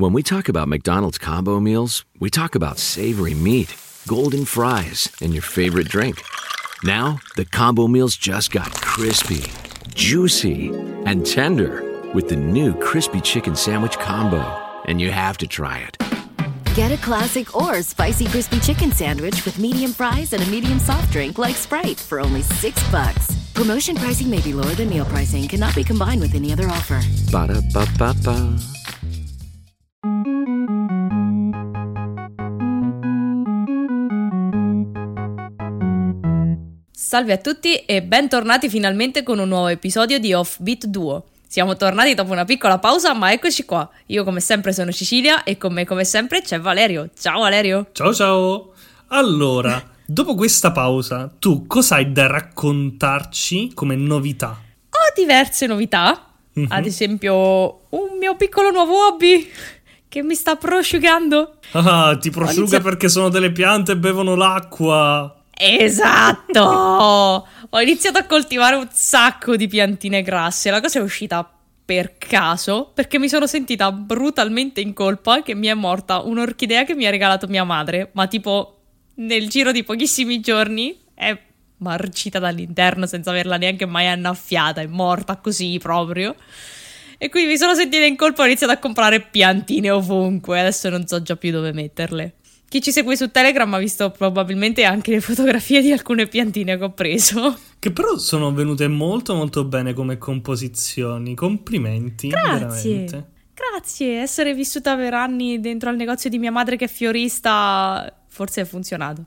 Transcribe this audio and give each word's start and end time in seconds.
When 0.00 0.14
we 0.14 0.22
talk 0.22 0.48
about 0.48 0.66
McDonald's 0.66 1.18
combo 1.18 1.60
meals, 1.60 2.06
we 2.20 2.30
talk 2.30 2.54
about 2.54 2.78
savory 2.78 3.34
meat, 3.34 3.76
golden 4.06 4.46
fries, 4.46 5.14
and 5.20 5.34
your 5.34 5.42
favorite 5.42 5.88
drink. 5.90 6.22
Now, 6.82 7.18
the 7.36 7.44
combo 7.44 7.86
meals 7.86 8.16
just 8.16 8.50
got 8.50 8.72
crispy, 8.80 9.52
juicy, 9.94 10.70
and 11.04 11.26
tender 11.26 11.82
with 12.14 12.30
the 12.30 12.36
new 12.36 12.72
Crispy 12.76 13.20
Chicken 13.20 13.54
Sandwich 13.54 13.98
combo. 13.98 14.40
And 14.86 15.02
you 15.02 15.10
have 15.10 15.36
to 15.36 15.46
try 15.46 15.80
it. 15.80 15.98
Get 16.74 16.92
a 16.92 16.96
classic 17.02 17.54
or 17.54 17.82
spicy 17.82 18.24
crispy 18.24 18.58
chicken 18.60 18.92
sandwich 18.92 19.44
with 19.44 19.58
medium 19.58 19.92
fries 19.92 20.32
and 20.32 20.42
a 20.42 20.46
medium 20.46 20.78
soft 20.78 21.12
drink 21.12 21.36
like 21.36 21.56
Sprite 21.56 22.00
for 22.00 22.20
only 22.20 22.40
six 22.40 22.82
bucks. 22.90 23.36
Promotion 23.52 23.96
pricing 23.96 24.30
may 24.30 24.40
be 24.40 24.54
lower 24.54 24.74
than 24.76 24.88
meal 24.88 25.04
pricing. 25.04 25.46
Cannot 25.46 25.74
be 25.74 25.84
combined 25.84 26.22
with 26.22 26.34
any 26.34 26.54
other 26.54 26.68
offer. 26.68 27.02
Ba 27.30 27.46
Salve 37.10 37.32
a 37.32 37.38
tutti 37.38 37.74
e 37.74 38.02
bentornati 38.04 38.68
finalmente 38.68 39.24
con 39.24 39.40
un 39.40 39.48
nuovo 39.48 39.66
episodio 39.66 40.20
di 40.20 40.32
Offbeat 40.32 40.86
Duo. 40.86 41.24
Siamo 41.48 41.74
tornati 41.76 42.14
dopo 42.14 42.30
una 42.30 42.44
piccola 42.44 42.78
pausa, 42.78 43.14
ma 43.14 43.32
eccoci 43.32 43.64
qua. 43.64 43.90
Io 44.06 44.22
come 44.22 44.38
sempre 44.38 44.72
sono 44.72 44.92
Cecilia 44.92 45.42
e 45.42 45.58
con 45.58 45.72
me 45.72 45.84
come 45.84 46.04
sempre 46.04 46.40
c'è 46.40 46.60
Valerio. 46.60 47.10
Ciao 47.18 47.40
Valerio. 47.40 47.88
Ciao 47.90 48.14
ciao. 48.14 48.72
Allora, 49.08 49.82
dopo 50.06 50.36
questa 50.36 50.70
pausa, 50.70 51.28
tu 51.36 51.66
cosa 51.66 51.96
hai 51.96 52.12
da 52.12 52.28
raccontarci 52.28 53.72
come 53.74 53.96
novità? 53.96 54.56
Ho 54.90 55.12
diverse 55.12 55.66
novità, 55.66 56.26
Mhm. 56.52 56.66
ad 56.68 56.86
esempio 56.86 57.86
un 57.88 58.18
mio 58.20 58.36
piccolo 58.36 58.70
nuovo 58.70 59.08
hobby 59.08 59.50
che 60.06 60.22
mi 60.22 60.36
sta 60.36 60.54
prosciugando. 60.54 61.56
Ah, 61.72 62.16
ti 62.20 62.30
prosciuga 62.30 62.60
Inizia- 62.60 62.80
perché 62.80 63.08
sono 63.08 63.30
delle 63.30 63.50
piante 63.50 63.90
e 63.92 63.96
bevono 63.96 64.36
l'acqua. 64.36 65.34
Esatto! 65.62 67.46
Ho 67.68 67.80
iniziato 67.82 68.16
a 68.16 68.24
coltivare 68.24 68.76
un 68.76 68.88
sacco 68.90 69.56
di 69.56 69.68
piantine 69.68 70.22
grasse. 70.22 70.70
La 70.70 70.80
cosa 70.80 71.00
è 71.00 71.02
uscita 71.02 71.46
per 71.84 72.16
caso 72.16 72.90
perché 72.94 73.18
mi 73.18 73.28
sono 73.28 73.46
sentita 73.46 73.92
brutalmente 73.92 74.80
in 74.80 74.94
colpa 74.94 75.42
che 75.42 75.54
mi 75.54 75.66
è 75.66 75.74
morta 75.74 76.20
un'orchidea 76.20 76.84
che 76.84 76.94
mi 76.94 77.04
ha 77.04 77.10
regalato 77.10 77.46
mia 77.46 77.64
madre, 77.64 78.08
ma 78.12 78.26
tipo 78.26 78.78
nel 79.16 79.50
giro 79.50 79.70
di 79.70 79.84
pochissimi 79.84 80.40
giorni 80.40 80.98
è 81.12 81.38
marcita 81.76 82.38
dall'interno 82.38 83.04
senza 83.04 83.28
averla 83.28 83.58
neanche 83.58 83.84
mai 83.84 84.06
annaffiata, 84.08 84.80
è 84.80 84.86
morta 84.86 85.36
così 85.36 85.76
proprio. 85.78 86.36
E 87.18 87.28
quindi 87.28 87.50
mi 87.50 87.58
sono 87.58 87.74
sentita 87.74 88.06
in 88.06 88.16
colpa 88.16 88.40
e 88.40 88.44
ho 88.44 88.48
iniziato 88.48 88.72
a 88.72 88.78
comprare 88.78 89.20
piantine 89.20 89.90
ovunque. 89.90 90.58
Adesso 90.58 90.88
non 90.88 91.06
so 91.06 91.20
già 91.20 91.36
più 91.36 91.50
dove 91.50 91.72
metterle. 91.72 92.36
Chi 92.70 92.80
ci 92.80 92.92
segue 92.92 93.16
su 93.16 93.32
Telegram 93.32 93.74
ha 93.74 93.78
visto 93.78 94.12
probabilmente 94.12 94.84
anche 94.84 95.10
le 95.10 95.20
fotografie 95.20 95.82
di 95.82 95.90
alcune 95.90 96.28
piantine 96.28 96.78
che 96.78 96.84
ho 96.84 96.92
preso. 96.92 97.58
Che 97.76 97.90
però 97.90 98.16
sono 98.16 98.52
venute 98.52 98.86
molto 98.86 99.34
molto 99.34 99.64
bene 99.64 99.92
come 99.92 100.18
composizioni. 100.18 101.34
Complimenti. 101.34 102.28
Grazie. 102.28 102.58
Veramente. 102.58 103.30
Grazie, 103.54 104.20
essere 104.20 104.54
vissuta 104.54 104.94
per 104.94 105.14
anni 105.14 105.58
dentro 105.58 105.90
al 105.90 105.96
negozio 105.96 106.30
di 106.30 106.38
mia 106.38 106.52
madre 106.52 106.76
che 106.76 106.84
è 106.84 106.88
fiorista, 106.88 108.20
forse 108.28 108.60
è 108.60 108.64
funzionato. 108.64 109.24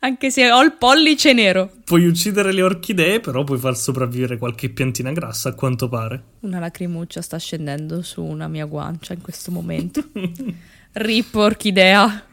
Anche 0.00 0.32
se 0.32 0.50
ho 0.50 0.60
il 0.64 0.72
pollice 0.72 1.32
nero. 1.32 1.70
Puoi 1.84 2.04
uccidere 2.04 2.52
le 2.52 2.62
orchidee, 2.62 3.20
però 3.20 3.44
puoi 3.44 3.58
far 3.58 3.76
sopravvivere 3.76 4.38
qualche 4.38 4.70
piantina 4.70 5.12
grassa, 5.12 5.50
a 5.50 5.54
quanto 5.54 5.88
pare. 5.88 6.20
Una 6.40 6.58
lacrimuccia 6.58 7.22
sta 7.22 7.38
scendendo 7.38 8.02
su 8.02 8.24
una 8.24 8.48
mia 8.48 8.64
guancia 8.64 9.12
in 9.12 9.20
questo 9.20 9.52
momento. 9.52 10.02
Rip 10.98 11.34
orchidea. 11.34 12.24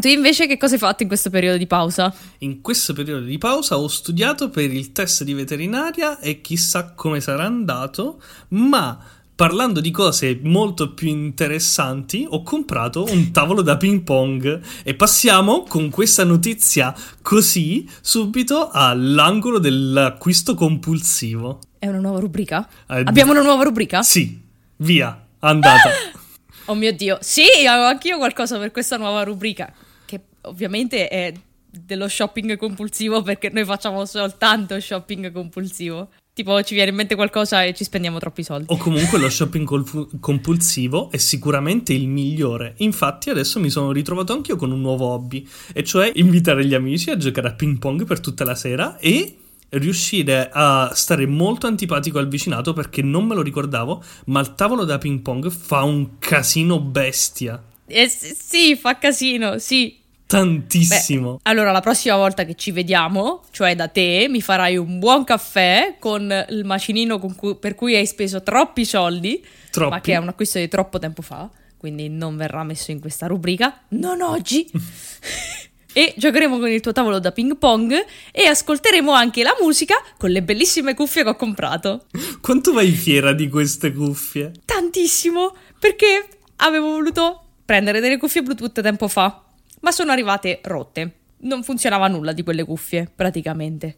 Tu 0.00 0.08
invece 0.08 0.46
che 0.46 0.56
cosa 0.56 0.72
hai 0.72 0.78
fatto 0.78 1.02
in 1.02 1.08
questo 1.08 1.28
periodo 1.28 1.58
di 1.58 1.66
pausa? 1.66 2.14
In 2.38 2.62
questo 2.62 2.94
periodo 2.94 3.26
di 3.26 3.36
pausa 3.36 3.76
ho 3.76 3.86
studiato 3.86 4.48
per 4.48 4.72
il 4.72 4.92
test 4.92 5.24
di 5.24 5.34
veterinaria 5.34 6.18
e 6.18 6.40
chissà 6.40 6.92
come 6.94 7.20
sarà 7.20 7.44
andato, 7.44 8.22
ma 8.48 8.98
parlando 9.34 9.80
di 9.80 9.90
cose 9.90 10.40
molto 10.42 10.94
più 10.94 11.08
interessanti, 11.08 12.26
ho 12.26 12.42
comprato 12.42 13.04
un 13.10 13.28
tavolo 13.30 13.60
da 13.60 13.76
ping 13.76 14.00
pong 14.00 14.60
e 14.82 14.94
passiamo 14.94 15.64
con 15.64 15.90
questa 15.90 16.24
notizia 16.24 16.94
così 17.20 17.86
subito 18.00 18.70
all'angolo 18.70 19.58
dell'acquisto 19.58 20.54
compulsivo. 20.54 21.58
È 21.78 21.88
una 21.88 22.00
nuova 22.00 22.20
rubrica? 22.20 22.66
Eh, 22.88 23.02
Abbiamo 23.04 23.32
una 23.32 23.42
nuova 23.42 23.64
rubrica? 23.64 24.00
Sì, 24.00 24.40
via, 24.76 25.26
andata. 25.40 25.90
Oh 26.66 26.74
mio 26.74 26.92
Dio, 26.92 27.18
sì, 27.20 27.44
ho 27.66 27.84
anch'io 27.84 28.18
qualcosa 28.18 28.58
per 28.58 28.70
questa 28.70 28.96
nuova 28.96 29.22
rubrica, 29.24 29.72
che 30.04 30.20
ovviamente 30.42 31.08
è 31.08 31.32
dello 31.68 32.06
shopping 32.06 32.56
compulsivo 32.56 33.22
perché 33.22 33.48
noi 33.50 33.64
facciamo 33.64 34.04
soltanto 34.04 34.78
shopping 34.78 35.32
compulsivo. 35.32 36.10
Tipo 36.34 36.62
ci 36.62 36.72
viene 36.72 36.88
in 36.88 36.96
mente 36.96 37.14
qualcosa 37.14 37.62
e 37.62 37.74
ci 37.74 37.84
spendiamo 37.84 38.18
troppi 38.18 38.42
soldi. 38.42 38.66
O 38.68 38.78
comunque 38.78 39.18
lo 39.18 39.28
shopping 39.28 40.18
compulsivo 40.18 41.10
è 41.10 41.18
sicuramente 41.18 41.92
il 41.92 42.08
migliore. 42.08 42.74
Infatti 42.78 43.28
adesso 43.28 43.60
mi 43.60 43.68
sono 43.68 43.92
ritrovato 43.92 44.32
anch'io 44.32 44.56
con 44.56 44.70
un 44.70 44.80
nuovo 44.80 45.08
hobby, 45.08 45.46
e 45.74 45.84
cioè 45.84 46.10
invitare 46.14 46.64
gli 46.64 46.72
amici 46.72 47.10
a 47.10 47.18
giocare 47.18 47.48
a 47.48 47.52
ping 47.52 47.78
pong 47.78 48.04
per 48.06 48.20
tutta 48.20 48.44
la 48.44 48.54
sera 48.54 48.96
e 48.98 49.36
riuscire 49.72 50.50
a 50.52 50.90
stare 50.94 51.26
molto 51.26 51.66
antipatico 51.66 52.18
al 52.18 52.28
vicinato 52.28 52.72
perché 52.72 53.02
non 53.02 53.24
me 53.26 53.34
lo 53.34 53.42
ricordavo, 53.42 54.02
ma 54.26 54.40
il 54.40 54.54
tavolo 54.54 54.84
da 54.84 54.98
ping 54.98 55.20
pong 55.20 55.50
fa 55.50 55.82
un 55.82 56.18
casino 56.18 56.78
bestia. 56.80 57.62
Eh, 57.86 58.08
sì, 58.08 58.76
fa 58.76 58.98
casino, 58.98 59.58
sì. 59.58 59.98
Tantissimo. 60.26 61.32
Beh, 61.34 61.40
allora 61.50 61.72
la 61.72 61.80
prossima 61.80 62.16
volta 62.16 62.44
che 62.44 62.54
ci 62.54 62.70
vediamo, 62.70 63.42
cioè 63.50 63.74
da 63.76 63.88
te, 63.88 64.26
mi 64.30 64.40
farai 64.40 64.78
un 64.78 64.98
buon 64.98 65.24
caffè 65.24 65.96
con 65.98 66.32
il 66.48 66.64
macinino 66.64 67.18
con 67.18 67.34
cui- 67.34 67.56
per 67.56 67.74
cui 67.74 67.94
hai 67.96 68.06
speso 68.06 68.42
troppi 68.42 68.86
soldi, 68.86 69.44
Troppi. 69.70 69.90
ma 69.90 70.00
che 70.00 70.12
è 70.14 70.16
un 70.16 70.28
acquisto 70.28 70.58
di 70.58 70.68
troppo 70.68 70.98
tempo 70.98 71.20
fa, 71.20 71.50
quindi 71.76 72.08
non 72.08 72.36
verrà 72.36 72.64
messo 72.64 72.92
in 72.92 73.00
questa 73.00 73.26
rubrica, 73.26 73.82
non 73.88 74.22
oggi. 74.22 74.70
e 75.92 76.14
giocheremo 76.16 76.58
con 76.58 76.68
il 76.68 76.80
tuo 76.80 76.92
tavolo 76.92 77.18
da 77.18 77.32
ping 77.32 77.56
pong 77.56 77.92
e 78.30 78.46
ascolteremo 78.46 79.12
anche 79.12 79.42
la 79.42 79.54
musica 79.60 79.96
con 80.18 80.30
le 80.30 80.42
bellissime 80.42 80.94
cuffie 80.94 81.22
che 81.22 81.28
ho 81.28 81.36
comprato. 81.36 82.06
Quanto 82.40 82.72
vai 82.72 82.90
fiera 82.90 83.32
di 83.32 83.48
queste 83.48 83.92
cuffie? 83.92 84.52
Tantissimo, 84.64 85.54
perché 85.78 86.26
avevo 86.56 86.90
voluto 86.90 87.40
prendere 87.64 88.00
delle 88.00 88.18
cuffie 88.18 88.42
Bluetooth 88.42 88.80
tempo 88.80 89.08
fa, 89.08 89.44
ma 89.80 89.90
sono 89.90 90.12
arrivate 90.12 90.60
rotte. 90.64 91.18
Non 91.44 91.62
funzionava 91.62 92.08
nulla 92.08 92.32
di 92.32 92.42
quelle 92.42 92.64
cuffie, 92.64 93.10
praticamente. 93.14 93.96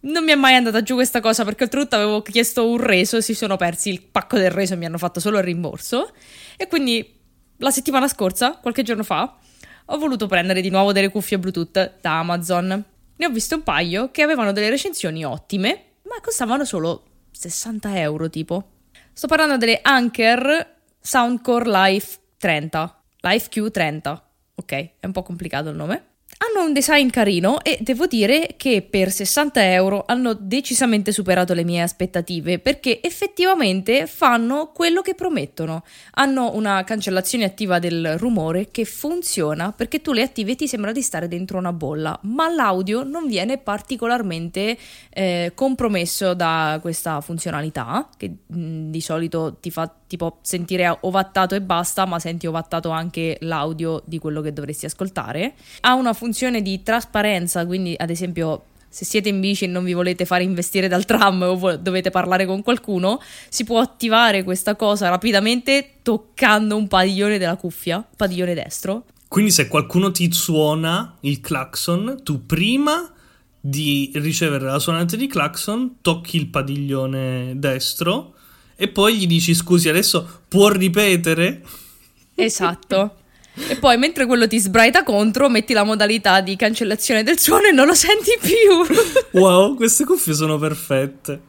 Non 0.00 0.24
mi 0.24 0.32
è 0.32 0.34
mai 0.34 0.54
andata 0.54 0.82
giù 0.82 0.94
questa 0.94 1.20
cosa 1.20 1.44
perché 1.44 1.64
oltretutto 1.64 1.94
avevo 1.94 2.22
chiesto 2.22 2.68
un 2.68 2.78
reso, 2.78 3.20
si 3.20 3.34
sono 3.34 3.56
persi 3.56 3.90
il 3.90 4.02
pacco 4.02 4.36
del 4.36 4.50
reso 4.50 4.74
e 4.74 4.76
mi 4.76 4.84
hanno 4.84 4.98
fatto 4.98 5.20
solo 5.20 5.38
il 5.38 5.44
rimborso. 5.44 6.12
E 6.56 6.66
quindi 6.66 7.20
la 7.58 7.70
settimana 7.70 8.08
scorsa, 8.08 8.58
qualche 8.60 8.82
giorno 8.82 9.04
fa, 9.04 9.38
ho 9.92 9.98
voluto 9.98 10.26
prendere 10.26 10.62
di 10.62 10.70
nuovo 10.70 10.92
delle 10.92 11.10
cuffie 11.10 11.38
Bluetooth 11.38 11.98
da 12.00 12.18
Amazon. 12.18 12.84
Ne 13.14 13.26
ho 13.26 13.30
visto 13.30 13.56
un 13.56 13.62
paio 13.62 14.10
che 14.10 14.22
avevano 14.22 14.52
delle 14.52 14.70
recensioni 14.70 15.22
ottime, 15.22 15.98
ma 16.04 16.18
costavano 16.22 16.64
solo 16.64 17.04
60 17.30 18.00
euro 18.00 18.30
tipo. 18.30 18.70
Sto 19.12 19.26
parlando 19.26 19.58
delle 19.58 19.80
Anker 19.82 20.76
Soundcore 20.98 21.68
Life 21.70 22.18
30, 22.38 23.02
Life 23.20 23.48
Q30. 23.50 24.20
Ok, 24.54 24.72
è 24.72 25.06
un 25.06 25.12
po' 25.12 25.22
complicato 25.22 25.68
il 25.68 25.76
nome. 25.76 26.06
Un 26.62 26.72
design 26.72 27.08
carino 27.08 27.60
e 27.62 27.78
devo 27.80 28.06
dire 28.06 28.54
che 28.56 28.86
per 28.88 29.10
60 29.10 29.72
euro 29.72 30.04
hanno 30.06 30.32
decisamente 30.32 31.10
superato 31.10 31.54
le 31.54 31.64
mie 31.64 31.82
aspettative 31.82 32.60
perché 32.60 33.02
effettivamente 33.02 34.06
fanno 34.06 34.70
quello 34.72 35.02
che 35.02 35.14
promettono. 35.14 35.82
Hanno 36.12 36.54
una 36.54 36.84
cancellazione 36.84 37.44
attiva 37.44 37.80
del 37.80 38.16
rumore 38.16 38.70
che 38.70 38.84
funziona 38.84 39.72
perché 39.72 40.00
tu 40.00 40.12
le 40.12 40.22
attivi 40.22 40.52
e 40.52 40.54
ti 40.54 40.68
sembra 40.68 40.92
di 40.92 41.02
stare 41.02 41.26
dentro 41.26 41.58
una 41.58 41.72
bolla, 41.72 42.16
ma 42.22 42.48
l'audio 42.48 43.02
non 43.02 43.26
viene 43.26 43.58
particolarmente 43.58 44.78
eh, 45.10 45.50
compromesso 45.54 46.32
da 46.32 46.78
questa 46.80 47.20
funzionalità 47.20 48.08
che 48.16 48.30
mh, 48.46 48.90
di 48.90 49.00
solito 49.00 49.56
ti 49.60 49.72
fa 49.72 49.92
tipo 50.12 50.40
sentire 50.42 50.94
ovattato 51.00 51.54
e 51.54 51.62
basta, 51.62 52.04
ma 52.04 52.18
senti 52.18 52.46
ovattato 52.46 52.90
anche 52.90 53.38
l'audio 53.40 54.02
di 54.04 54.18
quello 54.18 54.42
che 54.42 54.52
dovresti 54.52 54.84
ascoltare. 54.84 55.54
Ha 55.80 55.94
una 55.94 56.12
funzione 56.12 56.51
di 56.60 56.82
trasparenza, 56.82 57.64
quindi 57.64 57.94
ad 57.96 58.10
esempio 58.10 58.64
se 58.92 59.06
siete 59.06 59.30
in 59.30 59.40
bici 59.40 59.64
e 59.64 59.68
non 59.68 59.84
vi 59.84 59.94
volete 59.94 60.26
fare 60.26 60.42
investire 60.42 60.86
dal 60.86 61.06
tram 61.06 61.40
o 61.42 61.56
vo- 61.56 61.76
dovete 61.76 62.10
parlare 62.10 62.44
con 62.44 62.62
qualcuno, 62.62 63.22
si 63.48 63.64
può 63.64 63.80
attivare 63.80 64.44
questa 64.44 64.76
cosa 64.76 65.08
rapidamente 65.08 65.94
toccando 66.02 66.76
un 66.76 66.88
padiglione 66.88 67.38
della 67.38 67.56
cuffia, 67.56 68.06
padiglione 68.16 68.52
destro. 68.52 69.04
Quindi 69.28 69.50
se 69.50 69.66
qualcuno 69.66 70.10
ti 70.10 70.30
suona 70.30 71.16
il 71.20 71.40
clacson, 71.40 72.20
tu 72.22 72.44
prima 72.44 73.10
di 73.58 74.10
ricevere 74.16 74.66
la 74.66 74.78
suonata 74.78 75.16
di 75.16 75.26
clacson 75.26 76.00
tocchi 76.02 76.36
il 76.36 76.48
padiglione 76.48 77.52
destro 77.56 78.34
e 78.76 78.88
poi 78.88 79.16
gli 79.16 79.26
dici 79.26 79.54
scusi 79.54 79.88
adesso 79.88 80.42
può 80.48 80.68
ripetere? 80.68 81.62
Esatto. 82.34 83.16
E 83.54 83.76
poi 83.76 83.98
mentre 83.98 84.26
quello 84.26 84.46
ti 84.48 84.58
sbraita 84.58 85.02
contro, 85.02 85.48
metti 85.48 85.72
la 85.72 85.84
modalità 85.84 86.40
di 86.40 86.56
cancellazione 86.56 87.22
del 87.22 87.38
suono 87.38 87.66
e 87.66 87.72
non 87.72 87.86
lo 87.86 87.94
senti 87.94 88.38
più. 88.40 88.86
Wow, 89.38 89.76
queste 89.76 90.04
cuffie 90.04 90.34
sono 90.34 90.58
perfette. 90.58 91.40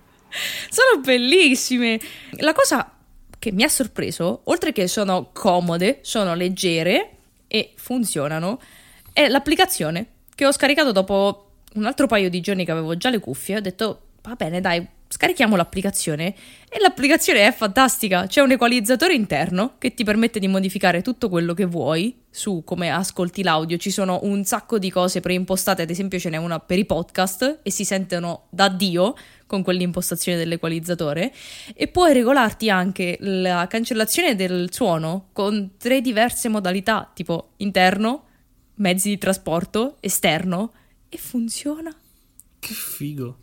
sono 0.69 1.01
bellissime. 1.01 1.99
La 2.39 2.53
cosa 2.53 2.91
che 3.39 3.51
mi 3.51 3.63
ha 3.63 3.69
sorpreso, 3.69 4.41
oltre 4.45 4.71
che 4.71 4.87
sono 4.87 5.29
comode, 5.33 5.99
sono 6.01 6.33
leggere 6.33 7.11
e 7.47 7.73
funzionano, 7.75 8.59
è 9.11 9.27
l'applicazione 9.27 10.07
che 10.33 10.45
ho 10.45 10.51
scaricato 10.51 10.91
dopo 10.91 11.49
un 11.75 11.85
altro 11.85 12.07
paio 12.07 12.29
di 12.29 12.41
giorni 12.41 12.65
che 12.65 12.71
avevo 12.71 12.95
già 12.97 13.09
le 13.09 13.19
cuffie. 13.19 13.57
Ho 13.57 13.61
detto, 13.61 14.01
va 14.23 14.35
bene, 14.35 14.61
dai, 14.61 14.85
scarichiamo 15.13 15.55
l'applicazione. 15.55 16.33
E 16.67 16.79
l'applicazione 16.79 17.45
è 17.45 17.53
fantastica. 17.53 18.25
C'è 18.25 18.41
un 18.41 18.51
equalizzatore 18.51 19.13
interno 19.13 19.75
che 19.77 19.93
ti 19.93 20.03
permette 20.03 20.39
di 20.39 20.47
modificare 20.47 21.03
tutto 21.03 21.29
quello 21.29 21.53
che 21.53 21.65
vuoi 21.65 22.17
su 22.31 22.63
come 22.65 22.89
ascolti 22.89 23.43
l'audio. 23.43 23.77
Ci 23.77 23.91
sono 23.91 24.21
un 24.23 24.43
sacco 24.43 24.79
di 24.79 24.89
cose 24.89 25.19
preimpostate, 25.19 25.83
ad 25.83 25.91
esempio 25.91 26.17
ce 26.17 26.29
n'è 26.29 26.37
una 26.37 26.59
per 26.59 26.79
i 26.79 26.85
podcast 26.85 27.59
e 27.61 27.69
si 27.69 27.85
sentono 27.85 28.47
da 28.49 28.69
Dio 28.69 29.13
con 29.45 29.61
quell'impostazione 29.61 30.39
dell'equalizzatore 30.39 31.31
e 31.75 31.87
puoi 31.89 32.11
regolarti 32.11 32.71
anche 32.71 33.17
la 33.19 33.67
cancellazione 33.67 34.35
del 34.35 34.73
suono 34.73 35.27
con 35.31 35.73
tre 35.77 36.01
diverse 36.01 36.49
modalità, 36.49 37.11
tipo 37.13 37.51
interno, 37.57 38.23
mezzi 38.75 39.09
di 39.09 39.19
trasporto, 39.19 39.97
esterno 39.99 40.73
e 41.07 41.17
funziona. 41.19 41.95
Che 42.57 42.73
figo. 42.73 43.42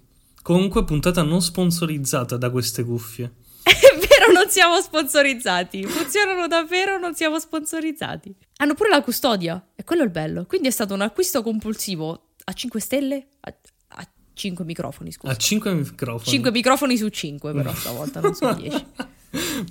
Comunque 0.50 0.82
puntata 0.82 1.22
non 1.22 1.40
sponsorizzata 1.42 2.36
da 2.36 2.50
queste 2.50 2.82
cuffie. 2.82 3.34
È 3.62 3.96
vero, 3.96 4.32
non 4.32 4.48
siamo 4.48 4.80
sponsorizzati. 4.80 5.84
Funzionano 5.84 6.48
davvero, 6.48 6.98
non 6.98 7.14
siamo 7.14 7.38
sponsorizzati. 7.38 8.34
Hanno 8.56 8.74
pure 8.74 8.88
la 8.88 9.00
custodia, 9.00 9.64
e 9.76 9.84
quello 9.84 10.02
è 10.02 10.06
il 10.06 10.10
bello. 10.10 10.46
Quindi 10.46 10.66
è 10.66 10.72
stato 10.72 10.92
un 10.92 11.02
acquisto 11.02 11.44
compulsivo 11.44 12.30
a 12.42 12.52
5 12.52 12.80
stelle, 12.80 13.28
a, 13.42 13.54
a 13.90 14.08
5 14.32 14.64
microfoni, 14.64 15.12
scusa. 15.12 15.32
A 15.32 15.36
5 15.36 15.72
microfoni. 15.72 16.30
5 16.30 16.50
microfoni 16.50 16.96
su 16.96 17.06
5 17.06 17.52
però 17.52 17.72
stavolta, 17.72 18.18
non 18.18 18.34
su 18.34 18.52
10. 18.52 18.86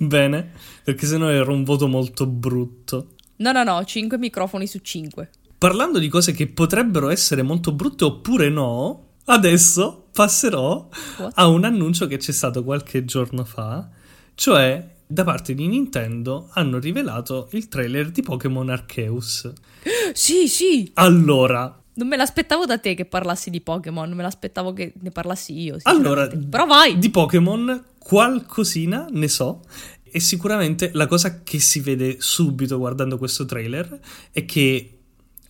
Bene, 0.00 0.52
perché 0.82 1.04
sennò 1.04 1.28
era 1.28 1.52
un 1.52 1.62
voto 1.62 1.88
molto 1.88 2.26
brutto. 2.26 3.16
No, 3.36 3.52
no, 3.52 3.62
no, 3.64 3.84
5 3.84 4.16
microfoni 4.16 4.66
su 4.66 4.78
5. 4.78 5.30
Parlando 5.58 5.98
di 5.98 6.08
cose 6.08 6.32
che 6.32 6.46
potrebbero 6.46 7.10
essere 7.10 7.42
molto 7.42 7.70
brutte 7.72 8.04
oppure 8.04 8.48
no, 8.48 9.08
adesso 9.26 9.99
passerò 10.12 10.88
What? 11.18 11.32
a 11.34 11.46
un 11.48 11.64
annuncio 11.64 12.06
che 12.06 12.16
c'è 12.16 12.32
stato 12.32 12.64
qualche 12.64 13.04
giorno 13.04 13.44
fa, 13.44 13.88
cioè 14.34 14.88
da 15.06 15.24
parte 15.24 15.54
di 15.54 15.66
Nintendo 15.66 16.48
hanno 16.52 16.78
rivelato 16.78 17.48
il 17.52 17.68
trailer 17.68 18.10
di 18.10 18.22
Pokémon 18.22 18.68
Arceus. 18.68 19.50
Sì, 20.12 20.48
sì. 20.48 20.90
Allora, 20.94 21.80
Non 21.94 22.08
me 22.08 22.16
l'aspettavo 22.16 22.66
da 22.66 22.78
te 22.78 22.94
che 22.94 23.04
parlassi 23.04 23.48
di 23.50 23.60
Pokémon, 23.60 24.10
me 24.12 24.22
l'aspettavo 24.22 24.72
che 24.72 24.92
ne 25.00 25.10
parlassi 25.10 25.58
io. 25.58 25.76
allora. 25.82 26.26
Però 26.26 26.66
vai. 26.66 26.98
di 26.98 27.10
Pokémon 27.10 27.84
qualcosina 27.98 29.06
ne 29.10 29.28
so 29.28 29.62
e 30.02 30.18
sicuramente 30.20 30.90
la 30.94 31.06
cosa 31.06 31.42
che 31.42 31.60
si 31.60 31.80
vede 31.80 32.16
subito 32.18 32.78
guardando 32.78 33.18
questo 33.18 33.44
trailer 33.44 33.98
è 34.32 34.44
che 34.44 34.98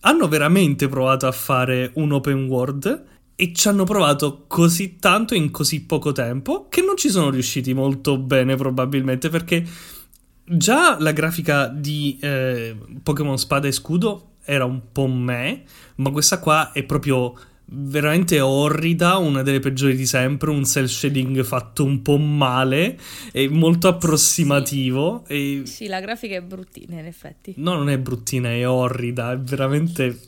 hanno 0.01 0.27
veramente 0.27 0.87
provato 0.87 1.27
a 1.27 1.31
fare 1.31 1.91
un 1.95 2.11
open 2.11 2.45
world 2.45 3.03
e 3.41 3.53
ci 3.55 3.67
hanno 3.69 3.85
provato 3.85 4.43
così 4.45 4.97
tanto 4.99 5.33
in 5.33 5.49
così 5.49 5.81
poco 5.81 6.11
tempo 6.11 6.67
che 6.69 6.83
non 6.83 6.95
ci 6.95 7.09
sono 7.09 7.31
riusciti 7.31 7.73
molto 7.73 8.19
bene 8.19 8.55
probabilmente 8.55 9.29
perché 9.29 9.65
già 10.43 10.99
la 10.99 11.11
grafica 11.11 11.65
di 11.65 12.19
eh, 12.21 12.77
Pokémon 13.01 13.39
Spada 13.39 13.67
e 13.67 13.71
Scudo 13.71 14.33
era 14.43 14.65
un 14.65 14.91
po' 14.91 15.07
me, 15.07 15.63
ma 15.95 16.11
questa 16.11 16.37
qua 16.37 16.71
è 16.71 16.83
proprio 16.83 17.33
veramente 17.73 18.39
orrida, 18.39 19.17
una 19.17 19.41
delle 19.41 19.59
peggiori 19.59 19.95
di 19.95 20.05
sempre, 20.05 20.51
un 20.51 20.63
cel 20.63 20.87
shading 20.87 21.41
fatto 21.43 21.83
un 21.83 22.03
po' 22.03 22.17
male 22.17 22.99
e 23.31 23.49
molto 23.49 23.87
approssimativo 23.87 25.23
e 25.25 25.63
Sì, 25.65 25.87
la 25.87 25.99
grafica 25.99 26.35
è 26.35 26.41
bruttina 26.41 26.99
in 26.99 27.07
effetti. 27.07 27.55
No, 27.57 27.73
non 27.73 27.89
è 27.89 27.97
bruttina, 27.97 28.49
è 28.49 28.67
orrida, 28.67 29.31
è 29.31 29.39
veramente 29.39 30.19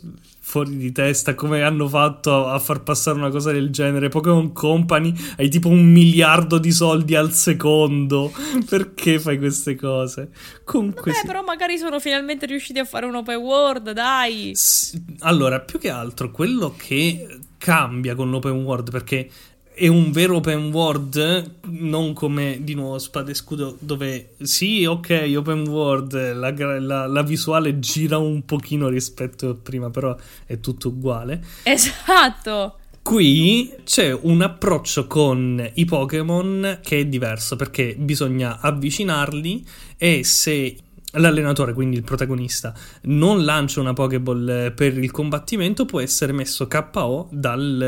fuori 0.46 0.76
di 0.76 0.92
testa 0.92 1.36
come 1.36 1.64
hanno 1.64 1.88
fatto 1.88 2.48
a 2.48 2.60
far 2.60 2.84
passare 2.84 3.18
una 3.18 3.30
cosa 3.30 3.54
del 3.54 3.70
genere. 3.70 4.10
Pokémon 4.10 4.52
Company 4.52 5.14
hai 5.38 5.48
tipo 5.50 5.70
un 5.70 5.90
miliardo 5.90 6.58
di 6.58 6.72
soldi 6.72 7.16
al 7.16 7.32
secondo. 7.32 8.32
Perché 8.70 9.20
fai 9.20 9.38
queste 9.38 9.76
cose? 9.76 10.30
Comunque 10.66 11.12
Beh, 11.12 11.18
sì. 11.18 11.26
però 11.26 11.44
magari 11.44 11.78
sono 11.78 12.00
finalmente 12.00 12.46
riusciti 12.46 12.78
a 12.78 12.86
fare 12.86 13.06
un 13.06 13.16
open 13.16 13.38
world, 13.38 13.92
dai. 13.92 14.52
S- 14.54 15.02
Allora, 15.20 15.62
più 15.62 15.80
che 15.80 15.90
altro 15.90 16.30
quello 16.30 16.76
che 16.78 17.40
cambia 17.58 18.14
con 18.14 18.30
l'open 18.30 18.62
world 18.64 18.92
perché 18.92 19.30
è 19.74 19.88
un 19.88 20.12
vero 20.12 20.38
open 20.38 20.72
world, 20.72 21.52
non 21.70 22.14
come 22.14 22.60
di 22.62 22.74
nuovo 22.74 23.00
Spada 23.00 23.32
e 23.32 23.34
Scudo, 23.34 23.76
dove 23.80 24.36
sì, 24.42 24.86
ok, 24.86 25.34
open 25.36 25.68
world, 25.68 26.34
la, 26.34 26.54
la- 26.80 27.08
la 27.08 27.22
visuale 27.24 27.80
gira 27.80 28.18
un 28.18 28.46
pochino 28.46 28.88
rispetto 28.88 29.50
a 29.50 29.56
prima, 29.56 29.90
però 29.90 30.16
è 30.46 30.60
tutto 30.60 30.90
uguale. 30.90 31.44
Esatto. 31.64 32.78
Qui 33.02 33.74
c'è 33.84 34.14
un 34.14 34.42
approccio 34.42 35.08
con 35.08 35.70
i 35.74 35.84
Pokémon 35.84 36.80
che 36.82 37.00
è 37.00 37.06
diverso 37.06 37.58
perché 37.58 37.96
bisogna 37.98 38.60
avvicinarli 38.62 39.66
e 39.98 40.24
se 40.24 40.78
l'allenatore, 41.14 41.74
quindi 41.74 41.98
il 41.98 42.04
protagonista, 42.04 42.74
non 43.04 43.44
lancia 43.44 43.80
una 43.80 43.94
Pokéball 43.94 44.50
eh, 44.50 44.72
per 44.72 44.98
il 44.98 45.12
combattimento 45.12 45.86
può 45.86 46.00
essere 46.00 46.32
messo 46.32 46.68
KO 46.68 47.28
dal 47.32 47.82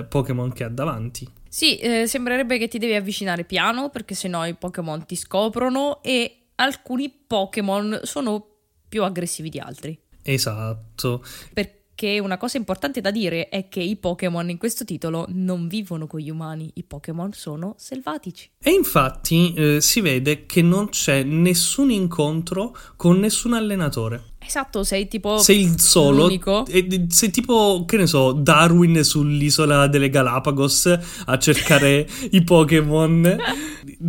eh, 0.00 0.04
Pokémon 0.04 0.52
che 0.52 0.64
ha 0.64 0.68
davanti. 0.68 1.28
Sì, 1.48 1.76
eh, 1.78 2.06
sembrerebbe 2.06 2.58
che 2.58 2.68
ti 2.68 2.78
devi 2.78 2.94
avvicinare 2.94 3.44
piano 3.44 3.88
perché 3.90 4.14
sennò 4.14 4.44
i 4.46 4.54
Pokémon 4.54 5.06
ti 5.06 5.14
scoprono 5.14 6.02
e 6.02 6.46
alcuni 6.56 7.10
Pokémon 7.10 8.00
sono 8.02 8.44
più 8.88 9.04
aggressivi 9.04 9.50
di 9.50 9.58
altri. 9.58 9.98
Esatto. 10.22 11.24
Perché 11.52 11.83
una 12.20 12.36
cosa 12.36 12.56
importante 12.58 13.00
da 13.00 13.10
dire 13.10 13.48
è 13.48 13.68
che 13.68 13.80
i 13.80 13.96
Pokémon 13.96 14.50
in 14.50 14.58
questo 14.58 14.84
titolo 14.84 15.26
non 15.30 15.68
vivono 15.68 16.06
con 16.06 16.20
gli 16.20 16.28
umani, 16.30 16.70
i 16.74 16.82
Pokémon 16.82 17.32
sono 17.32 17.74
selvatici. 17.78 18.50
E 18.62 18.70
infatti 18.70 19.54
eh, 19.54 19.80
si 19.80 20.00
vede 20.00 20.44
che 20.46 20.60
non 20.60 20.88
c'è 20.88 21.22
nessun 21.22 21.90
incontro 21.90 22.76
con 22.96 23.18
nessun 23.18 23.54
allenatore. 23.54 24.32
Esatto, 24.46 24.84
sei 24.84 25.08
tipo 25.08 25.38
Sei 25.38 25.62
il 25.62 25.80
solo. 25.80 26.24
l'unico. 26.24 26.64
sei 27.08 27.30
tipo, 27.30 27.84
che 27.86 27.96
ne 27.96 28.06
so, 28.06 28.32
Darwin 28.32 29.02
sull'isola 29.02 29.86
delle 29.86 30.10
Galapagos 30.10 30.98
a 31.24 31.38
cercare 31.38 32.06
i 32.32 32.42
Pokémon. 32.44 33.36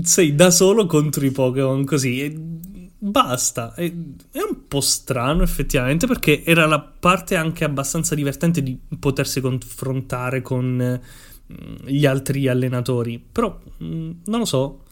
Sei 0.02 0.36
da 0.36 0.52
solo 0.52 0.86
contro 0.86 1.26
i 1.26 1.32
Pokémon, 1.32 1.86
così. 1.86 2.64
Basta. 3.06 3.76
E- 3.76 3.94
è 4.32 4.40
un 4.40 4.68
po' 4.68 4.82
strano, 4.82 5.44
effettivamente, 5.44 6.08
perché 6.08 6.44
era 6.44 6.66
la 6.66 6.80
parte 6.80 7.36
anche 7.36 7.64
abbastanza 7.64 8.16
divertente 8.16 8.64
di 8.64 8.76
potersi 9.00 9.42
confrontare 9.42 10.42
con 10.42 10.82
eh, 10.82 11.02
gli 11.86 12.08
altri 12.08 12.48
allenatori. 12.48 13.24
Però, 13.32 13.60
mm, 13.84 14.12
non 14.26 14.40
lo 14.40 14.46
so. 14.46 14.86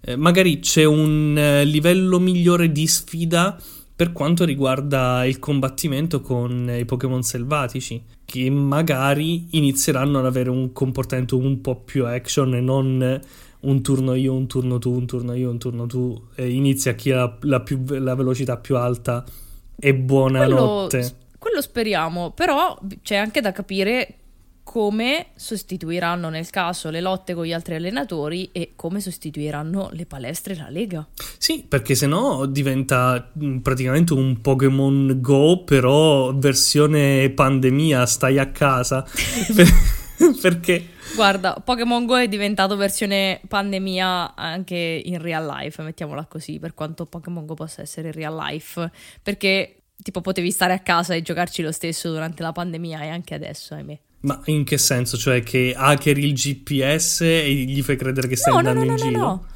Eh, 0.00 0.16
magari 0.16 0.58
c'è 0.58 0.82
un 0.82 1.38
eh, 1.38 1.64
livello 1.64 2.18
migliore 2.18 2.72
di 2.72 2.84
sfida 2.88 3.56
per 3.94 4.10
quanto 4.10 4.44
riguarda 4.44 5.24
il 5.24 5.38
combattimento 5.38 6.20
con 6.20 6.68
i 6.76 6.84
Pokémon 6.84 7.22
selvatici, 7.22 8.02
che 8.24 8.50
magari 8.50 9.46
inizieranno 9.50 10.18
ad 10.18 10.26
avere 10.26 10.50
un 10.50 10.72
comportamento 10.72 11.36
un 11.36 11.60
po' 11.60 11.76
più 11.76 12.06
action 12.06 12.56
e 12.56 12.60
non 12.60 13.20
un 13.62 13.82
turno 13.82 14.14
io, 14.14 14.34
un 14.34 14.46
turno 14.46 14.78
tu, 14.78 14.92
un 14.92 15.06
turno 15.06 15.34
io, 15.34 15.50
un 15.50 15.58
turno 15.58 15.86
tu, 15.86 16.20
inizia 16.36 16.94
chi 16.94 17.10
ha 17.12 17.36
la, 17.42 17.60
più- 17.60 17.84
la 17.88 18.14
velocità 18.14 18.56
più 18.56 18.76
alta 18.76 19.24
e 19.78 19.94
buonanotte. 19.94 21.16
quello 21.38 21.60
speriamo, 21.60 22.30
però 22.30 22.78
c'è 23.02 23.16
anche 23.16 23.40
da 23.40 23.52
capire 23.52 24.16
come 24.64 25.26
sostituiranno 25.34 26.28
nel 26.28 26.48
caso 26.50 26.88
le 26.88 27.00
lotte 27.00 27.34
con 27.34 27.44
gli 27.44 27.52
altri 27.52 27.74
allenatori 27.74 28.50
e 28.52 28.72
come 28.76 29.00
sostituiranno 29.00 29.90
le 29.92 30.06
palestre 30.06 30.54
e 30.54 30.56
la 30.56 30.68
lega. 30.70 31.06
Sì, 31.36 31.64
perché 31.66 31.94
sennò 31.94 32.46
diventa 32.46 33.30
mm, 33.42 33.58
praticamente 33.58 34.12
un 34.12 34.40
Pokémon 34.40 35.18
Go, 35.20 35.64
però 35.64 36.32
versione 36.34 37.28
pandemia, 37.30 38.06
stai 38.06 38.38
a 38.38 38.46
casa. 38.50 39.04
Per- 39.54 40.00
perché 40.40 40.86
Guarda, 41.14 41.60
Pokémon 41.64 42.06
Go 42.06 42.16
è 42.16 42.28
diventato 42.28 42.76
versione 42.76 43.40
pandemia 43.46 44.34
anche 44.34 45.02
in 45.04 45.20
real 45.20 45.46
life, 45.46 45.82
mettiamola 45.82 46.24
così, 46.26 46.58
per 46.58 46.74
quanto 46.74 47.06
Pokémon 47.06 47.44
Go 47.46 47.54
possa 47.54 47.82
essere 47.82 48.08
in 48.08 48.14
real 48.14 48.34
life, 48.36 48.90
perché 49.22 49.82
tipo 50.02 50.20
potevi 50.20 50.50
stare 50.50 50.72
a 50.72 50.80
casa 50.80 51.14
e 51.14 51.22
giocarci 51.22 51.62
lo 51.62 51.72
stesso 51.72 52.10
durante 52.10 52.42
la 52.42 52.52
pandemia 52.52 53.02
e 53.02 53.08
anche 53.08 53.34
adesso, 53.34 53.74
ahimè. 53.74 53.98
Ma 54.20 54.40
in 54.46 54.64
che 54.64 54.78
senso? 54.78 55.16
Cioè 55.16 55.42
che 55.42 55.74
hackeri 55.76 56.24
il 56.24 56.32
GPS 56.32 57.22
e 57.22 57.52
gli 57.52 57.82
fai 57.82 57.96
credere 57.96 58.28
che 58.28 58.36
stai 58.36 58.52
No, 58.52 58.58
andando 58.58 58.84
no, 58.84 58.86
in 58.86 58.92
no, 58.92 58.96
no, 58.96 59.08
giro? 59.08 59.18
no. 59.18 59.46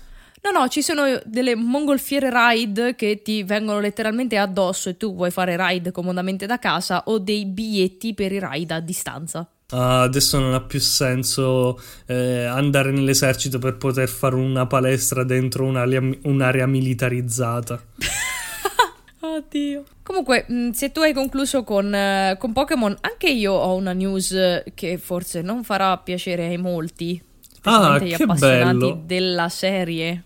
No, 0.43 0.61
no, 0.61 0.69
ci 0.69 0.83
sono 0.83 1.21
delle 1.25 1.57
mongolfiere 1.57 2.31
ride 2.33 2.95
che 2.95 3.23
ti 3.23 3.43
vengono 3.43 3.81
letteralmente 3.81 4.37
addosso 4.37 4.89
e 4.89 4.97
tu 4.97 5.15
puoi 5.15 5.33
fare 5.33 5.57
ride 5.59 5.91
comodamente 5.91 6.47
da 6.47 6.59
casa 6.61 7.03
o 7.07 7.19
dei 7.19 7.47
biglietti 7.47 8.15
per 8.15 8.31
i 8.31 8.39
ride 8.41 8.75
a 8.75 8.81
distanza. 8.81 9.49
Ah, 9.71 10.03
adesso 10.03 10.39
non 10.39 10.55
ha 10.55 10.61
più 10.61 10.79
senso 10.79 11.81
eh, 12.07 12.45
andare 12.45 12.93
nell'esercito 12.93 13.59
per 13.59 13.77
poter 13.77 14.09
fare 14.09 14.37
una 14.37 14.67
palestra 14.67 15.25
dentro 15.25 15.65
un'area, 15.65 16.01
un'area 16.23 16.67
militarizzata. 16.67 17.83
Oddio. 19.21 19.85
Comunque, 20.05 20.45
mh, 20.47 20.71
se 20.71 20.93
tu 20.93 21.01
hai 21.01 21.13
concluso 21.13 21.65
con, 21.65 21.93
eh, 21.93 22.37
con 22.39 22.53
Pokémon, 22.53 22.97
anche 23.01 23.29
io 23.29 23.55
ho 23.55 23.75
una 23.75 23.93
news 23.93 24.63
che 24.75 24.99
forse 24.99 25.43
non 25.43 25.65
farà 25.65 25.97
piacere 25.99 26.47
ai 26.47 26.59
molti. 26.59 27.21
Ah, 27.63 27.97
specialmente 27.97 28.07
gli 28.07 28.15
che 28.15 28.23
appassionati 28.23 28.79
bello. 28.79 29.03
della 29.05 29.49
serie. 29.49 30.23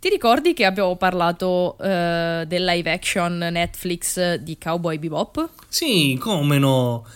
Ti 0.00 0.08
ricordi 0.08 0.54
che 0.54 0.64
abbiamo 0.64 0.96
parlato 0.96 1.76
eh, 1.78 2.44
del 2.48 2.64
live 2.64 2.92
action 2.92 3.38
Netflix 3.38 4.34
di 4.34 4.58
Cowboy 4.58 4.98
Bebop? 4.98 5.48
Sì, 5.68 6.18
come 6.20 6.58
no? 6.58 7.06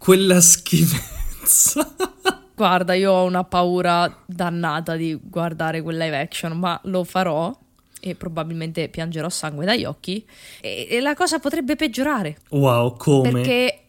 Quella 0.00 0.40
schifezza. 0.40 1.94
Guarda, 2.56 2.94
io 2.94 3.12
ho 3.12 3.24
una 3.24 3.44
paura 3.44 4.22
dannata 4.24 4.96
di 4.96 5.18
guardare 5.22 5.82
quel 5.82 5.98
live 5.98 6.18
action, 6.18 6.52
ma 6.52 6.80
lo 6.84 7.04
farò 7.04 7.54
e 8.00 8.14
probabilmente 8.14 8.88
piangerò 8.88 9.28
sangue 9.28 9.66
dagli 9.66 9.84
occhi 9.84 10.26
e, 10.62 10.86
e 10.88 11.00
la 11.00 11.14
cosa 11.14 11.38
potrebbe 11.38 11.76
peggiorare 11.76 12.38
wow, 12.48 12.96
come? 12.96 13.30
perché 13.30 13.80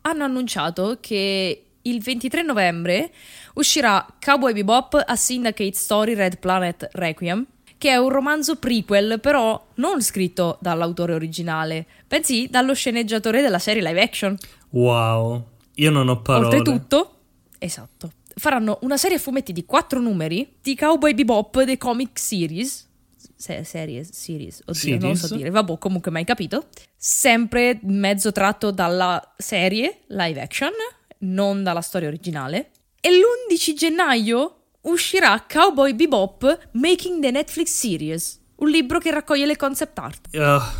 hanno 0.00 0.24
annunciato 0.24 0.98
che 1.00 1.66
il 1.80 2.02
23 2.02 2.42
novembre 2.42 3.12
uscirà 3.54 4.04
Cowboy 4.18 4.52
Bebop 4.52 5.00
A 5.06 5.14
Syndicate 5.14 5.74
Story 5.74 6.14
Red 6.14 6.38
Planet 6.38 6.88
Requiem 6.94 7.46
che 7.78 7.90
è 7.90 7.96
un 7.96 8.10
romanzo 8.10 8.56
prequel, 8.56 9.18
però 9.18 9.60
non 9.74 10.00
scritto 10.02 10.56
dall'autore 10.60 11.14
originale, 11.14 11.86
bensì 12.06 12.46
dallo 12.48 12.74
sceneggiatore 12.74 13.42
della 13.42 13.58
serie 13.58 13.82
live 13.82 14.00
action. 14.00 14.36
Wow, 14.68 15.44
io 15.74 15.90
non 15.90 16.08
ho 16.08 16.20
parole. 16.22 16.56
Oltretutto, 16.56 17.16
esatto, 17.58 18.12
faranno 18.34 18.78
una 18.82 18.96
serie 18.96 19.16
a 19.16 19.20
fumetti 19.20 19.52
di 19.52 19.64
quattro 19.64 20.00
numeri 20.00 20.56
di 20.60 20.76
Cowboy 20.76 21.14
Bebop 21.14 21.64
The 21.64 21.76
Comic 21.78 22.18
Series. 22.18 22.88
Se- 23.36 23.64
series, 23.64 24.10
series, 24.12 24.62
oddio, 24.64 24.98
non 24.98 25.08
lo 25.10 25.14
so 25.14 25.26
Series. 25.26 25.36
dire, 25.38 25.50
vabbè, 25.50 25.78
comunque 25.78 26.10
mai 26.12 26.24
capito. 26.24 26.68
Sempre 26.96 27.80
mezzo 27.82 28.30
tratto 28.30 28.70
dalla 28.70 29.34
serie 29.36 30.02
live 30.08 30.40
action, 30.40 30.70
non 31.18 31.62
dalla 31.64 31.80
storia 31.80 32.06
originale. 32.08 32.70
E 33.00 33.08
l'11 33.10 33.74
gennaio 33.74 34.56
uscirà 34.82 35.44
Cowboy 35.48 35.92
Bebop 35.94 36.68
Making 36.72 37.20
the 37.20 37.30
Netflix 37.32 37.72
Series, 37.72 38.40
un 38.56 38.68
libro 38.68 39.00
che 39.00 39.10
raccoglie 39.10 39.46
le 39.46 39.56
concept 39.56 39.98
art. 39.98 40.36
Ah, 40.36 40.72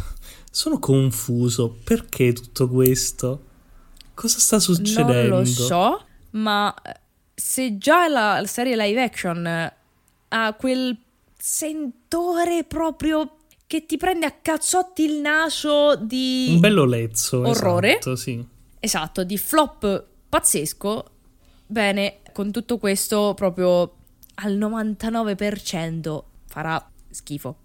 sono 0.48 0.78
confuso. 0.78 1.78
Perché 1.82 2.32
tutto 2.32 2.68
questo? 2.68 3.46
Cosa 4.14 4.38
sta 4.38 4.58
succedendo? 4.58 5.36
Non 5.36 5.38
lo 5.38 5.44
so, 5.44 6.04
ma 6.30 6.74
eh, 6.82 7.00
se 7.34 7.78
già 7.78 8.08
la, 8.08 8.42
serie 8.46 8.76
live 8.76 9.02
action 9.02 9.46
eh, 9.46 9.76
ha 10.28 10.54
quel 10.54 10.96
sentore 11.36 12.64
proprio 12.64 13.36
che 13.66 13.86
ti 13.86 13.96
prende 13.96 14.26
a 14.26 14.32
cazzotti 14.32 15.02
il 15.02 15.14
naso 15.14 15.96
di... 15.96 16.48
Un 16.50 16.60
bello 16.60 16.84
lezzo. 16.84 17.40
Orrore. 17.40 17.92
Esatto, 17.92 18.16
sì. 18.16 18.46
Esatto, 18.78 19.24
di 19.24 19.38
flop 19.38 20.04
pazzesco. 20.28 21.04
Bene, 21.66 22.18
con 22.32 22.50
tutto 22.50 22.76
questo 22.76 23.32
proprio 23.34 23.94
al 24.34 24.58
99% 24.58 26.22
farà 26.46 26.90
schifo. 27.10 27.56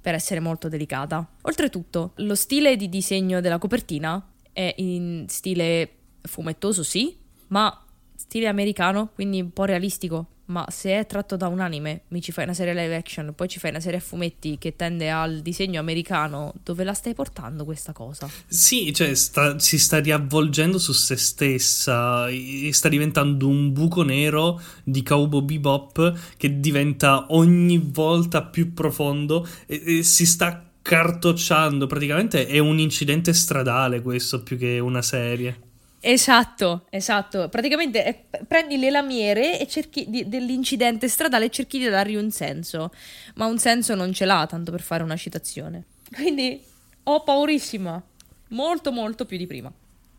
Per 0.00 0.14
essere 0.14 0.40
molto 0.40 0.68
delicata. 0.68 1.26
Oltretutto, 1.42 2.12
lo 2.16 2.34
stile 2.34 2.76
di 2.76 2.88
disegno 2.88 3.40
della 3.40 3.58
copertina 3.58 4.31
è 4.52 4.74
in 4.78 5.26
stile 5.28 5.90
fumettoso, 6.22 6.82
sì, 6.82 7.16
ma 7.48 7.84
stile 8.14 8.46
americano, 8.46 9.10
quindi 9.14 9.40
un 9.40 9.52
po' 9.52 9.64
realistico. 9.64 10.26
Ma 10.44 10.66
se 10.68 10.98
è 10.98 11.06
tratto 11.06 11.36
da 11.36 11.46
un 11.46 11.60
anime, 11.60 12.02
mi 12.08 12.20
ci 12.20 12.32
fai 12.32 12.44
una 12.44 12.52
serie 12.52 12.74
live 12.74 12.96
action, 12.96 13.32
poi 13.34 13.48
ci 13.48 13.58
fai 13.58 13.70
una 13.70 13.80
serie 13.80 13.98
a 13.98 14.02
fumetti 14.02 14.58
che 14.58 14.74
tende 14.74 15.08
al 15.08 15.40
disegno 15.40 15.80
americano, 15.80 16.52
dove 16.62 16.84
la 16.84 16.92
stai 16.92 17.14
portando 17.14 17.64
questa 17.64 17.92
cosa? 17.92 18.28
Sì, 18.48 18.92
cioè 18.92 19.14
sta- 19.14 19.58
si 19.58 19.78
sta 19.78 20.00
riavvolgendo 20.00 20.78
su 20.78 20.92
se 20.92 21.16
stessa, 21.16 22.28
e 22.28 22.70
sta 22.72 22.88
diventando 22.88 23.48
un 23.48 23.72
buco 23.72 24.02
nero 24.02 24.60
di 24.82 25.02
Cowboy 25.02 25.42
Bebop 25.42 26.34
che 26.36 26.60
diventa 26.60 27.26
ogni 27.30 27.78
volta 27.78 28.42
più 28.42 28.74
profondo 28.74 29.48
e, 29.66 29.98
e 29.98 30.02
si 30.02 30.26
sta 30.26 30.71
cartocciando, 30.82 31.86
praticamente 31.86 32.46
è 32.46 32.58
un 32.58 32.78
incidente 32.78 33.32
stradale 33.32 34.02
questo 34.02 34.42
più 34.42 34.58
che 34.58 34.78
una 34.78 35.02
serie. 35.02 35.70
Esatto, 36.04 36.86
esatto. 36.90 37.48
Praticamente 37.48 38.04
eh, 38.04 38.44
prendi 38.48 38.76
le 38.76 38.90
lamiere 38.90 39.60
e 39.60 39.68
cerchi 39.68 40.06
di- 40.08 40.28
dell'incidente 40.28 41.06
stradale 41.06 41.44
e 41.44 41.50
cerchi 41.50 41.78
di 41.78 41.88
dargli 41.88 42.16
un 42.16 42.32
senso, 42.32 42.90
ma 43.36 43.46
un 43.46 43.58
senso 43.58 43.94
non 43.94 44.12
ce 44.12 44.24
l'ha, 44.24 44.44
tanto 44.48 44.72
per 44.72 44.80
fare 44.82 45.04
una 45.04 45.16
citazione. 45.16 45.84
Quindi 46.12 46.60
ho 47.04 47.22
paurissima, 47.22 48.02
molto 48.48 48.90
molto 48.90 49.24
più 49.24 49.36
di 49.36 49.46
prima. 49.46 49.72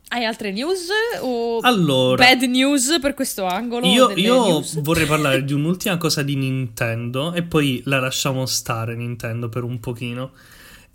Hai 0.09 0.25
altre 0.25 0.51
news 0.51 0.87
o 1.21 1.59
Allora, 1.61 2.23
bad 2.23 2.43
news 2.43 2.97
per 3.01 3.13
questo 3.13 3.45
angolo? 3.45 3.87
Io, 3.87 4.11
io 4.11 4.63
vorrei 4.81 5.07
parlare 5.07 5.43
di 5.43 5.53
un'ultima 5.53 5.97
cosa 5.97 6.21
di 6.21 6.35
Nintendo 6.35 7.33
e 7.33 7.41
poi 7.41 7.81
la 7.85 7.99
lasciamo 7.99 8.45
stare 8.45 8.95
Nintendo 8.95 9.49
per 9.49 9.63
un 9.63 9.79
pochino. 9.79 10.31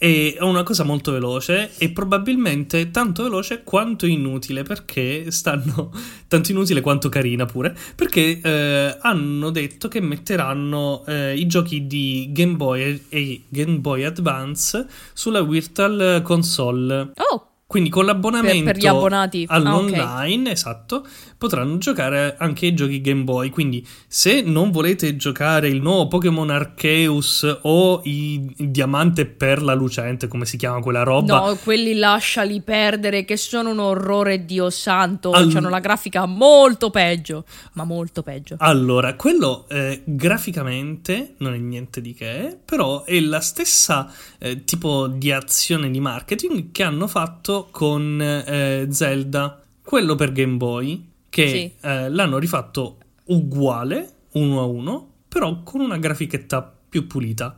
E 0.00 0.36
è 0.38 0.42
una 0.42 0.62
cosa 0.62 0.84
molto 0.84 1.10
veloce 1.10 1.72
e 1.76 1.90
probabilmente 1.90 2.92
tanto 2.92 3.24
veloce 3.24 3.64
quanto 3.64 4.06
inutile 4.06 4.62
perché 4.62 5.32
stanno 5.32 5.90
tanto 6.28 6.52
inutile 6.52 6.80
quanto 6.80 7.08
carina 7.08 7.46
pure 7.46 7.76
perché 7.96 8.38
eh, 8.40 8.96
hanno 9.00 9.50
detto 9.50 9.88
che 9.88 9.98
metteranno 9.98 11.04
eh, 11.04 11.36
i 11.36 11.48
giochi 11.48 11.88
di 11.88 12.28
Game 12.30 12.54
Boy 12.54 13.06
e 13.08 13.42
Game 13.48 13.78
Boy 13.78 14.04
Advance 14.04 14.86
sulla 15.12 15.42
Virtual 15.42 16.22
Console. 16.22 17.10
Oh, 17.16 17.48
Quindi 17.68 17.90
con 17.90 18.06
l'abbonamento 18.06 18.64
Per- 18.64 18.72
per 18.72 18.82
gli 18.82 18.86
abbonati. 18.86 19.44
Ah, 19.46 19.56
all'online, 19.56 20.52
esatto, 20.52 21.06
potranno 21.36 21.76
giocare 21.76 22.34
anche 22.38 22.64
i 22.64 22.72
giochi 22.72 23.02
Game 23.02 23.24
Boy. 23.24 23.50
Quindi 23.50 23.86
se 24.06 24.40
non 24.40 24.70
volete 24.70 25.16
giocare 25.16 25.68
il 25.68 25.82
nuovo 25.82 26.08
Pokémon 26.08 26.48
Arceus 26.48 27.58
o 27.60 28.00
i, 28.04 28.54
il 28.56 28.70
Diamante 28.70 29.26
per 29.26 29.60
la 29.62 29.74
Lucente, 29.74 30.28
come 30.28 30.46
si 30.46 30.56
chiama 30.56 30.80
quella 30.80 31.02
roba, 31.02 31.40
no, 31.40 31.58
quelli 31.62 31.92
lasciali 31.92 32.62
perdere 32.62 33.26
che 33.26 33.36
sono 33.36 33.68
un 33.68 33.80
orrore, 33.80 34.46
Dio 34.46 34.70
santo. 34.70 35.32
Al- 35.32 35.54
Hanno 35.54 35.68
la 35.68 35.80
grafica 35.80 36.24
molto 36.24 36.88
peggio, 36.88 37.44
ma 37.74 37.84
molto 37.84 38.22
peggio. 38.22 38.54
Allora, 38.60 39.12
quello 39.14 39.66
eh, 39.68 40.04
graficamente 40.06 41.34
non 41.40 41.52
è 41.52 41.58
niente 41.58 42.00
di 42.00 42.14
che, 42.14 42.56
però 42.64 43.04
è 43.04 43.20
la 43.20 43.40
stessa 43.40 44.10
eh, 44.38 44.64
tipo 44.64 45.06
di 45.06 45.30
azione 45.32 45.90
di 45.90 46.00
marketing 46.00 46.72
che 46.72 46.82
hanno 46.82 47.06
fatto 47.06 47.56
con 47.66 48.20
eh, 48.20 48.86
Zelda, 48.90 49.62
quello 49.82 50.14
per 50.14 50.32
Game 50.32 50.56
Boy, 50.56 51.04
che 51.28 51.48
Sì. 51.48 51.72
eh, 51.86 52.08
l'hanno 52.10 52.38
rifatto 52.38 52.98
uguale, 53.24 54.12
uno 54.32 54.60
a 54.60 54.64
uno, 54.64 55.08
però 55.28 55.62
con 55.62 55.80
una 55.80 55.98
grafichetta 55.98 56.62
più 56.88 57.06
pulita. 57.06 57.56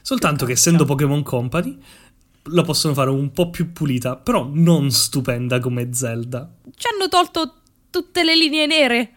Soltanto 0.00 0.44
che 0.46 0.52
essendo 0.52 0.84
Pokémon 0.84 1.22
Company 1.22 1.78
lo 2.46 2.62
possono 2.62 2.92
fare 2.92 3.10
un 3.10 3.30
po' 3.30 3.50
più 3.50 3.72
pulita, 3.72 4.16
però 4.16 4.48
non 4.52 4.90
stupenda 4.90 5.60
come 5.60 5.92
Zelda. 5.92 6.50
Ci 6.74 6.86
hanno 6.92 7.08
tolto 7.08 7.54
tutte 7.90 8.24
le 8.24 8.34
linee 8.36 8.66
nere. 8.66 9.10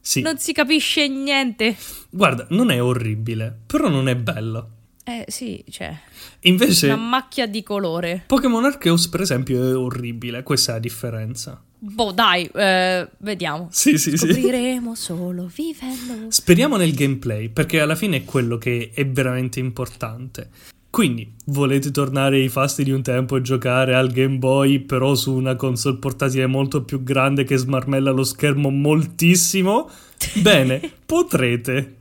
Sì, 0.00 0.20
Non 0.20 0.38
si 0.38 0.52
capisce 0.52 1.06
niente. 1.08 1.76
guarda, 2.10 2.46
non 2.50 2.70
è 2.70 2.82
orribile, 2.82 3.56
però 3.66 3.88
non 3.88 4.08
è 4.08 4.16
bello. 4.16 4.68
Eh 5.06 5.26
sì, 5.28 5.62
cioè, 5.68 5.94
Invece 6.40 6.86
una 6.86 6.96
macchia 6.96 7.46
di 7.46 7.62
colore. 7.62 8.24
Pokémon 8.26 8.64
Arceus, 8.64 9.08
per 9.08 9.20
esempio, 9.20 9.62
è 9.62 9.76
orribile. 9.76 10.42
Questa 10.42 10.72
è 10.72 10.74
la 10.74 10.80
differenza. 10.80 11.62
Boh, 11.78 12.12
dai, 12.12 12.48
eh, 12.54 13.06
vediamo. 13.18 13.68
Sì, 13.70 13.98
sì, 13.98 14.16
sì. 14.16 14.32
Scopriremo 14.32 14.94
solo 14.94 15.50
vivendo. 15.54 16.30
Speriamo 16.30 16.76
nel 16.76 16.94
gameplay, 16.94 17.50
perché 17.50 17.80
alla 17.80 17.94
fine 17.94 18.18
è 18.18 18.24
quello 18.24 18.56
che 18.56 18.92
è 18.94 19.06
veramente 19.06 19.60
importante. 19.60 20.48
Quindi, 20.88 21.34
volete 21.46 21.90
tornare 21.90 22.36
ai 22.36 22.48
fasti 22.48 22.84
di 22.84 22.90
un 22.90 23.02
tempo 23.02 23.36
e 23.36 23.42
giocare 23.42 23.94
al 23.94 24.10
Game 24.10 24.38
Boy, 24.38 24.78
però 24.78 25.14
su 25.14 25.34
una 25.34 25.56
console 25.56 25.98
portatile 25.98 26.46
molto 26.46 26.82
più 26.82 27.02
grande 27.02 27.44
che 27.44 27.58
smarmella 27.58 28.10
lo 28.10 28.24
schermo 28.24 28.70
moltissimo? 28.70 29.90
Bene, 30.40 30.80
potrete. 31.04 31.96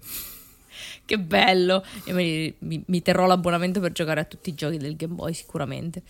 Che 1.06 1.20
bello. 1.20 1.84
Io 2.06 2.14
mi, 2.16 2.54
mi- 2.60 2.84
mi 2.88 3.02
terrò 3.02 3.26
l'abbonamento 3.26 3.80
per 3.80 3.92
giocare 3.92 4.22
a 4.22 4.24
tutti 4.24 4.50
i 4.50 4.56
giochi 4.56 4.78
del 4.78 4.96
Game 4.96 5.14
Boy, 5.14 5.34
sicuramente. 5.34 6.02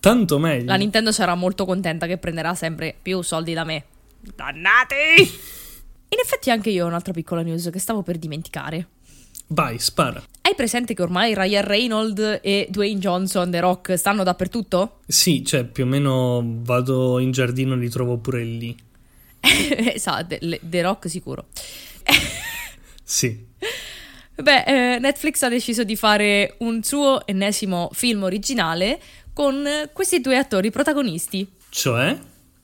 Tanto 0.00 0.38
meglio. 0.38 0.66
La 0.66 0.76
Nintendo 0.76 1.10
sarà 1.10 1.34
molto 1.34 1.64
contenta 1.64 2.06
che 2.06 2.18
prenderà 2.18 2.54
sempre 2.54 2.94
più 3.00 3.20
soldi 3.22 3.52
da 3.52 3.64
me. 3.64 3.84
Dannati! 4.20 4.94
In 6.10 6.18
effetti 6.22 6.50
anche 6.50 6.70
io 6.70 6.84
ho 6.84 6.88
un'altra 6.88 7.12
piccola 7.12 7.42
news 7.42 7.68
che 7.70 7.78
stavo 7.78 8.02
per 8.02 8.16
dimenticare. 8.16 8.86
Vai, 9.48 9.78
spara. 9.78 10.22
Hai 10.40 10.54
presente 10.54 10.94
che 10.94 11.02
ormai 11.02 11.34
Ryan 11.34 11.64
Reynolds 11.64 12.40
e 12.42 12.66
Dwayne 12.70 13.00
Johnson, 13.00 13.50
The 13.50 13.60
Rock, 13.60 13.98
stanno 13.98 14.22
dappertutto? 14.22 15.00
Sì, 15.06 15.44
cioè 15.44 15.64
più 15.64 15.84
o 15.84 15.86
meno 15.86 16.42
vado 16.62 17.18
in 17.18 17.30
giardino 17.30 17.74
e 17.74 17.78
li 17.78 17.88
trovo 17.88 18.18
pure 18.18 18.44
lì. 18.44 18.76
esatto, 19.40 20.36
The, 20.38 20.60
The 20.62 20.82
Rock 20.82 21.08
sicuro. 21.10 21.46
Sì. 23.02 23.46
Beh, 24.40 24.62
eh, 24.64 24.98
Netflix 25.00 25.42
ha 25.42 25.48
deciso 25.48 25.82
di 25.82 25.96
fare 25.96 26.54
un 26.58 26.82
suo 26.82 27.26
ennesimo 27.26 27.90
film 27.92 28.22
originale 28.22 29.00
con 29.32 29.66
questi 29.92 30.20
due 30.20 30.36
attori 30.36 30.70
protagonisti. 30.70 31.46
Cioè? 31.68 32.16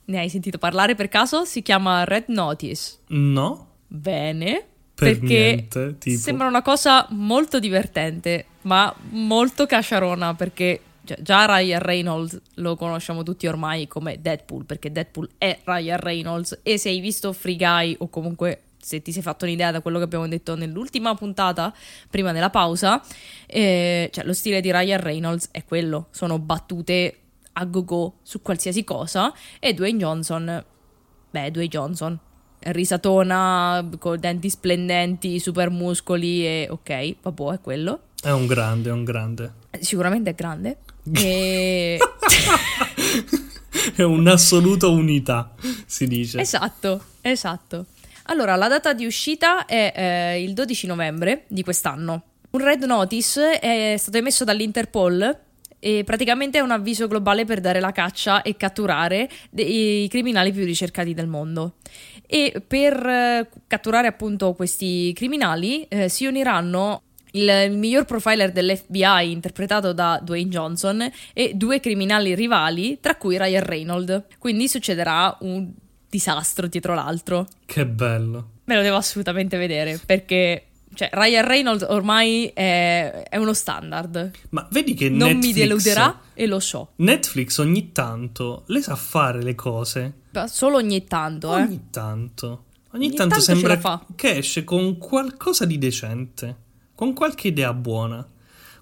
Ne 0.05 0.19
hai 0.19 0.29
sentito 0.29 0.57
parlare 0.57 0.95
per 0.95 1.09
caso? 1.09 1.45
Si 1.45 1.61
chiama 1.61 2.03
Red 2.03 2.25
Notice. 2.27 2.99
No. 3.07 3.73
Bene. 3.87 4.65
Per 4.95 5.19
perché 5.19 5.27
niente, 5.27 5.97
tipo. 5.97 6.19
sembra 6.19 6.47
una 6.47 6.61
cosa 6.61 7.05
molto 7.09 7.59
divertente, 7.59 8.45
ma 8.61 8.93
molto 9.09 9.65
casciarona 9.65 10.33
perché 10.35 10.79
già- 11.01 11.17
già 11.19 11.45
Ryan 11.45 11.81
Reynolds 11.81 12.39
lo 12.55 12.77
conosciamo 12.77 13.21
tutti 13.23 13.45
ormai 13.45 13.89
come 13.89 14.21
Deadpool, 14.21 14.63
perché 14.63 14.93
Deadpool 14.93 15.29
è 15.37 15.59
Ryan 15.65 15.99
Reynolds 15.99 16.59
e 16.63 16.77
se 16.77 16.89
hai 16.89 17.01
visto 17.01 17.33
Free 17.33 17.57
Guy 17.57 17.95
o 17.99 18.07
comunque 18.07 18.61
se 18.85 19.01
ti 19.01 19.11
sei 19.11 19.23
fatto 19.23 19.45
un'idea 19.45 19.71
da 19.71 19.81
quello 19.81 19.97
che 19.97 20.03
abbiamo 20.03 20.27
detto 20.27 20.55
nell'ultima 20.55 21.15
puntata, 21.15 21.73
prima 22.07 22.31
della 22.31 22.51
pausa, 22.51 23.01
eh, 23.47 24.11
cioè 24.13 24.23
lo 24.23 24.33
stile 24.33 24.61
di 24.61 24.71
Ryan 24.71 25.01
Reynolds 25.01 25.47
è 25.49 25.65
quello, 25.65 26.09
sono 26.11 26.37
battute 26.37 27.17
a 27.53 27.65
go-go 27.65 28.17
su 28.21 28.43
qualsiasi 28.43 28.83
cosa 28.83 29.33
e 29.57 29.73
Dwayne 29.73 29.97
Johnson, 29.97 30.63
beh, 31.31 31.49
Dwayne 31.49 31.67
Johnson, 31.67 32.19
risatona 32.59 33.89
con 33.97 34.19
denti 34.19 34.51
splendenti, 34.51 35.39
super 35.39 35.71
muscoli 35.71 36.45
e 36.45 36.67
ok, 36.69 37.15
vabbè, 37.23 37.53
è 37.53 37.61
quello. 37.61 38.01
È 38.21 38.29
un 38.29 38.45
grande, 38.45 38.89
è 38.89 38.93
un 38.93 39.03
grande. 39.03 39.53
Sicuramente 39.79 40.29
è 40.29 40.35
grande. 40.35 40.77
E... 41.11 41.97
È 43.95 44.01
un'assoluta 44.01 44.87
unità, 44.87 45.53
si 45.85 46.07
dice. 46.07 46.39
esatto, 46.39 47.01
esatto. 47.21 47.85
Allora, 48.27 48.55
la 48.55 48.67
data 48.67 48.93
di 48.93 49.05
uscita 49.05 49.65
è 49.65 49.93
eh, 49.95 50.43
il 50.43 50.53
12 50.53 50.87
novembre 50.87 51.43
di 51.47 51.61
quest'anno. 51.61 52.23
Un 52.51 52.59
red 52.59 52.83
notice 52.83 53.59
è 53.59 53.95
stato 53.97 54.17
emesso 54.17 54.43
dall'Interpol 54.43 55.39
e 55.77 56.03
praticamente 56.03 56.57
è 56.57 56.61
un 56.61 56.71
avviso 56.71 57.07
globale 57.07 57.45
per 57.45 57.59
dare 57.59 57.79
la 57.79 57.91
caccia 57.91 58.41
e 58.41 58.57
catturare 58.57 59.29
i 59.55 60.07
criminali 60.09 60.51
più 60.51 60.65
ricercati 60.65 61.13
del 61.13 61.27
mondo. 61.27 61.75
E 62.25 62.63
per 62.65 63.05
eh, 63.05 63.49
catturare 63.67 64.07
appunto 64.07 64.53
questi 64.53 65.13
criminali 65.13 65.83
eh, 65.83 66.09
si 66.09 66.25
uniranno 66.25 67.01
il 67.33 67.71
miglior 67.71 68.05
profiler 68.05 68.51
dell'FBI 68.51 69.29
interpretato 69.29 69.93
da 69.93 70.19
Dwayne 70.23 70.49
Johnson 70.49 71.11
e 71.33 71.51
due 71.53 71.79
criminali 71.79 72.33
rivali, 72.33 72.99
tra 72.99 73.17
cui 73.17 73.37
Ryan 73.37 73.63
Reynolds. 73.63 74.23
Quindi 74.39 74.67
succederà 74.67 75.37
un 75.41 75.69
disastro 76.15 76.67
dietro 76.67 76.93
l'altro. 76.93 77.47
Che 77.65 77.85
bello. 77.85 78.49
Me 78.65 78.75
lo 78.75 78.81
devo 78.81 78.95
assolutamente 78.95 79.57
vedere 79.57 79.99
perché 80.03 80.67
cioè, 80.93 81.09
Ryan 81.11 81.45
Reynolds 81.45 81.85
ormai 81.87 82.49
è, 82.53 83.25
è 83.29 83.37
uno 83.37 83.53
standard. 83.53 84.31
Ma 84.49 84.67
vedi 84.71 84.93
che 84.93 85.09
Non 85.09 85.27
Netflix, 85.27 85.45
mi 85.45 85.53
deluderà 85.53 86.21
e 86.33 86.47
lo 86.47 86.59
so. 86.59 86.91
Netflix 86.97 87.57
ogni 87.57 87.91
tanto 87.91 88.63
le 88.67 88.81
sa 88.81 88.95
fare 88.95 89.43
le 89.43 89.55
cose. 89.55 90.13
Ma 90.31 90.47
Solo 90.47 90.77
ogni 90.77 91.03
tanto, 91.05 91.55
eh. 91.55 91.61
Ogni 91.61 91.87
tanto. 91.91 92.47
Ogni, 92.91 93.07
Ogni 93.07 93.15
tanto, 93.15 93.35
tanto 93.35 93.43
sembra 93.43 94.05
che 94.15 94.37
esce 94.37 94.63
con 94.63 94.97
qualcosa 94.97 95.65
di 95.65 95.77
decente. 95.77 96.63
Con 96.95 97.13
qualche 97.13 97.49
idea 97.49 97.73
buona. 97.73 98.25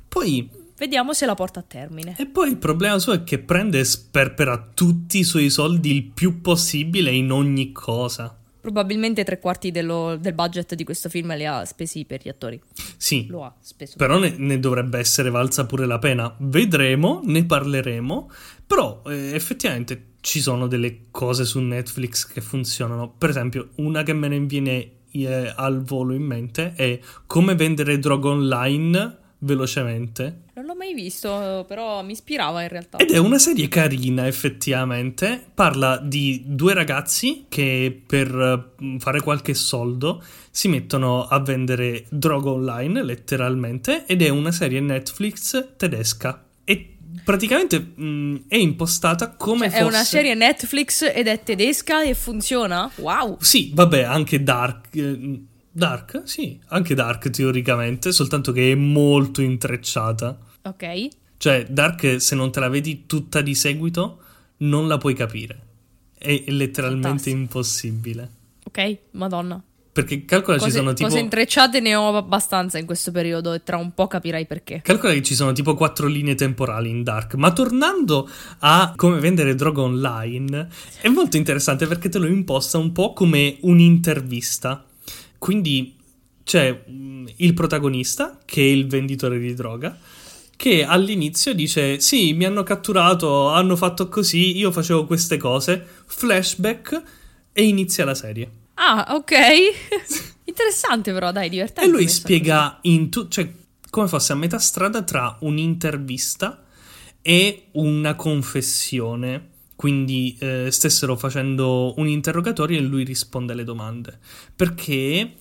Poi 0.07 0.47
Vediamo 0.77 1.13
se 1.13 1.25
la 1.25 1.35
porta 1.35 1.59
a 1.59 1.63
termine. 1.63 2.15
E 2.17 2.25
poi 2.25 2.49
il 2.49 2.57
problema 2.57 2.99
suo 2.99 3.13
è 3.13 3.23
che 3.23 3.39
prende 3.39 3.79
e 3.79 3.83
sperpera 3.83 4.69
tutti 4.73 5.19
i 5.19 5.23
suoi 5.23 5.49
soldi 5.49 5.91
il 5.95 6.03
più 6.03 6.41
possibile 6.41 7.11
in 7.11 7.31
ogni 7.31 7.71
cosa. 7.71 8.35
Probabilmente 8.59 9.23
tre 9.25 9.39
quarti 9.39 9.71
dello- 9.71 10.15
del 10.15 10.33
budget 10.33 10.73
di 10.75 10.83
questo 10.85 11.09
film 11.09 11.35
li 11.35 11.45
ha 11.45 11.65
spesi 11.65 12.05
per 12.05 12.21
gli 12.23 12.29
attori. 12.29 12.59
Sì, 12.95 13.27
Lo 13.27 13.43
ha 13.43 13.53
speso. 13.59 13.95
però 13.97 14.17
ne, 14.17 14.33
ne 14.37 14.57
dovrebbe 14.59 14.97
essere 14.99 15.29
valsa 15.29 15.65
pure 15.65 15.85
la 15.85 15.99
pena. 15.99 16.33
Vedremo, 16.39 17.21
ne 17.25 17.43
parleremo. 17.45 18.31
Però 18.65 19.01
eh, 19.07 19.33
effettivamente 19.35 20.11
ci 20.21 20.39
sono 20.39 20.67
delle 20.67 21.07
cose 21.11 21.43
su 21.43 21.59
Netflix 21.59 22.25
che 22.25 22.39
funzionano. 22.39 23.09
Per 23.17 23.29
esempio, 23.29 23.69
una 23.75 24.03
che 24.03 24.13
me 24.13 24.29
ne 24.29 24.39
viene 24.39 24.91
eh, 25.11 25.53
al 25.55 25.83
volo 25.83 26.13
in 26.13 26.23
mente 26.23 26.73
è 26.75 26.99
come 27.27 27.55
vendere 27.55 27.99
droga 27.99 28.29
online 28.29 29.17
velocemente. 29.43 30.41
Non 30.55 30.65
l'ho 30.65 30.75
mai 30.75 30.93
visto, 30.93 31.65
però 31.67 32.03
mi 32.03 32.11
ispirava 32.13 32.61
in 32.61 32.69
realtà. 32.69 32.97
Ed 32.97 33.11
è 33.11 33.17
una 33.17 33.37
serie 33.37 33.67
carina, 33.67 34.27
effettivamente. 34.27 35.43
Parla 35.53 35.97
di 35.97 36.43
due 36.45 36.73
ragazzi 36.73 37.45
che 37.49 38.01
per 38.05 38.27
eh, 38.79 38.97
fare 38.99 39.21
qualche 39.21 39.53
soldo 39.53 40.23
si 40.51 40.67
mettono 40.67 41.25
a 41.25 41.39
vendere 41.39 42.05
droga 42.09 42.49
online, 42.51 43.03
letteralmente, 43.03 44.05
ed 44.05 44.21
è 44.21 44.29
una 44.29 44.51
serie 44.51 44.79
Netflix 44.79 45.75
tedesca. 45.77 46.45
E 46.63 46.97
praticamente 47.23 47.79
mh, 47.79 48.43
è 48.47 48.55
impostata 48.55 49.31
come 49.35 49.69
Cioè, 49.69 49.79
fosse... 49.79 49.83
È 49.83 49.87
una 49.87 50.03
serie 50.03 50.33
Netflix 50.35 51.11
ed 51.13 51.27
è 51.27 51.43
tedesca 51.43 52.03
e 52.03 52.13
funziona? 52.13 52.89
Wow! 52.95 53.37
Sì, 53.39 53.71
vabbè, 53.73 54.03
anche 54.03 54.43
Dark. 54.43 54.95
eh, 54.95 55.41
Dark? 55.75 56.21
Sì, 56.25 56.59
anche 56.67 56.93
Dark 56.93 57.29
teoricamente, 57.31 58.11
soltanto 58.11 58.51
che 58.51 58.71
è 58.71 58.75
molto 58.75 59.41
intrecciata. 59.41 60.37
Ok. 60.61 61.07
Cioè, 61.37 61.65
Dark, 61.67 62.21
se 62.21 62.35
non 62.35 62.51
te 62.51 62.59
la 62.59 62.69
vedi 62.69 63.05
tutta 63.07 63.41
di 63.41 63.55
seguito, 63.55 64.19
non 64.57 64.87
la 64.87 64.97
puoi 64.97 65.15
capire. 65.15 65.59
È 66.17 66.43
letteralmente 66.47 67.07
Fantastico. 67.07 67.37
impossibile. 67.37 68.29
Ok, 68.65 68.97
madonna. 69.11 69.61
Perché 69.91 70.25
calcola 70.25 70.57
ci 70.57 70.63
Cose, 70.63 70.77
sono 70.77 70.93
tipo. 70.93 71.07
cose 71.07 71.19
intrecciate 71.21 71.79
ne 71.79 71.95
ho 71.95 72.15
abbastanza 72.17 72.79
in 72.79 72.85
questo 72.85 73.11
periodo 73.11 73.53
e 73.53 73.61
tra 73.61 73.77
un 73.77 73.93
po' 73.93 74.07
capirai 74.07 74.47
perché. 74.47 74.81
Calcola 74.81 75.13
che 75.13 75.21
ci 75.21 75.35
sono 75.35 75.51
tipo 75.51 75.75
quattro 75.75 76.07
linee 76.07 76.33
temporali 76.33 76.89
in 76.89 77.03
Dark. 77.03 77.35
Ma 77.35 77.51
tornando 77.53 78.27
a 78.59 78.93
come 78.95 79.19
vendere 79.19 79.53
droga 79.53 79.81
online, 79.81 80.67
è 81.01 81.09
molto 81.09 81.37
interessante 81.37 81.85
perché 81.85 82.09
te 82.09 82.17
lo 82.17 82.25
imposta 82.25 82.77
un 82.77 82.91
po' 82.91 83.13
come 83.13 83.57
un'intervista. 83.61 84.83
Quindi 85.43 85.97
c'è 86.45 86.85
mm, 86.89 87.27
il 87.35 87.53
protagonista, 87.53 88.39
che 88.45 88.61
è 88.61 88.63
il 88.63 88.87
venditore 88.87 89.37
di 89.39 89.53
droga, 89.53 89.99
che 90.55 90.85
all'inizio 90.85 91.53
dice: 91.53 91.99
Sì, 91.99 92.31
mi 92.31 92.45
hanno 92.45 92.63
catturato, 92.63 93.49
hanno 93.49 93.75
fatto 93.75 94.07
così, 94.07 94.55
io 94.55 94.71
facevo 94.71 95.05
queste 95.05 95.35
cose. 95.35 95.85
Flashback 96.05 97.03
e 97.51 97.63
inizia 97.65 98.05
la 98.05 98.15
serie. 98.15 98.49
Ah, 98.75 99.07
ok. 99.09 99.33
Interessante 100.45 101.11
però, 101.11 101.33
dai, 101.33 101.49
divertente. 101.49 101.89
E 101.89 101.91
lui 101.91 102.07
spiega 102.07 102.79
in 102.83 103.09
tu- 103.09 103.27
cioè, 103.27 103.51
come 103.89 104.07
fosse 104.07 104.31
a 104.31 104.37
metà 104.37 104.59
strada 104.59 105.01
tra 105.01 105.35
un'intervista 105.41 106.63
e 107.21 107.65
una 107.73 108.15
confessione. 108.15 109.49
Quindi 109.83 110.33
eh, 110.39 110.69
stessero 110.71 111.17
facendo 111.17 111.93
un 111.97 112.07
interrogatorio 112.07 112.77
e 112.77 112.81
lui 112.81 113.03
risponde 113.03 113.51
alle 113.51 113.65
domande. 113.65 114.17
Perché 114.55 115.33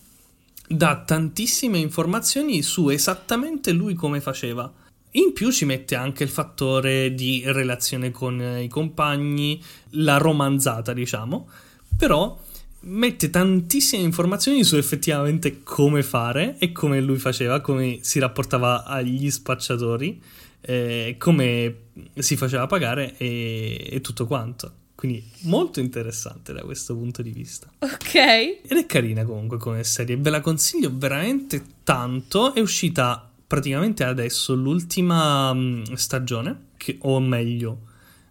dà 0.66 1.05
tantissime 1.07 1.78
informazioni 1.78 2.61
su 2.62 2.88
esattamente 2.88 3.70
lui 3.70 3.94
come 3.94 4.20
faceva. 4.20 4.68
In 5.12 5.33
più 5.33 5.52
ci 5.52 5.64
mette 5.64 5.94
anche 5.94 6.24
il 6.24 6.28
fattore 6.28 7.14
di 7.14 7.44
relazione 7.46 8.11
con 8.11 8.40
eh, 8.40 8.64
i 8.64 8.68
compagni, 8.68 9.62
la 9.90 10.16
romanzata, 10.16 10.92
diciamo. 10.92 11.48
Però 11.96 12.37
mette 12.81 13.31
tantissime 13.31 14.02
informazioni 14.02 14.64
su 14.64 14.74
effettivamente 14.74 15.62
come 15.62 16.02
fare 16.02 16.57
e 16.59 16.72
come 16.72 17.00
lui 17.00 17.18
faceva, 17.18 17.61
come 17.61 17.98
si 18.00 18.18
rapportava 18.18 18.87
agli 18.87 19.31
spacciatori, 19.31 20.20
eh, 20.62 21.16
come 21.18 21.77
si 22.18 22.37
faceva 22.37 22.66
pagare 22.66 23.16
e, 23.16 23.88
e 23.90 24.01
tutto 24.01 24.27
quanto. 24.27 24.81
Quindi 24.94 25.25
molto 25.42 25.81
interessante 25.81 26.53
da 26.53 26.62
questo 26.62 26.94
punto 26.94 27.22
di 27.22 27.31
vista. 27.31 27.68
Ok. 27.81 28.14
Ed 28.14 28.77
è 28.77 28.87
carina 28.87 29.25
comunque 29.25 29.59
come 29.59 29.83
serie, 29.83 30.16
ve 30.16 30.31
la 30.31 30.40
consiglio 30.40 30.92
veramente 30.94 31.62
tanto. 31.83 32.55
È 32.55 32.61
uscita 32.61 33.29
praticamente 33.44 34.05
adesso 34.05 34.55
l'ultima 34.55 35.53
mh, 35.53 35.94
stagione, 35.94 36.66
che, 36.77 36.98
o 37.01 37.18
meglio, 37.18 37.79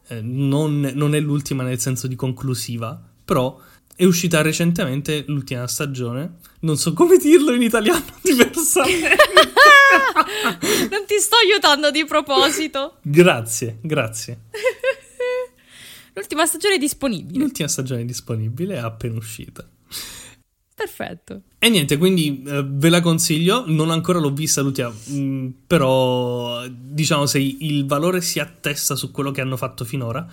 eh, 0.08 0.22
non, 0.22 0.92
non 0.96 1.14
è 1.14 1.20
l'ultima 1.20 1.64
nel 1.64 1.80
senso 1.80 2.08
di 2.08 2.16
conclusiva, 2.16 3.00
però 3.26 3.60
è 3.94 4.06
uscita 4.06 4.42
recentemente 4.42 5.26
l'ultima 5.28 5.68
stagione. 5.68 6.38
Non 6.62 6.78
so 6.78 6.94
come 6.94 7.18
dirlo 7.18 7.54
in 7.54 7.64
italiano 7.64 8.06
diversamente. 8.24 9.18
Non 10.90 11.06
ti 11.06 11.20
sto 11.20 11.36
aiutando 11.38 11.92
di 11.92 12.06
proposito. 12.06 12.98
grazie, 13.02 13.78
grazie. 13.82 14.40
L'ultima 16.14 16.46
stagione 16.46 16.76
è 16.76 16.78
disponibile. 16.78 17.40
L'ultima 17.40 17.68
stagione 17.68 18.02
è 18.02 18.06
disponibile, 18.06 18.76
è 18.76 18.80
appena 18.80 19.16
uscita. 19.18 19.68
Perfetto. 20.74 21.44
E 21.60 21.70
niente, 21.70 21.98
quindi 21.98 22.44
eh, 22.46 22.66
ve 22.66 22.90
la 22.90 23.02
consiglio, 23.02 23.66
non 23.68 23.92
ancora 23.92 24.20
l'ho 24.20 24.34
vista 24.34 24.62
Lutia, 24.62 24.90
mh, 24.90 25.48
però 25.68 26.66
diciamo 26.68 27.28
se 27.28 27.38
il 27.38 27.86
valore 27.86 28.22
si 28.22 28.40
attesta 28.40 28.96
su 28.96 29.12
quello 29.12 29.30
che 29.30 29.42
hanno 29.42 29.58
fatto 29.58 29.86
finora, 29.86 30.28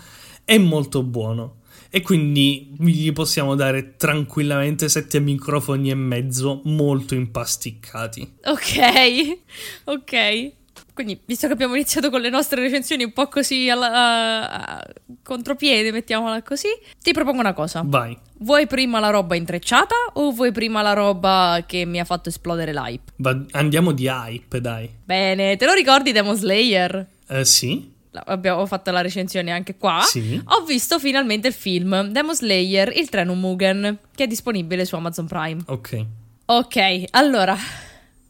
è 0.44 0.57
molto 0.57 1.03
buono. 1.03 1.57
E 1.91 2.03
quindi 2.03 2.75
gli 2.79 3.12
possiamo 3.12 3.55
dare 3.55 3.97
tranquillamente 3.97 4.88
sette 4.88 5.21
microfoni 5.21 5.91
e 5.91 5.95
mezzo 5.95 6.61
molto 6.64 7.14
impasticcati. 7.14 8.35
Ok, 8.45 9.38
ok. 9.85 10.53
Quindi, 10.99 11.21
visto 11.25 11.47
che 11.47 11.53
abbiamo 11.53 11.75
iniziato 11.77 12.11
con 12.11 12.21
le 12.21 12.29
nostre 12.29 12.61
recensioni 12.61 13.05
un 13.05 13.12
po' 13.12 13.29
così 13.29 13.71
alla, 13.71 14.83
uh, 14.85 15.14
contropiede, 15.23 15.93
mettiamola 15.93 16.43
così, 16.43 16.67
ti 17.01 17.12
propongo 17.12 17.38
una 17.38 17.53
cosa. 17.53 17.83
Vai. 17.85 18.19
Vuoi 18.38 18.67
prima 18.67 18.99
la 18.99 19.11
roba 19.11 19.37
intrecciata 19.37 19.95
o 20.14 20.33
vuoi 20.33 20.51
prima 20.51 20.83
la 20.83 20.95
roba 20.95 21.62
che 21.67 21.85
mi 21.85 22.01
ha 22.01 22.05
fatto 22.05 22.31
esplodere 22.31 22.73
l'hype? 22.73 23.12
Va- 23.17 23.45
andiamo 23.53 23.93
di 23.93 24.09
hype, 24.09 24.61
dai. 24.61 24.91
Bene, 25.05 25.57
te 25.57 25.67
lo 25.67 25.73
ricordi 25.73 26.11
Demon 26.11 26.37
Slayer? 26.37 27.07
Eh, 27.29 27.45
sì. 27.45 27.97
Abbiamo 28.12 28.64
fatto 28.66 28.90
la 28.90 29.01
recensione 29.01 29.51
anche 29.51 29.77
qua. 29.77 30.01
Sì. 30.03 30.40
Ho 30.44 30.64
visto 30.64 30.99
finalmente 30.99 31.49
il 31.49 31.55
film 31.55 32.09
Demon 32.09 32.35
Slayer, 32.35 32.90
il 32.97 33.09
treno 33.09 33.35
Mugen, 33.35 33.99
che 34.14 34.25
è 34.25 34.27
disponibile 34.27 34.85
su 34.85 34.94
Amazon 34.94 35.27
Prime. 35.27 35.62
Ok. 35.66 36.05
Ok, 36.47 37.05
allora, 37.11 37.57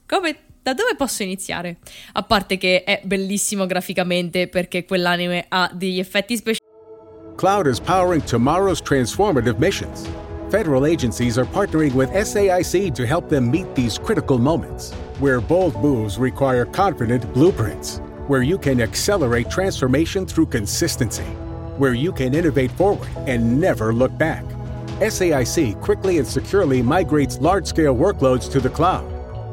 come 0.06 0.36
da 0.60 0.74
dove 0.74 0.96
posso 0.96 1.22
iniziare? 1.22 1.76
A 2.12 2.22
parte 2.24 2.58
che 2.58 2.82
è 2.84 3.00
bellissimo 3.04 3.64
graficamente 3.66 4.48
perché 4.48 4.84
quell'anime 4.84 5.46
ha 5.48 5.70
degli 5.72 5.98
effetti 5.98 6.36
speciali. 6.36 6.66
Cloud 7.36 7.66
is 7.66 7.78
powering 7.78 8.22
tomorrow's 8.24 8.82
transformative 8.82 9.58
missions. 9.58 10.08
Federal 10.50 10.84
agencies 10.84 11.38
are 11.38 11.46
partnering 11.46 11.92
with 11.92 12.10
SAIC 12.10 12.92
to 12.94 13.06
help 13.06 13.28
them 13.28 13.50
meet 13.50 13.72
these 13.74 13.98
critical 13.98 14.38
moments, 14.38 14.92
where 15.20 15.40
bold 15.40 15.74
moves 15.76 16.18
require 16.18 16.66
confident 16.66 17.24
blueprints, 17.32 18.00
where 18.28 18.42
you 18.42 18.58
can 18.58 18.80
accelerate 18.80 19.50
transformation 19.50 20.26
through 20.26 20.46
consistency, 20.46 21.24
where 21.78 21.94
you 21.94 22.12
can 22.12 22.34
innovate 22.34 22.70
forward 22.72 23.08
and 23.26 23.60
never 23.60 23.92
look 23.92 24.16
back. 24.18 24.44
SAIC 25.00 25.80
quickly 25.80 26.18
and 26.18 26.26
securely 26.26 26.82
migrates 26.82 27.38
large 27.38 27.66
scale 27.66 27.96
workloads 27.96 28.50
to 28.52 28.60
the 28.60 28.68
cloud 28.68 29.04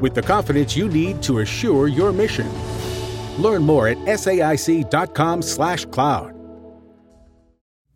with 0.02 0.14
the 0.14 0.22
confidence 0.22 0.76
you 0.76 0.90
need 0.90 1.24
to 1.24 1.40
assure 1.40 1.88
your 1.88 2.12
mission. 2.12 2.50
Learn 3.38 3.64
more 3.64 3.88
at 3.88 3.98
saic.com/slash 3.98 5.86
cloud. 5.86 6.34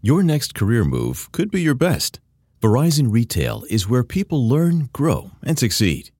Your 0.01 0.23
next 0.23 0.55
career 0.55 0.85
move 0.85 1.29
could 1.33 1.51
be 1.51 1.61
your 1.61 1.75
best. 1.75 2.21
Verizon 2.61 3.11
Retail 3.11 3.65
is 3.69 3.89
where 3.89 4.03
people 4.03 4.47
learn, 4.47 4.89
grow, 4.93 5.31
and 5.43 5.59
succeed. 5.59 6.11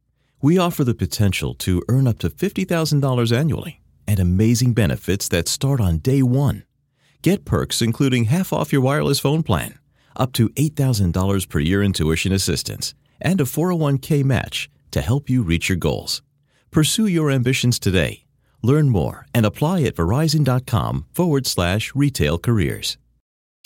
We 0.42 0.58
offer 0.58 0.84
the 0.84 0.94
potential 0.94 1.54
to 1.56 1.82
earn 1.88 2.08
up 2.08 2.20
to 2.20 2.30
$50,000 2.30 3.32
annually 3.32 3.80
and 4.10 4.20
amazing 4.20 4.74
benefits 4.74 5.28
that 5.30 5.48
start 5.48 5.80
on 5.80 6.00
day 6.00 6.24
one. 6.24 6.64
Get 7.22 7.46
perks 7.46 7.80
including 7.80 8.26
half 8.26 8.52
off 8.52 8.74
your 8.74 8.82
wireless 8.82 9.20
phone 9.20 9.44
plan, 9.44 9.78
up 10.16 10.34
to 10.34 10.50
$8,000 10.50 11.48
per 11.48 11.60
year 11.60 11.84
in 11.84 11.94
tuition 11.94 12.34
assistance, 12.34 12.96
and 13.22 13.40
a 13.40 13.46
401k 13.46 14.24
match 14.24 14.68
to 14.90 15.02
help 15.02 15.30
you 15.30 15.44
reach 15.44 15.70
your 15.70 15.78
goals. 15.78 16.24
Pursue 16.72 17.06
your 17.06 17.30
ambitions 17.30 17.78
today. 17.78 18.26
Learn 18.64 18.90
more 18.90 19.28
and 19.32 19.46
apply 19.46 19.84
at 19.84 19.96
verizon.com 19.96 21.06
forward 21.12 21.46
slash 21.46 21.94
retail 21.94 22.40
careers. 22.40 22.98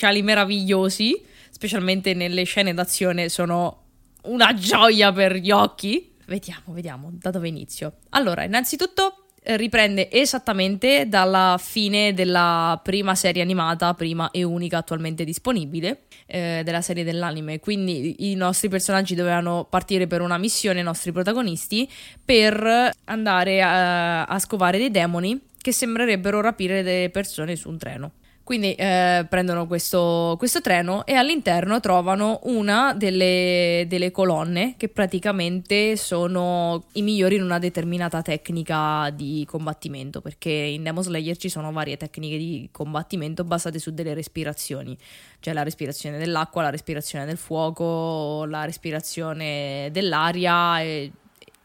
meravigliosi, 0.01 1.23
specialmente 1.51 2.13
nelle 2.13 2.43
scene 2.43 2.73
d'azione, 2.73 3.29
sono 3.29 3.84
una 4.23 4.53
gioia 4.53 5.13
per 5.13 5.36
gli 5.36 5.51
occhi. 5.51 6.13
Vediamo, 6.25 6.73
vediamo 6.73 7.12
da 7.13 7.32
dove 7.32 7.47
inizio. 7.47 7.99
Allora, 8.10 8.43
innanzitutto 8.43 9.22
riprende 9.45 10.10
esattamente 10.12 11.08
dalla 11.08 11.60
fine 11.60 12.13
della 12.13 12.79
prima 12.84 13.15
serie 13.15 13.41
animata, 13.41 13.93
prima 13.93 14.32
e 14.32 14.43
unica 14.43 14.77
attualmente 14.77 15.23
disponibile, 15.23 16.03
eh, 16.25 16.62
della 16.63 16.82
serie 16.82 17.03
dell'anime. 17.03 17.60
Quindi 17.60 18.32
i 18.32 18.36
nostri 18.36 18.69
personaggi 18.69 19.15
dovevano 19.15 19.65
partire 19.69 20.08
per 20.08 20.21
una 20.21 20.38
missione, 20.38 20.79
i 20.79 20.84
nostri 20.84 21.12
protagonisti, 21.12 21.89
per 22.23 22.91
andare 23.06 23.62
a, 23.62 24.25
a 24.25 24.39
scovare 24.39 24.77
dei 24.77 24.91
demoni 24.91 25.39
che 25.60 25.71
sembrerebbero 25.71 26.41
rapire 26.41 26.84
delle 26.84 27.10
persone 27.10 27.56
su 27.56 27.69
un 27.69 27.77
treno. 27.77 28.12
Quindi 28.43 28.75
eh, 28.75 29.25
prendono 29.29 29.67
questo, 29.67 30.36
questo, 30.38 30.60
treno 30.60 31.06
e 31.06 31.13
all'interno 31.13 31.79
trovano 31.79 32.41
una 32.43 32.93
delle, 32.93 33.86
delle, 33.88 34.12
colonne 34.12 34.75
che 34.75 34.89
praticamente 34.89 35.95
sono 35.95 36.84
i 36.93 37.03
migliori 37.03 37.36
in 37.36 37.43
una 37.43 37.58
determinata 37.58 38.21
tecnica 38.21 39.10
di 39.12 39.45
combattimento, 39.47 40.19
perché 40.19 40.49
in 40.49 40.84
Demon 40.84 41.03
Slayer 41.03 41.38
ci 41.38 41.47
sono 41.47 41.71
varie 41.71 41.95
tecniche 41.95 42.38
di 42.38 42.67
combattimento 42.69 43.45
basate 43.45 43.79
su 43.79 43.93
delle 43.93 44.13
respirazioni, 44.13 44.97
cioè 45.39 45.53
la 45.53 45.63
respirazione 45.63 46.17
dell'acqua, 46.17 46.63
la 46.63 46.69
respirazione 46.69 47.25
del 47.25 47.38
fuoco, 47.38 48.43
la 48.43 48.65
respirazione 48.65 49.88
dell'aria, 49.93 50.82
e, 50.82 51.13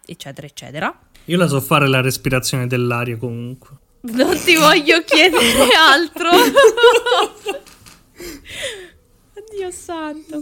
eccetera, 0.06 0.46
eccetera. 0.46 0.96
Io 1.24 1.36
la 1.36 1.48
so 1.48 1.60
fare 1.60 1.88
la 1.88 2.00
respirazione 2.00 2.68
dell'aria 2.68 3.16
comunque. 3.16 3.86
Non 4.00 4.38
ti 4.44 4.54
voglio 4.56 5.02
chiedere 5.02 5.68
altro. 5.76 6.30
Dio 9.50 9.70
santo. 9.70 10.40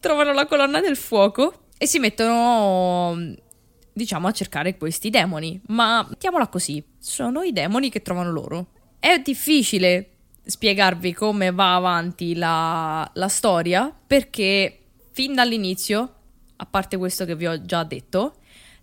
Trovano 0.00 0.32
la 0.32 0.46
colonna 0.46 0.80
del 0.80 0.96
fuoco 0.96 1.68
e 1.78 1.86
si 1.86 1.98
mettono, 1.98 3.34
diciamo, 3.92 4.28
a 4.28 4.32
cercare 4.32 4.76
questi 4.76 5.08
demoni. 5.08 5.60
Ma 5.68 6.06
mettiamola 6.08 6.48
così: 6.48 6.84
sono 6.98 7.42
i 7.42 7.52
demoni 7.52 7.90
che 7.90 8.02
trovano 8.02 8.30
loro. 8.32 8.66
È 8.98 9.18
difficile 9.18 10.10
spiegarvi 10.44 11.14
come 11.14 11.52
va 11.52 11.74
avanti 11.74 12.34
la, 12.34 13.10
la 13.14 13.28
storia 13.28 13.94
perché 14.06 14.78
fin 15.12 15.34
dall'inizio, 15.34 16.14
a 16.56 16.66
parte 16.66 16.96
questo 16.96 17.24
che 17.24 17.34
vi 17.34 17.46
ho 17.46 17.64
già 17.64 17.82
detto, 17.84 18.34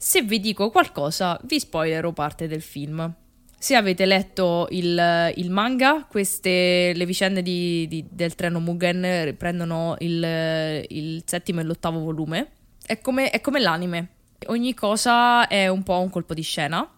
se 0.03 0.23
vi 0.23 0.39
dico 0.39 0.71
qualcosa, 0.71 1.39
vi 1.43 1.59
spoilerò 1.59 2.11
parte 2.11 2.47
del 2.47 2.63
film. 2.63 3.13
Se 3.55 3.75
avete 3.75 4.07
letto 4.07 4.65
il, 4.71 5.31
il 5.35 5.51
manga, 5.51 6.07
queste, 6.09 6.91
le 6.95 7.05
vicende 7.05 7.43
di, 7.43 7.87
di, 7.87 8.07
del 8.09 8.33
treno 8.33 8.59
Mugen 8.59 9.25
riprendono 9.25 9.95
il, 9.99 10.83
il, 10.89 11.21
settimo 11.23 11.59
e 11.59 11.63
l'ottavo 11.65 11.99
volume. 11.99 12.47
È 12.83 12.99
come, 12.99 13.29
è 13.29 13.41
come 13.41 13.59
l'anime. 13.59 14.07
Ogni 14.47 14.73
cosa 14.73 15.47
è 15.47 15.67
un 15.67 15.83
po' 15.83 15.99
un 15.99 16.09
colpo 16.09 16.33
di 16.33 16.41
scena. 16.41 16.95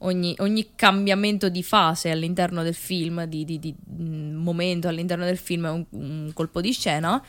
Ogni, 0.00 0.34
ogni 0.40 0.72
cambiamento 0.74 1.48
di 1.48 1.62
fase 1.62 2.10
all'interno 2.10 2.62
del 2.62 2.74
film, 2.74 3.24
di, 3.24 3.46
di, 3.46 3.58
di 3.58 3.74
mm, 3.90 4.34
momento 4.34 4.86
all'interno 4.86 5.24
del 5.24 5.38
film 5.38 5.64
è 5.64 5.70
un, 5.70 5.86
un 5.92 6.30
colpo 6.34 6.60
di 6.60 6.72
scena. 6.72 7.24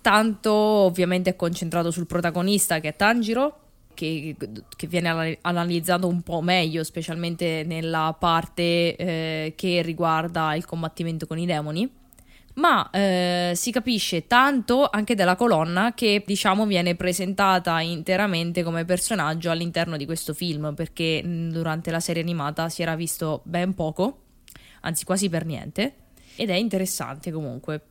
Tanto 0.00 0.50
ovviamente 0.50 1.28
è 1.28 1.36
concentrato 1.36 1.90
sul 1.90 2.06
protagonista 2.06 2.80
che 2.80 2.88
è 2.88 2.96
Tanjiro, 2.96 3.60
che, 4.00 4.34
che, 4.76 4.86
viene 4.86 5.38
analizzato 5.42 6.08
un 6.08 6.22
po' 6.22 6.40
meglio, 6.40 6.82
specialmente 6.84 7.64
nella 7.66 8.16
parte 8.18 8.96
eh, 8.96 9.52
che 9.54 9.82
riguarda 9.82 10.54
il 10.54 10.64
combattimento 10.64 11.26
con 11.26 11.38
i 11.38 11.44
demoni. 11.44 11.98
Ma 12.54 12.88
eh, 12.90 13.52
si 13.54 13.70
capisce 13.70 14.26
tanto 14.26 14.88
anche 14.90 15.14
della 15.14 15.36
colonna 15.36 15.92
che 15.94 16.24
diciamo 16.26 16.66
viene 16.66 16.94
presentata 16.94 17.80
interamente 17.80 18.62
come 18.62 18.84
personaggio 18.84 19.50
all'interno 19.50 19.96
di 19.98 20.06
questo 20.06 20.32
film, 20.32 20.72
perché 20.74 21.22
durante 21.24 21.90
la 21.90 22.00
serie 22.00 22.22
animata 22.22 22.70
si 22.70 22.80
era 22.82 22.96
visto 22.96 23.42
ben 23.44 23.74
poco, 23.74 24.22
anzi 24.80 25.04
quasi 25.04 25.28
per 25.28 25.44
niente, 25.44 25.94
ed 26.36 26.48
è 26.48 26.54
interessante 26.54 27.30
comunque 27.30 27.82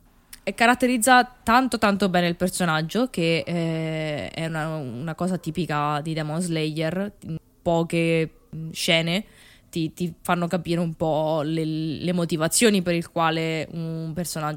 caratterizza 0.54 1.24
tanto 1.42 1.78
tanto 1.78 2.08
bene 2.08 2.28
il 2.28 2.36
personaggio 2.36 3.08
che 3.10 3.42
eh, 3.46 4.30
è 4.30 4.46
una, 4.46 4.76
una, 4.76 5.14
cosa 5.14 5.38
tipica 5.38 6.00
di 6.00 6.14
Demon 6.14 6.40
Slayer. 6.40 7.12
Poche 7.62 8.30
scene 8.72 9.24
ti, 9.70 9.92
ti 9.94 10.12
fanno 10.20 10.46
capire 10.46 10.80
un 10.80 10.94
po' 10.94 11.40
le, 11.42 11.64
le, 11.64 12.12
motivazioni 12.12 12.82
per, 12.82 13.02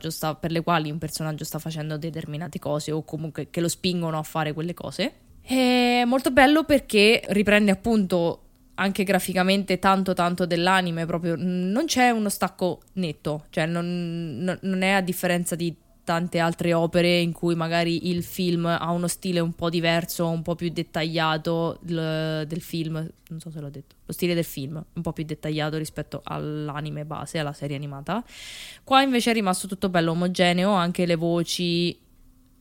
sta, 0.10 0.36
per 0.36 0.52
le 0.52 0.62
quali 0.62 0.92
un 0.92 0.98
personaggio 0.98 1.46
sta 1.46 1.60
facendo 1.60 1.98
determinate 1.98 2.60
cose 2.60 2.92
o 2.92 3.04
comunque 3.04 3.50
che 3.50 3.62
lo 3.62 3.70
spingono 3.70 4.18
a 4.18 4.24
fare 4.24 4.52
quelle 4.52 4.74
cose. 4.74 5.14
È 5.42 6.04
molto 6.06 6.32
bello 6.32 6.64
perché 6.64 7.22
riprende 7.28 7.72
appunto 7.72 8.40
anche 8.76 9.04
graficamente 9.04 9.78
tanto 9.78 10.14
tanto 10.14 10.48
dell'anime 10.48 11.06
proprio 11.06 11.36
non 11.38 11.86
c'è 11.86 12.10
uno 12.10 12.30
stacco 12.30 12.82
netto 12.94 13.46
cioè 13.52 13.68
non, 13.68 14.58
non, 14.60 14.82
è 14.82 14.90
a 14.90 15.02
differenza 15.02 15.56
di 15.56 15.76
tante 16.04 16.40
altre 16.40 16.74
opere 16.74 17.20
in 17.20 17.32
cui 17.32 17.56
magari 17.56 18.10
il 18.10 18.24
film 18.24 18.66
ha 18.66 18.92
uno 18.92 19.08
stile 19.08 19.40
un 19.40 19.54
po' 19.54 19.70
diverso, 19.70 20.28
un 20.28 20.42
po' 20.42 20.56
più 20.56 20.70
dettagliato 20.70 21.80
l- 21.86 22.44
del 22.46 22.62
film, 22.62 22.94
non 23.30 23.40
so 23.40 23.50
se 23.50 23.60
l'ho 23.60 23.70
detto, 23.70 23.96
lo 24.06 24.14
stile 24.14 24.34
del 24.34 24.44
film 24.44 24.84
un 24.94 25.02
po' 25.02 25.14
più 25.14 25.24
dettagliato 25.24 25.78
rispetto 25.78 26.22
all'anime 26.24 27.06
base, 27.06 27.40
alla 27.40 27.54
serie 27.54 27.76
animata. 27.76 28.24
Qua 28.84 29.02
invece 29.02 29.32
è 29.32 29.34
rimasto 29.34 29.68
tutto 29.68 29.90
bello 29.90 30.12
omogeneo, 30.12 30.72
anche 30.72 31.06
le 31.06 31.16
voci 31.16 31.98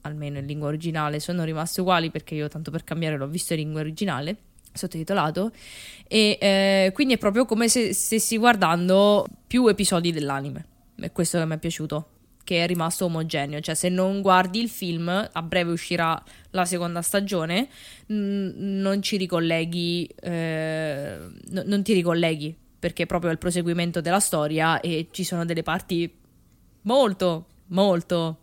almeno 0.02 0.38
in 0.38 0.46
lingua 0.46 0.68
originale, 0.68 1.20
sono 1.20 1.44
rimaste 1.44 1.80
uguali 1.80 2.10
perché 2.10 2.34
io 2.34 2.48
tanto 2.48 2.70
per 2.70 2.84
cambiare 2.84 3.16
l'ho 3.16 3.28
visto 3.28 3.52
in 3.54 3.60
lingua 3.60 3.80
originale, 3.80 4.36
sottotitolato, 4.72 5.52
e 6.08 6.38
eh, 6.40 6.90
quindi 6.94 7.14
è 7.14 7.18
proprio 7.18 7.44
come 7.44 7.68
se 7.68 7.92
stessi 7.92 8.36
guardando 8.36 9.26
più 9.46 9.66
episodi 9.66 10.12
dell'anime. 10.12 10.66
È 10.96 11.10
questo 11.12 11.38
che 11.38 11.46
mi 11.46 11.54
è 11.54 11.58
piaciuto, 11.58 12.06
che 12.44 12.64
è 12.64 12.66
rimasto 12.66 13.04
omogeneo, 13.06 13.60
cioè 13.60 13.74
se 13.74 13.88
non 13.88 14.20
guardi 14.20 14.60
il 14.60 14.68
film, 14.68 15.08
a 15.08 15.42
breve 15.42 15.72
uscirà 15.72 16.20
la 16.50 16.64
seconda 16.64 17.02
stagione, 17.02 17.68
mh, 18.06 18.50
non 18.56 19.02
ci 19.02 19.16
ricolleghi, 19.16 20.08
eh, 20.20 21.16
n- 21.50 21.62
non 21.66 21.82
ti 21.82 21.92
ricolleghi, 21.92 22.54
perché 22.78 23.04
è 23.04 23.06
proprio 23.06 23.30
il 23.30 23.38
proseguimento 23.38 24.00
della 24.00 24.20
storia 24.20 24.80
e 24.80 25.08
ci 25.10 25.24
sono 25.24 25.44
delle 25.44 25.62
parti 25.62 26.12
molto, 26.82 27.46
molto, 27.68 28.38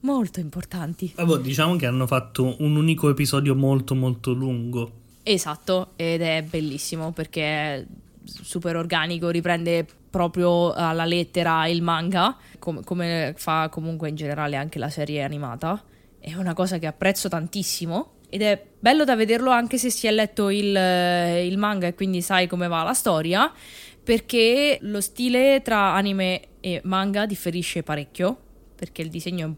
molto 0.00 0.40
importanti. 0.40 1.12
Vabbè, 1.16 1.38
diciamo 1.38 1.76
che 1.76 1.86
hanno 1.86 2.06
fatto 2.06 2.56
un 2.58 2.76
unico 2.76 3.08
episodio 3.08 3.54
molto 3.54 3.94
molto 3.94 4.32
lungo. 4.32 4.92
Esatto, 5.22 5.92
ed 5.96 6.22
è 6.22 6.42
bellissimo 6.42 7.12
perché 7.12 7.42
è 7.42 7.86
super 8.24 8.76
organico, 8.76 9.28
riprende 9.30 9.86
proprio 10.10 10.72
alla 10.72 11.04
lettera 11.04 11.66
il 11.66 11.82
manga, 11.82 12.36
com- 12.58 12.82
come 12.84 13.34
fa 13.36 13.68
comunque 13.70 14.08
in 14.08 14.14
generale 14.14 14.56
anche 14.56 14.78
la 14.78 14.90
serie 14.90 15.22
animata. 15.22 15.82
È 16.18 16.34
una 16.34 16.54
cosa 16.54 16.78
che 16.78 16.86
apprezzo 16.86 17.28
tantissimo 17.28 18.14
ed 18.28 18.42
è 18.42 18.62
bello 18.78 19.04
da 19.04 19.16
vederlo 19.16 19.50
anche 19.50 19.78
se 19.78 19.90
si 19.90 20.06
è 20.06 20.10
letto 20.10 20.50
il, 20.50 20.66
il 20.66 21.58
manga 21.58 21.86
e 21.86 21.94
quindi 21.94 22.20
sai 22.20 22.46
come 22.46 22.68
va 22.68 22.82
la 22.82 22.92
storia, 22.92 23.50
perché 24.02 24.78
lo 24.82 25.00
stile 25.00 25.62
tra 25.62 25.94
anime 25.94 26.40
e 26.60 26.80
manga 26.84 27.26
differisce 27.26 27.82
parecchio, 27.82 28.36
perché 28.74 29.02
il 29.02 29.10
disegno 29.10 29.44
è 29.44 29.48
un 29.48 29.54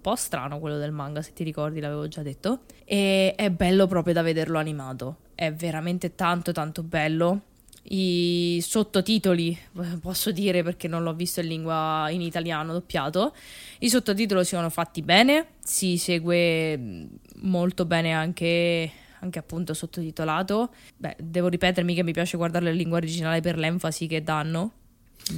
po' 0.00 0.16
strano 0.16 0.58
quello 0.58 0.76
del 0.76 0.92
manga, 0.92 1.22
se 1.22 1.32
ti 1.32 1.44
ricordi, 1.44 1.80
l'avevo 1.80 2.06
già 2.08 2.22
detto. 2.22 2.60
E 2.84 3.34
è 3.34 3.50
bello 3.50 3.86
proprio 3.86 4.12
da 4.12 4.20
vederlo 4.20 4.58
animato. 4.58 5.16
È 5.34 5.50
veramente 5.52 6.14
tanto 6.14 6.52
tanto 6.52 6.82
bello. 6.82 7.40
I 7.86 8.60
sottotitoli, 8.62 9.50
eh, 9.80 9.98
posso 10.00 10.30
dire 10.32 10.62
perché 10.62 10.88
non 10.88 11.02
l'ho 11.02 11.12
visto 11.12 11.40
in 11.40 11.48
lingua 11.48 12.08
in 12.10 12.22
italiano 12.22 12.72
doppiato. 12.72 13.34
I 13.80 13.90
sottotitoli 13.90 14.44
sono 14.44 14.70
fatti 14.70 15.02
bene, 15.02 15.48
si 15.62 15.98
segue 15.98 16.78
mm, 16.78 17.04
molto 17.42 17.84
bene 17.84 18.12
anche, 18.12 18.90
anche 19.20 19.38
appunto 19.38 19.74
sottotitolato. 19.74 20.70
Beh, 20.96 21.16
devo 21.20 21.48
ripetermi 21.48 21.94
che 21.94 22.02
mi 22.02 22.12
piace 22.12 22.38
guardarlo 22.38 22.70
in 22.70 22.76
lingua 22.76 22.96
originale 22.96 23.40
per 23.42 23.58
l'enfasi 23.58 24.06
che 24.06 24.22
danno. 24.22 24.72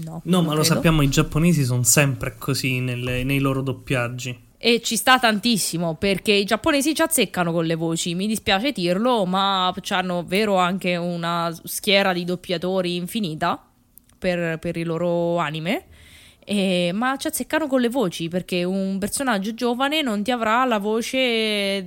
No, 0.04 0.20
No, 0.24 0.42
ma 0.42 0.48
lo 0.54 0.60
credo. 0.60 0.74
sappiamo, 0.74 1.02
i 1.02 1.08
giapponesi 1.08 1.64
sono 1.64 1.82
sempre 1.84 2.36
così 2.38 2.78
nelle- 2.80 3.24
nei 3.24 3.38
loro 3.40 3.60
doppiaggi. 3.62 4.44
E 4.58 4.80
ci 4.80 4.96
sta 4.96 5.18
tantissimo 5.18 5.96
perché 5.96 6.32
i 6.32 6.44
giapponesi 6.44 6.94
ci 6.94 7.02
azzeccano 7.02 7.52
con 7.52 7.66
le 7.66 7.74
voci. 7.74 8.14
Mi 8.14 8.26
dispiace 8.26 8.72
dirlo, 8.72 9.26
ma 9.26 9.74
hanno 9.90 10.24
vero 10.24 10.56
anche 10.56 10.96
una 10.96 11.54
schiera 11.64 12.12
di 12.14 12.24
doppiatori 12.24 12.96
infinita 12.96 13.62
per, 14.18 14.58
per 14.58 14.76
i 14.76 14.82
loro 14.82 15.36
anime. 15.36 15.86
E- 16.42 16.90
ma 16.94 17.16
ci 17.16 17.26
azzeccano 17.26 17.66
con 17.66 17.80
le 17.80 17.90
voci 17.90 18.28
perché 18.28 18.64
un 18.64 18.98
personaggio 18.98 19.52
giovane 19.52 20.00
non 20.00 20.22
ti 20.22 20.30
avrà 20.30 20.64
la 20.64 20.78
voce 20.78 21.84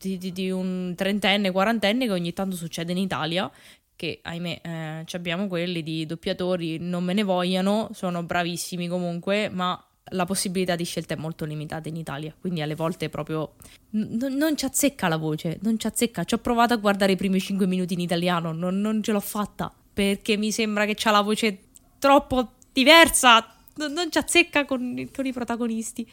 di, 0.00 0.18
di- 0.18 0.32
di 0.32 0.50
un 0.50 0.94
trentenne, 0.96 1.52
quarantenne 1.52 2.06
che 2.06 2.12
ogni 2.12 2.32
tanto 2.32 2.56
succede 2.56 2.92
in 2.92 2.98
Italia. 2.98 3.50
Che 3.94 4.20
ahimè, 4.22 4.60
eh, 4.62 5.02
ci 5.06 5.16
abbiamo 5.16 5.48
quelli 5.48 5.82
di 5.82 6.06
doppiatori, 6.06 6.78
non 6.78 7.02
me 7.04 7.14
ne 7.14 7.24
vogliano, 7.24 7.90
sono 7.92 8.22
bravissimi 8.22 8.86
comunque, 8.86 9.48
ma 9.48 9.80
la 10.10 10.24
possibilità 10.24 10.76
di 10.76 10.84
scelta 10.84 11.14
è 11.14 11.16
molto 11.16 11.44
limitata 11.44 11.88
in 11.88 11.96
Italia, 11.96 12.34
quindi 12.38 12.60
alle 12.62 12.74
volte 12.74 13.08
proprio 13.08 13.54
n- 13.90 14.16
non 14.30 14.56
ci 14.56 14.64
azzecca 14.64 15.08
la 15.08 15.16
voce, 15.16 15.58
non 15.62 15.78
ci 15.78 15.86
azzecca. 15.86 16.24
Ci 16.24 16.34
ho 16.34 16.38
provato 16.38 16.74
a 16.74 16.76
guardare 16.76 17.12
i 17.12 17.16
primi 17.16 17.40
5 17.40 17.66
minuti 17.66 17.94
in 17.94 18.00
italiano, 18.00 18.52
non, 18.52 18.80
non 18.80 19.02
ce 19.02 19.12
l'ho 19.12 19.20
fatta 19.20 19.72
perché 19.92 20.36
mi 20.36 20.52
sembra 20.52 20.84
che 20.84 20.94
c'ha 20.96 21.10
la 21.10 21.22
voce 21.22 21.58
troppo 21.98 22.52
diversa, 22.72 23.56
non, 23.76 23.92
non 23.92 24.10
ci 24.12 24.18
azzecca 24.18 24.64
con, 24.64 25.08
con 25.14 25.26
i 25.26 25.32
protagonisti. 25.32 26.08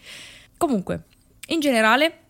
Comunque, 0.58 1.04
in 1.48 1.60
generale, 1.60 2.24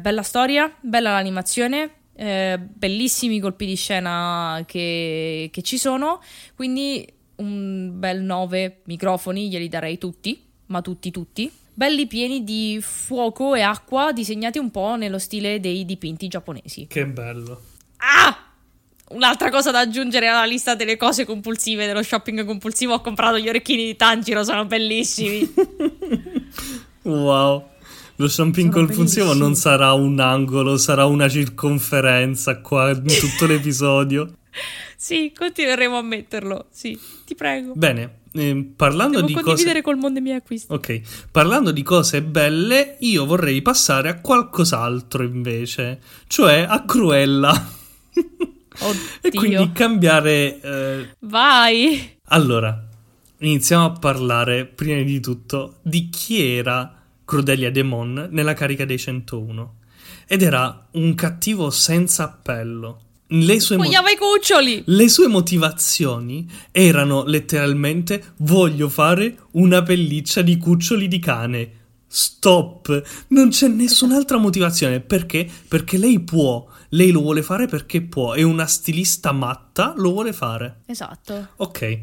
bella 0.00 0.22
storia, 0.22 0.72
bella 0.80 1.12
l'animazione. 1.12 1.94
eh, 2.14 2.58
bellissimi 2.58 3.40
colpi 3.40 3.66
di 3.66 3.76
scena 3.76 4.62
che, 4.66 5.48
che 5.50 5.62
ci 5.62 5.78
sono 5.78 6.20
quindi 6.54 7.10
un 7.36 7.92
bel 7.98 8.20
9 8.20 8.82
microfoni 8.84 9.48
glieli 9.48 9.68
darei 9.68 9.96
tutti 9.96 10.49
ma 10.70 10.80
tutti 10.82 11.10
tutti, 11.10 11.50
belli 11.74 12.06
pieni 12.06 12.42
di 12.44 12.78
fuoco 12.80 13.54
e 13.54 13.60
acqua 13.60 14.12
disegnati 14.12 14.58
un 14.58 14.70
po' 14.70 14.96
nello 14.96 15.18
stile 15.18 15.60
dei 15.60 15.84
dipinti 15.84 16.28
giapponesi. 16.28 16.86
Che 16.88 17.06
bello. 17.06 17.60
Ah! 17.98 18.44
Un'altra 19.10 19.50
cosa 19.50 19.72
da 19.72 19.80
aggiungere 19.80 20.28
alla 20.28 20.44
lista 20.44 20.76
delle 20.76 20.96
cose 20.96 21.24
compulsive 21.24 21.84
dello 21.86 22.02
shopping 22.02 22.44
compulsivo, 22.44 22.94
ho 22.94 23.00
comprato 23.00 23.38
gli 23.38 23.48
orecchini 23.48 23.84
di 23.84 23.96
Tanjiro, 23.96 24.44
sono 24.44 24.64
bellissimi. 24.64 25.52
Wow. 27.02 27.66
Lo 28.16 28.28
shopping 28.28 28.70
compulsivo 28.70 29.32
non 29.32 29.54
sarà 29.54 29.94
un 29.94 30.20
angolo, 30.20 30.76
sarà 30.76 31.06
una 31.06 31.26
circonferenza 31.26 32.60
qua 32.60 32.90
in 32.90 33.06
tutto 33.06 33.46
l'episodio. 33.48 34.34
sì, 34.96 35.32
continueremo 35.34 35.96
a 35.96 36.02
metterlo, 36.02 36.66
sì, 36.70 36.98
ti 37.24 37.34
prego. 37.34 37.72
Bene, 37.74 38.19
eh, 38.32 38.72
parlando 38.76 39.16
Devo 39.16 39.26
di 39.26 39.32
condividere 39.34 39.82
cose... 39.82 39.94
col 39.94 39.96
mondo 39.96 40.18
i 40.18 40.22
miei 40.22 40.36
acquisti. 40.36 40.72
Ok, 40.72 41.28
parlando 41.30 41.70
di 41.72 41.82
cose 41.82 42.22
belle, 42.22 42.96
io 43.00 43.26
vorrei 43.26 43.60
passare 43.62 44.08
a 44.08 44.20
qualcos'altro 44.20 45.22
invece, 45.22 46.00
cioè 46.26 46.66
a 46.68 46.84
Cruella. 46.84 47.52
e 49.20 49.30
quindi 49.30 49.72
cambiare... 49.72 50.60
eh, 50.60 51.08
Vai! 51.20 52.18
Allora, 52.26 52.88
iniziamo 53.38 53.84
a 53.84 53.92
parlare 53.92 54.66
prima 54.66 55.02
di 55.02 55.20
tutto 55.20 55.78
di 55.82 56.08
chi 56.08 56.40
era 56.40 57.02
Crudelia 57.24 57.70
Demon 57.70 58.28
nella 58.30 58.54
carica 58.54 58.84
dei 58.84 58.98
101. 58.98 59.78
Ed 60.26 60.42
era 60.42 60.86
un 60.92 61.14
cattivo 61.16 61.70
senza 61.70 62.24
appello. 62.24 63.00
Le 63.32 63.60
sue, 63.60 63.76
mo- 63.76 63.84
Vogliamo 63.84 64.08
i 64.08 64.16
cuccioli! 64.16 64.82
le 64.86 65.08
sue 65.08 65.28
motivazioni 65.28 66.50
erano 66.72 67.24
letteralmente 67.24 68.32
voglio 68.38 68.88
fare 68.88 69.36
una 69.52 69.82
pelliccia 69.82 70.42
di 70.42 70.56
cuccioli 70.56 71.06
di 71.06 71.18
cane. 71.20 71.72
Stop! 72.08 73.02
Non 73.28 73.50
c'è 73.50 73.68
nessun'altra 73.68 74.36
motivazione. 74.36 74.98
Perché? 74.98 75.48
Perché 75.68 75.96
lei 75.96 76.18
può. 76.18 76.66
Lei 76.88 77.12
lo 77.12 77.20
vuole 77.20 77.42
fare 77.42 77.66
perché 77.66 78.02
può. 78.02 78.32
È 78.34 78.42
una 78.42 78.66
stilista 78.66 79.30
matta, 79.30 79.94
lo 79.96 80.10
vuole 80.10 80.32
fare. 80.32 80.80
Esatto. 80.86 81.50
Ok, 81.56 82.00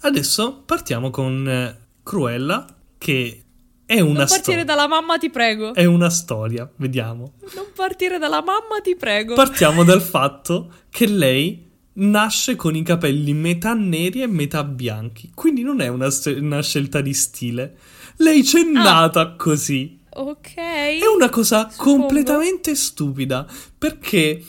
adesso 0.00 0.62
partiamo 0.66 1.08
con 1.08 1.48
eh, 1.48 1.78
Cruella, 2.02 2.66
che 2.98 3.45
è 3.86 4.00
una 4.00 4.18
Non 4.18 4.26
partire 4.26 4.40
storia. 4.40 4.64
dalla 4.64 4.86
mamma, 4.88 5.16
ti 5.16 5.30
prego. 5.30 5.72
È 5.74 5.84
una 5.84 6.10
storia, 6.10 6.68
vediamo. 6.76 7.34
Non 7.54 7.66
partire 7.74 8.18
dalla 8.18 8.42
mamma, 8.42 8.80
ti 8.82 8.96
prego. 8.96 9.34
Partiamo 9.34 9.84
dal 9.84 10.02
fatto 10.02 10.72
che 10.90 11.06
lei 11.06 11.64
nasce 11.94 12.56
con 12.56 12.74
i 12.76 12.82
capelli 12.82 13.32
metà 13.32 13.72
neri 13.72 14.20
e 14.22 14.26
metà 14.26 14.64
bianchi, 14.64 15.30
quindi 15.34 15.62
non 15.62 15.80
è 15.80 15.88
una, 15.88 16.08
una 16.36 16.62
scelta 16.62 17.00
di 17.00 17.14
stile. 17.14 17.76
Lei 18.16 18.42
c'è 18.42 18.62
nata 18.62 19.34
così. 19.36 19.98
ok. 20.10 20.54
È 20.56 21.06
una 21.14 21.28
cosa 21.30 21.68
Suppongo. 21.70 21.98
completamente 22.06 22.74
stupida 22.74 23.46
perché 23.78 24.42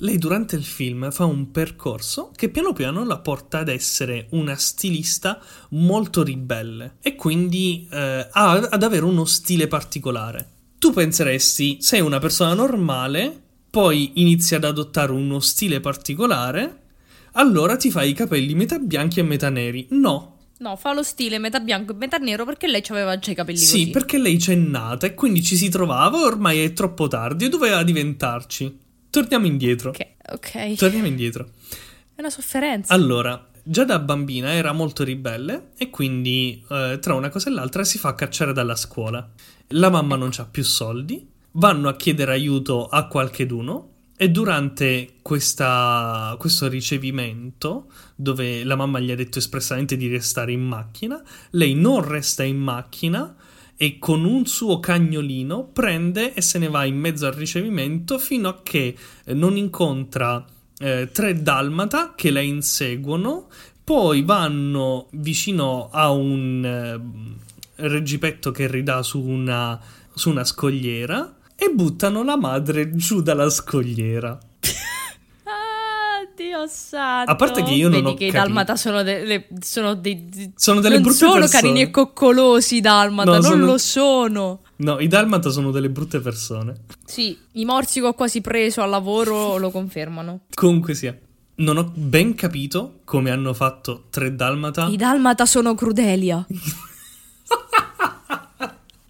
lei 0.00 0.18
durante 0.18 0.56
il 0.56 0.64
film 0.64 1.10
fa 1.10 1.24
un 1.24 1.50
percorso 1.50 2.30
che 2.34 2.48
piano 2.48 2.72
piano 2.72 3.04
la 3.04 3.18
porta 3.18 3.58
ad 3.58 3.68
essere 3.68 4.26
una 4.30 4.56
stilista 4.56 5.40
molto 5.70 6.22
ribelle 6.22 6.96
e 7.00 7.16
quindi 7.16 7.88
eh, 7.90 8.28
ad 8.30 8.82
avere 8.82 9.04
uno 9.04 9.24
stile 9.24 9.66
particolare. 9.66 10.48
Tu 10.78 10.92
penseresti, 10.92 11.78
sei 11.80 12.00
una 12.00 12.18
persona 12.18 12.54
normale, 12.54 13.38
poi 13.70 14.12
inizi 14.14 14.54
ad 14.54 14.64
adottare 14.64 15.12
uno 15.12 15.40
stile 15.40 15.80
particolare, 15.80 16.78
allora 17.32 17.76
ti 17.76 17.90
fai 17.90 18.10
i 18.10 18.14
capelli 18.14 18.54
metà 18.54 18.78
bianchi 18.78 19.20
e 19.20 19.22
metà 19.22 19.50
neri. 19.50 19.86
No, 19.90 20.36
No, 20.60 20.76
fa 20.76 20.92
lo 20.92 21.02
stile 21.02 21.38
metà 21.38 21.58
bianco 21.58 21.92
e 21.92 21.96
metà 21.96 22.18
nero 22.18 22.44
perché 22.44 22.66
lei 22.66 22.82
aveva 22.90 23.18
già 23.18 23.30
i 23.30 23.34
capelli 23.34 23.56
sì, 23.56 23.78
così. 23.78 23.90
perché 23.90 24.18
lei 24.18 24.36
c'è 24.36 24.54
nata 24.54 25.06
e 25.06 25.14
quindi 25.14 25.42
ci 25.42 25.56
si 25.56 25.70
trovava, 25.70 26.18
ormai 26.18 26.60
è 26.60 26.74
troppo 26.74 27.08
tardi 27.08 27.46
e 27.46 27.48
doveva 27.48 27.82
diventarci. 27.82 28.78
Torniamo 29.10 29.46
indietro. 29.46 29.90
Ok, 29.90 30.06
ok. 30.32 30.74
Torniamo 30.76 31.06
indietro. 31.06 31.50
È 32.14 32.20
una 32.20 32.30
sofferenza. 32.30 32.94
Allora, 32.94 33.48
già 33.62 33.84
da 33.84 33.98
bambina 33.98 34.52
era 34.52 34.72
molto 34.72 35.04
ribelle 35.04 35.70
e 35.76 35.90
quindi 35.90 36.64
eh, 36.70 36.98
tra 37.00 37.14
una 37.14 37.28
cosa 37.28 37.50
e 37.50 37.52
l'altra 37.52 37.84
si 37.84 37.98
fa 37.98 38.14
cacciare 38.14 38.52
dalla 38.52 38.76
scuola. 38.76 39.28
La 39.68 39.90
mamma 39.90 40.16
non 40.16 40.30
ha 40.36 40.44
più 40.44 40.62
soldi, 40.64 41.28
vanno 41.52 41.88
a 41.88 41.96
chiedere 41.96 42.32
aiuto 42.32 42.86
a 42.86 43.06
qualcheduno 43.06 43.88
e 44.16 44.28
durante 44.30 45.14
questa- 45.22 46.36
questo 46.38 46.68
ricevimento, 46.68 47.90
dove 48.14 48.64
la 48.64 48.76
mamma 48.76 49.00
gli 49.00 49.10
ha 49.10 49.16
detto 49.16 49.38
espressamente 49.38 49.96
di 49.96 50.08
restare 50.08 50.52
in 50.52 50.60
macchina, 50.60 51.22
lei 51.50 51.74
non 51.74 52.06
resta 52.06 52.42
in 52.42 52.58
macchina 52.58 53.34
e 53.82 53.98
con 53.98 54.26
un 54.26 54.44
suo 54.44 54.78
cagnolino 54.78 55.64
prende 55.64 56.34
e 56.34 56.42
se 56.42 56.58
ne 56.58 56.68
va 56.68 56.84
in 56.84 56.98
mezzo 56.98 57.26
al 57.26 57.32
ricevimento 57.32 58.18
fino 58.18 58.50
a 58.50 58.60
che 58.62 58.94
eh, 59.24 59.32
non 59.32 59.56
incontra 59.56 60.44
eh, 60.78 61.08
tre 61.10 61.40
dalmata 61.40 62.12
che 62.14 62.30
la 62.30 62.42
inseguono, 62.42 63.48
poi 63.82 64.20
vanno 64.20 65.08
vicino 65.12 65.88
a 65.90 66.10
un 66.10 66.62
eh, 66.62 67.86
reggipetto 67.88 68.50
che 68.50 68.66
ridà 68.66 69.02
su 69.02 69.18
una, 69.18 69.80
su 70.12 70.28
una 70.28 70.44
scogliera 70.44 71.36
e 71.56 71.70
buttano 71.70 72.22
la 72.22 72.36
madre 72.36 72.94
giù 72.94 73.22
dalla 73.22 73.48
scogliera. 73.48 74.38
Dio 76.60 76.68
santo. 76.68 77.30
A 77.30 77.36
parte 77.36 77.62
che 77.62 77.72
io 77.72 77.88
non 77.88 78.00
Vedi 78.02 78.12
ho 78.12 78.14
che 78.14 78.24
i 78.24 78.30
capito. 78.30 78.44
dalmata 78.44 78.76
sono, 78.76 79.02
delle, 79.02 79.48
sono 79.60 79.94
dei... 79.94 80.52
Sono 80.56 80.80
delle 80.80 80.94
non 80.94 81.02
brutte 81.02 81.16
sono 81.18 81.32
persone. 81.40 81.60
carini 81.60 81.80
e 81.82 81.90
coccolosi 81.90 82.76
i 82.76 82.80
dalmata, 82.80 83.30
No, 83.30 83.36
non 83.38 83.44
sono- 83.50 83.64
lo 83.64 83.78
sono. 83.78 84.60
No, 84.76 84.98
i 84.98 85.08
dalmata 85.08 85.50
sono 85.50 85.70
delle 85.70 85.90
brutte 85.90 86.20
persone. 86.20 86.82
Sì, 87.04 87.36
i 87.52 87.64
morsi 87.64 88.00
che 88.00 88.06
ho 88.06 88.14
quasi 88.14 88.40
preso 88.40 88.82
al 88.82 88.90
lavoro 88.90 89.56
lo 89.58 89.70
confermano. 89.70 90.40
Comunque 90.54 90.94
sia, 90.94 91.16
non 91.56 91.76
ho 91.76 91.90
ben 91.94 92.34
capito 92.34 93.00
come 93.04 93.30
hanno 93.30 93.52
fatto 93.52 94.04
tre 94.10 94.34
dalmata. 94.34 94.86
I 94.88 94.96
dalmata 94.96 95.44
sono 95.46 95.74
crudelia. 95.74 96.46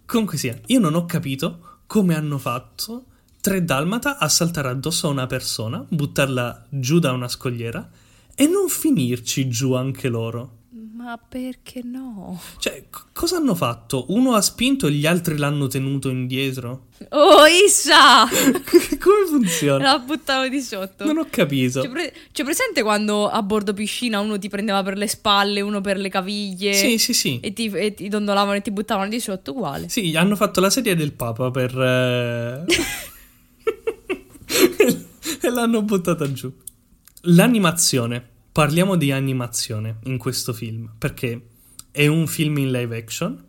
Comunque 0.05 0.37
sia, 0.37 0.59
io 0.65 0.79
non 0.79 0.93
ho 0.95 1.05
capito 1.05 1.59
come 1.87 2.15
hanno 2.15 2.37
fatto 2.37 3.05
tre 3.41 3.65
dalmata 3.65 4.17
a 4.17 4.29
saltare 4.29 4.69
addosso 4.69 5.07
a 5.07 5.11
una 5.11 5.27
persona, 5.27 5.83
buttarla 5.87 6.65
giù 6.69 6.99
da 6.99 7.11
una 7.11 7.27
scogliera 7.27 7.89
e 8.35 8.47
non 8.47 8.69
finirci 8.69 9.49
giù 9.49 9.73
anche 9.73 10.07
loro. 10.07 10.59
Ma 10.93 11.17
perché 11.17 11.81
no? 11.83 12.39
Cioè, 12.59 12.85
c- 12.91 13.05
cosa 13.11 13.37
hanno 13.37 13.55
fatto? 13.55 14.05
Uno 14.09 14.35
ha 14.35 14.41
spinto 14.41 14.85
e 14.85 14.91
gli 14.91 15.07
altri 15.07 15.35
l'hanno 15.35 15.65
tenuto 15.65 16.09
indietro? 16.09 16.89
Oh, 17.09 17.43
Issa! 17.47 18.27
come 19.01 19.25
funziona? 19.27 19.83
La 19.93 19.97
buttavo 19.97 20.47
di 20.47 20.61
sotto. 20.61 21.03
Non 21.05 21.17
ho 21.17 21.25
capito. 21.27 21.81
C'è, 21.81 21.89
pre- 21.89 22.13
c'è 22.31 22.43
presente 22.43 22.83
quando 22.83 23.27
a 23.27 23.41
bordo 23.41 23.73
piscina 23.73 24.19
uno 24.19 24.37
ti 24.37 24.47
prendeva 24.47 24.83
per 24.83 24.95
le 24.95 25.07
spalle, 25.07 25.61
uno 25.61 25.81
per 25.81 25.97
le 25.97 26.09
caviglie? 26.09 26.73
Sì, 26.75 26.99
sì, 26.99 27.13
sì. 27.13 27.39
E 27.39 27.51
ti, 27.51 27.65
e 27.73 27.95
ti 27.95 28.07
dondolavano 28.07 28.57
e 28.57 28.61
ti 28.61 28.69
buttavano 28.69 29.09
di 29.09 29.19
sotto, 29.19 29.51
uguale. 29.53 29.89
Sì, 29.89 30.15
hanno 30.15 30.35
fatto 30.35 30.59
la 30.61 30.69
sedia 30.69 30.95
del 30.95 31.13
Papa 31.13 31.49
per... 31.49 31.75
eh, 31.81 32.65
e 35.41 35.49
l'hanno 35.49 35.81
buttata 35.81 36.31
giù. 36.31 36.51
L'animazione. 37.21 38.29
Parliamo 38.51 38.97
di 38.97 39.11
animazione 39.11 39.99
in 40.03 40.17
questo 40.17 40.51
film, 40.51 40.91
perché 40.97 41.41
è 41.91 42.07
un 42.07 42.27
film 42.27 42.57
in 42.57 42.71
live 42.71 42.97
action, 42.97 43.41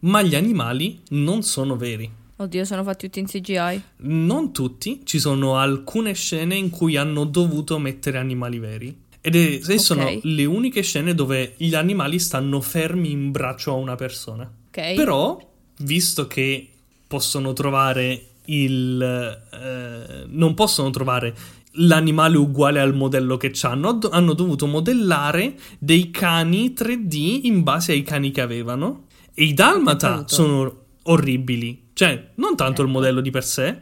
ma 0.00 0.22
gli 0.22 0.36
animali 0.36 1.00
non 1.10 1.42
sono 1.42 1.76
veri. 1.76 2.08
Oddio, 2.36 2.64
sono 2.64 2.84
fatti 2.84 3.06
tutti 3.06 3.18
in 3.18 3.26
CGI. 3.26 3.82
Non 3.98 4.52
tutti, 4.52 5.00
ci 5.04 5.18
sono 5.18 5.56
alcune 5.56 6.12
scene 6.12 6.54
in 6.54 6.70
cui 6.70 6.96
hanno 6.96 7.24
dovuto 7.24 7.78
mettere 7.78 8.18
animali 8.18 8.58
veri. 8.58 9.04
Ed 9.20 9.34
è, 9.34 9.60
e 9.66 9.78
sono 9.78 10.20
le 10.22 10.44
uniche 10.44 10.82
scene 10.82 11.14
dove 11.14 11.54
gli 11.56 11.74
animali 11.74 12.18
stanno 12.18 12.60
fermi 12.60 13.10
in 13.10 13.32
braccio 13.32 13.72
a 13.72 13.76
una 13.76 13.96
persona. 13.96 14.44
Ok. 14.44 14.94
Però, 14.94 15.38
visto 15.78 16.26
che 16.26 16.68
possono 17.06 17.52
trovare 17.52 18.26
il. 18.46 19.00
eh, 19.52 20.24
non 20.28 20.54
possono 20.54 20.90
trovare 20.90 21.34
l'animale 21.78 22.36
uguale 22.36 22.80
al 22.80 22.94
modello 22.94 23.36
che 23.36 23.52
hanno, 23.62 23.98
hanno 24.10 24.32
dovuto 24.32 24.66
modellare 24.66 25.58
dei 25.78 26.10
cani 26.10 26.72
3D 26.76 27.40
in 27.42 27.62
base 27.62 27.92
ai 27.92 28.02
cani 28.02 28.30
che 28.30 28.40
avevano. 28.40 29.04
E 29.34 29.44
i 29.44 29.54
dalmata 29.54 30.24
sono 30.26 30.84
orribili. 31.04 31.88
Cioè, 31.92 32.32
non 32.36 32.56
tanto 32.56 32.82
il 32.82 32.88
modello 32.88 33.20
di 33.20 33.30
per 33.30 33.44
sé, 33.44 33.80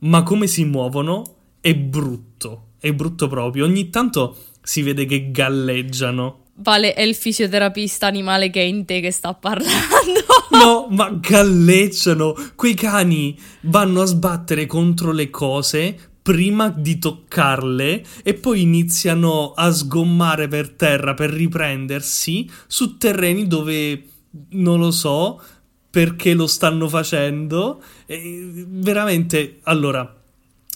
ma 0.00 0.22
come 0.22 0.46
si 0.46 0.64
muovono 0.64 1.36
è 1.60 1.74
brutto. 1.74 2.68
È 2.78 2.92
brutto 2.92 3.28
proprio. 3.28 3.64
Ogni 3.64 3.90
tanto 3.90 4.36
si 4.62 4.82
vede 4.82 5.04
che 5.06 5.30
galleggiano. 5.30 6.43
Vale, 6.56 6.94
è 6.94 7.02
il 7.02 7.16
fisioterapista 7.16 8.06
animale 8.06 8.48
che 8.50 8.60
è 8.60 8.64
in 8.64 8.84
te 8.84 9.00
che 9.00 9.10
sta 9.10 9.34
parlando. 9.34 9.72
No, 10.54 10.86
ma 10.88 11.10
galleggiano. 11.10 12.34
Quei 12.54 12.74
cani 12.74 13.36
vanno 13.62 14.02
a 14.02 14.04
sbattere 14.04 14.66
contro 14.66 15.10
le 15.10 15.28
cose 15.28 15.98
prima 16.22 16.68
di 16.68 16.98
toccarle 16.98 18.04
e 18.22 18.34
poi 18.34 18.62
iniziano 18.62 19.52
a 19.52 19.72
sgommare 19.72 20.46
per 20.46 20.70
terra 20.70 21.12
per 21.12 21.30
riprendersi 21.30 22.48
su 22.68 22.96
terreni 22.98 23.46
dove 23.48 24.04
non 24.50 24.78
lo 24.78 24.90
so 24.92 25.42
perché 25.90 26.34
lo 26.34 26.46
stanno 26.46 26.88
facendo. 26.88 27.82
E 28.06 28.64
veramente, 28.68 29.58
allora, 29.64 30.23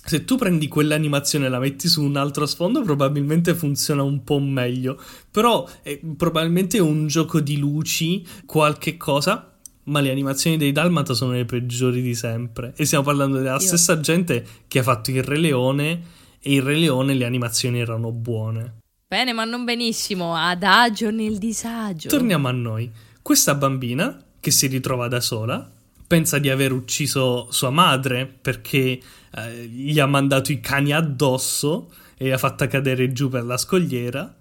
se 0.08 0.24
tu 0.24 0.36
prendi 0.36 0.68
quell'animazione 0.68 1.46
e 1.46 1.48
la 1.50 1.58
metti 1.58 1.86
su 1.86 2.02
un 2.02 2.16
altro 2.16 2.46
sfondo, 2.46 2.80
probabilmente 2.80 3.54
funziona 3.54 4.02
un 4.02 4.24
po' 4.24 4.38
meglio. 4.38 4.98
Però 5.30 5.68
è 5.82 6.00
probabilmente 6.16 6.78
un 6.78 7.06
gioco 7.08 7.40
di 7.40 7.58
luci, 7.58 8.26
qualche 8.46 8.96
cosa. 8.96 9.52
Ma 9.84 10.00
le 10.00 10.10
animazioni 10.10 10.56
dei 10.56 10.72
Dalmata 10.72 11.12
sono 11.12 11.32
le 11.32 11.44
peggiori 11.44 12.00
di 12.00 12.14
sempre. 12.14 12.72
E 12.76 12.86
stiamo 12.86 13.04
parlando 13.04 13.36
della 13.36 13.52
Io- 13.52 13.58
stessa 13.60 14.00
gente 14.00 14.46
che 14.66 14.78
ha 14.78 14.82
fatto 14.82 15.10
il 15.10 15.22
Re 15.22 15.36
Leone. 15.36 16.02
E 16.40 16.54
il 16.54 16.62
Re 16.62 16.76
Leone 16.76 17.12
le 17.12 17.26
animazioni 17.26 17.78
erano 17.78 18.10
buone. 18.10 18.78
Bene, 19.06 19.34
ma 19.34 19.44
non 19.44 19.64
benissimo. 19.64 20.34
Adagio 20.34 21.10
nel 21.10 21.36
disagio. 21.36 22.08
Torniamo 22.08 22.48
a 22.48 22.52
noi. 22.52 22.90
Questa 23.20 23.54
bambina, 23.54 24.18
che 24.40 24.50
si 24.50 24.68
ritrova 24.68 25.06
da 25.08 25.20
sola, 25.20 25.70
pensa 26.08 26.38
di 26.38 26.48
aver 26.48 26.72
ucciso 26.72 27.48
sua 27.52 27.70
madre 27.70 28.26
perché 28.26 28.98
eh, 29.30 29.66
gli 29.66 30.00
ha 30.00 30.06
mandato 30.06 30.50
i 30.50 30.58
cani 30.58 30.92
addosso 30.92 31.92
e 32.16 32.30
l'ha 32.30 32.38
fatta 32.38 32.66
cadere 32.66 33.12
giù 33.12 33.28
per 33.28 33.44
la 33.44 33.58
scogliera. 33.58 34.34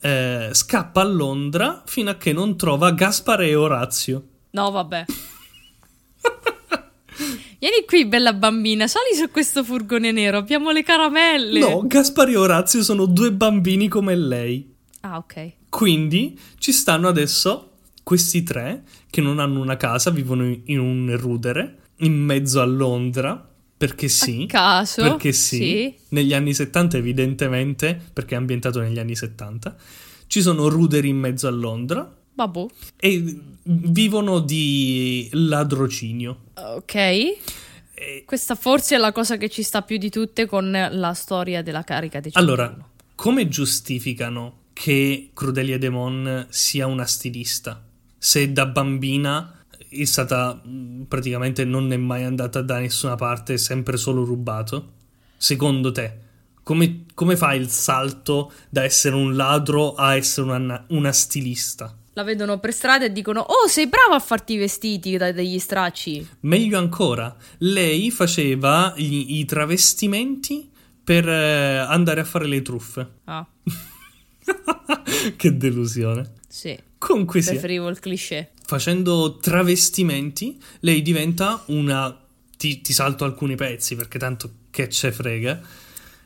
Eh, 0.00 0.48
scappa 0.50 1.02
a 1.02 1.04
Londra 1.04 1.82
fino 1.86 2.10
a 2.10 2.16
che 2.16 2.32
non 2.32 2.56
trova 2.56 2.90
Gaspare 2.92 3.46
e 3.46 3.54
Orazio. 3.54 4.26
No, 4.50 4.70
vabbè. 4.70 5.04
Vieni 7.60 7.84
qui, 7.86 8.06
bella 8.06 8.32
bambina, 8.32 8.88
sali 8.88 9.14
su 9.14 9.30
questo 9.30 9.62
furgone 9.62 10.10
nero, 10.10 10.38
abbiamo 10.38 10.72
le 10.72 10.82
caramelle. 10.82 11.60
No, 11.60 11.86
Gaspare 11.86 12.32
e 12.32 12.36
Orazio 12.36 12.82
sono 12.82 13.04
due 13.06 13.30
bambini 13.32 13.86
come 13.86 14.16
lei. 14.16 14.74
Ah, 15.02 15.18
ok. 15.18 15.52
Quindi 15.68 16.38
ci 16.58 16.72
stanno 16.72 17.06
adesso 17.06 17.71
questi 18.02 18.42
tre 18.42 18.82
che 19.10 19.20
non 19.20 19.38
hanno 19.38 19.60
una 19.60 19.76
casa, 19.76 20.10
vivono 20.10 20.44
in 20.64 20.78
un 20.78 21.14
rudere 21.18 21.78
in 21.98 22.14
mezzo 22.14 22.60
a 22.60 22.64
Londra. 22.64 23.48
Perché 23.76 24.06
sì. 24.08 24.46
Caso. 24.46 25.02
Perché 25.02 25.32
sì, 25.32 25.56
Sì. 25.56 25.94
Negli 26.10 26.32
anni 26.34 26.54
70, 26.54 26.96
evidentemente, 26.98 28.00
perché 28.12 28.34
è 28.36 28.38
ambientato 28.38 28.78
negli 28.80 28.98
anni 29.00 29.16
70, 29.16 29.74
ci 30.28 30.40
sono 30.40 30.68
ruderi 30.68 31.08
in 31.08 31.16
mezzo 31.18 31.48
a 31.48 31.50
Londra 31.50 32.08
Babbo. 32.32 32.70
e 32.96 33.38
vivono 33.64 34.38
di 34.38 35.28
ladrocinio. 35.32 36.38
Ok. 36.54 36.94
E- 36.94 38.22
Questa 38.24 38.54
forse 38.54 38.94
è 38.94 38.98
la 38.98 39.10
cosa 39.10 39.36
che 39.36 39.48
ci 39.48 39.64
sta 39.64 39.82
più 39.82 39.96
di 39.98 40.10
tutte 40.10 40.46
con 40.46 40.70
la 40.70 41.12
storia 41.14 41.60
della 41.62 41.82
carica 41.82 42.20
dei 42.20 42.30
Allora, 42.34 42.66
101. 42.66 42.88
come 43.16 43.48
giustificano 43.48 44.58
che 44.72 45.30
Crudelia 45.34 45.76
Demon 45.78 46.46
sia 46.50 46.86
una 46.86 47.04
stilista? 47.04 47.82
Se 48.24 48.52
da 48.52 48.66
bambina 48.66 49.64
è 49.88 50.04
stata 50.04 50.54
mh, 50.54 51.06
praticamente 51.08 51.64
non 51.64 51.92
è 51.92 51.96
mai 51.96 52.22
andata 52.22 52.62
da 52.62 52.78
nessuna 52.78 53.16
parte, 53.16 53.54
è 53.54 53.56
sempre 53.56 53.96
solo 53.96 54.22
rubato? 54.22 54.92
Secondo 55.36 55.90
te, 55.90 56.18
come, 56.62 57.06
come 57.14 57.36
fa 57.36 57.52
il 57.54 57.68
salto 57.68 58.52
da 58.68 58.84
essere 58.84 59.16
un 59.16 59.34
ladro 59.34 59.94
a 59.94 60.14
essere 60.14 60.52
una, 60.52 60.84
una 60.90 61.10
stilista? 61.10 61.98
La 62.12 62.22
vedono 62.22 62.60
per 62.60 62.72
strada 62.72 63.06
e 63.06 63.12
dicono: 63.12 63.40
Oh, 63.40 63.66
sei 63.66 63.88
brava 63.88 64.14
a 64.14 64.20
farti 64.20 64.52
i 64.52 64.58
vestiti 64.58 65.16
da 65.16 65.32
degli 65.32 65.58
stracci. 65.58 66.24
Meglio 66.42 66.78
ancora, 66.78 67.34
lei 67.58 68.12
faceva 68.12 68.94
gli- 68.96 69.40
i 69.40 69.44
travestimenti 69.46 70.70
per 71.02 71.28
eh, 71.28 71.78
andare 71.78 72.20
a 72.20 72.24
fare 72.24 72.46
le 72.46 72.62
truffe. 72.62 73.14
Ah, 73.24 73.44
che 75.36 75.56
delusione. 75.56 76.34
Sì. 76.52 76.78
Comunque 76.98 77.40
sia. 77.40 77.52
Preferivo 77.52 77.88
il 77.88 77.98
cliché. 77.98 78.50
facendo 78.66 79.38
travestimenti, 79.38 80.60
lei 80.80 81.00
diventa 81.00 81.64
una. 81.68 82.14
Ti, 82.58 82.82
ti 82.82 82.92
salto 82.92 83.24
alcuni 83.24 83.54
pezzi 83.54 83.96
perché 83.96 84.18
tanto 84.18 84.50
che 84.70 84.90
ce 84.90 85.12
frega. 85.12 85.60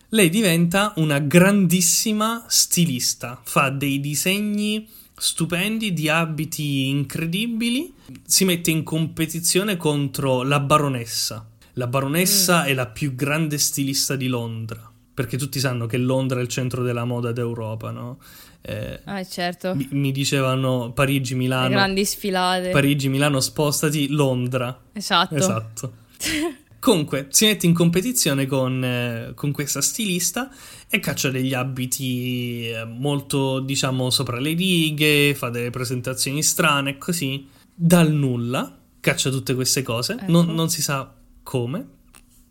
Lei 0.08 0.28
diventa 0.28 0.92
una 0.96 1.20
grandissima 1.20 2.44
stilista, 2.48 3.40
fa 3.44 3.70
dei 3.70 4.00
disegni 4.00 4.88
stupendi 5.16 5.92
di 5.92 6.08
abiti 6.08 6.88
incredibili, 6.88 7.94
si 8.24 8.44
mette 8.44 8.70
in 8.70 8.82
competizione 8.82 9.76
contro 9.76 10.42
la 10.42 10.58
baronessa. 10.58 11.48
La 11.74 11.86
baronessa 11.86 12.64
è 12.64 12.74
la 12.74 12.86
più 12.86 13.14
grande 13.14 13.58
stilista 13.58 14.16
di 14.16 14.26
Londra, 14.26 14.90
perché 15.14 15.36
tutti 15.36 15.60
sanno 15.60 15.86
che 15.86 15.98
Londra 15.98 16.40
è 16.40 16.42
il 16.42 16.48
centro 16.48 16.82
della 16.82 17.04
moda 17.04 17.32
d'Europa, 17.32 17.90
no? 17.92 18.18
Eh, 18.66 19.00
Ah, 19.04 19.24
certo. 19.24 19.74
mi, 19.74 19.88
mi 19.92 20.12
dicevano 20.12 20.92
Parigi, 20.92 21.32
Le 21.32 21.38
Milano, 21.38 21.68
grandi 21.68 22.04
sfilate. 22.04 22.70
Parigi, 22.70 23.08
Milano, 23.08 23.40
spostati, 23.40 24.08
Londra. 24.08 24.78
esatto. 24.92 25.34
Esatto. 25.34 25.92
Comunque, 26.78 27.26
si 27.30 27.46
mette 27.46 27.66
in 27.66 27.74
competizione 27.74 28.46
con, 28.46 28.84
eh, 28.84 29.32
con 29.34 29.50
questa 29.50 29.80
stilista 29.80 30.50
e 30.88 31.00
caccia 31.00 31.30
degli 31.30 31.52
abiti 31.52 32.68
eh, 32.68 32.84
molto, 32.84 33.58
diciamo, 33.60 34.08
sopra 34.10 34.38
le 34.38 34.52
righe, 34.52 35.34
fa 35.34 35.48
delle 35.48 35.70
presentazioni 35.70 36.42
strane 36.42 36.90
e 36.90 36.98
così. 36.98 37.48
Dal 37.74 38.12
nulla 38.12 38.78
caccia 39.00 39.30
tutte 39.30 39.54
queste 39.54 39.82
cose. 39.82 40.12
Ecco. 40.14 40.30
Non, 40.30 40.54
non 40.54 40.68
si 40.70 40.80
sa 40.80 41.12
come, 41.42 41.84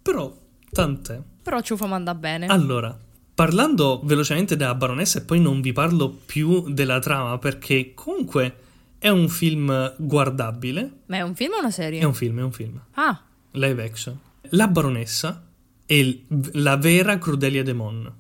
però 0.02 0.36
tant'è. 0.70 1.22
Però 1.42 1.62
ciufa 1.62 1.86
manda 1.86 2.14
bene. 2.16 2.48
Allora, 2.48 2.98
parlando 3.36 4.02
velocemente 4.04 4.56
della 4.56 4.74
baronessa 4.74 5.20
e 5.20 5.22
poi 5.24 5.40
non 5.40 5.62
vi 5.62 5.74
parlo 5.74 6.10
più 6.10 6.72
della 6.72 7.00
trama 7.00 7.38
perché 7.38 7.94
comunque 7.94 8.56
è 8.98 9.10
un 9.10 9.30
film 9.30 9.94
guardabile. 9.98 11.02
Ma 11.08 11.18
è 11.18 11.22
un 11.22 11.36
film 11.36 11.54
o 11.54 11.60
una 11.60 11.70
serie? 11.70 12.00
È 12.00 12.06
un 12.06 12.14
film, 12.14 12.40
è 12.40 12.44
un 12.44 12.52
film. 12.52 12.82
Ah, 12.94 13.22
Live 13.52 13.84
action. 13.84 14.20
La 14.50 14.68
baronessa 14.68 15.46
è 15.86 16.18
la 16.54 16.78
vera 16.78 17.18
Crudelia 17.18 17.64
Demon. 17.64 18.12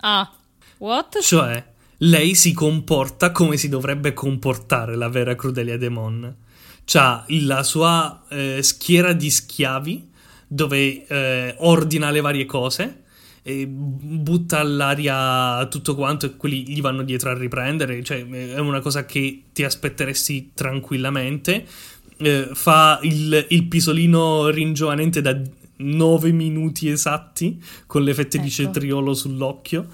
ah. 0.00 0.32
What? 0.78 1.20
Cioè, 1.20 1.62
lei 1.98 2.34
si 2.34 2.54
comporta 2.54 3.32
come 3.32 3.58
si 3.58 3.68
dovrebbe 3.68 4.14
comportare 4.14 4.96
la 4.96 5.08
vera 5.10 5.34
Crudelia 5.34 5.76
Demon. 5.76 6.34
C'ha 6.84 7.24
la 7.28 7.62
sua 7.62 8.24
eh, 8.30 8.62
schiera 8.62 9.12
di 9.12 9.28
schiavi 9.28 10.10
dove 10.46 11.06
eh, 11.06 11.54
ordina 11.58 12.10
le 12.10 12.22
varie 12.22 12.46
cose. 12.46 13.02
E 13.42 13.66
butta 13.66 14.58
all'aria 14.58 15.66
tutto 15.68 15.94
quanto 15.94 16.26
e 16.26 16.36
quelli 16.36 16.68
gli 16.68 16.80
vanno 16.80 17.02
dietro 17.02 17.30
a 17.30 17.34
riprendere. 17.34 18.02
Cioè, 18.02 18.26
è 18.28 18.58
una 18.58 18.80
cosa 18.80 19.04
che 19.06 19.44
ti 19.52 19.64
aspetteresti 19.64 20.50
tranquillamente. 20.54 21.66
Eh, 22.18 22.50
fa 22.52 22.98
il, 23.02 23.46
il 23.48 23.66
pisolino 23.66 24.48
ringiovanente 24.48 25.22
da 25.22 25.40
9 25.80 26.32
minuti 26.32 26.88
esatti 26.88 27.62
con 27.86 28.02
le 28.02 28.14
fette 28.14 28.38
di 28.38 28.46
Ecco. 28.46 28.54
cetriolo 28.54 29.14
sull'occhio. 29.14 29.86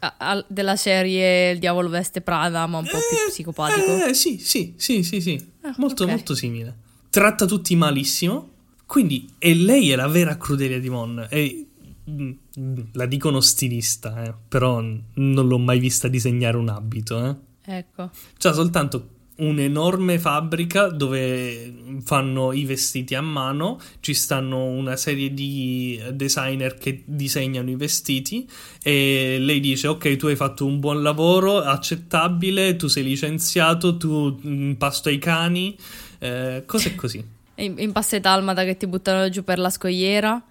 Ah, 0.00 0.14
ah, 0.18 0.44
della 0.48 0.76
serie 0.76 1.50
Il 1.50 1.58
diavolo 1.58 1.88
veste 1.88 2.20
Prada, 2.20 2.66
ma 2.66 2.78
un 2.78 2.84
po' 2.84 2.98
più 2.98 3.16
psicopatico. 3.28 4.06
Eh, 4.06 4.14
sì, 4.14 4.38
sì, 4.38 4.74
sì, 4.76 5.02
sì, 5.02 5.20
sì. 5.20 5.44
Ah, 5.62 5.74
molto, 5.78 6.04
ok. 6.04 6.10
molto 6.10 6.34
simile. 6.34 6.76
Tratta 7.10 7.46
tutti 7.46 7.74
malissimo. 7.76 8.50
Quindi, 8.86 9.28
e 9.38 9.54
lei 9.54 9.90
è 9.90 9.96
la 9.96 10.06
vera 10.06 10.36
Crudelia 10.36 10.78
di 10.78 10.88
Mon. 10.88 11.26
E, 11.28 11.65
la 12.92 13.06
dicono 13.06 13.40
stilista, 13.40 14.24
eh, 14.24 14.34
però 14.48 14.80
non 14.80 15.46
l'ho 15.46 15.58
mai 15.58 15.78
vista 15.78 16.08
disegnare 16.08 16.56
un 16.56 16.68
abito, 16.68 17.24
eh. 17.24 17.34
Ecco. 17.68 18.10
C'ha 18.38 18.52
soltanto 18.52 19.14
un'enorme 19.36 20.18
fabbrica 20.18 20.88
dove 20.88 21.74
fanno 22.02 22.52
i 22.52 22.64
vestiti 22.64 23.14
a 23.14 23.20
mano, 23.20 23.78
ci 24.00 24.14
stanno 24.14 24.64
una 24.64 24.96
serie 24.96 25.34
di 25.34 26.00
designer 26.12 26.76
che 26.78 27.02
disegnano 27.04 27.68
i 27.70 27.76
vestiti 27.76 28.48
e 28.82 29.36
lei 29.38 29.60
dice 29.60 29.88
ok 29.88 30.16
tu 30.16 30.26
hai 30.26 30.36
fatto 30.36 30.64
un 30.64 30.80
buon 30.80 31.02
lavoro, 31.02 31.58
accettabile, 31.58 32.76
tu 32.76 32.86
sei 32.86 33.02
licenziato, 33.02 33.96
tu 33.96 34.40
mm, 34.46 34.72
pasto 34.72 35.08
ai 35.08 35.18
cani, 35.18 35.76
eh, 36.18 36.62
cose 36.66 36.94
così. 36.94 37.34
E 37.58 37.72
in 37.74 37.90
passe 37.90 38.20
dalmata 38.20 38.64
che 38.64 38.76
ti 38.76 38.86
buttano 38.86 39.30
giù 39.30 39.42
per 39.42 39.58
la 39.58 39.70
scogliera. 39.70 40.44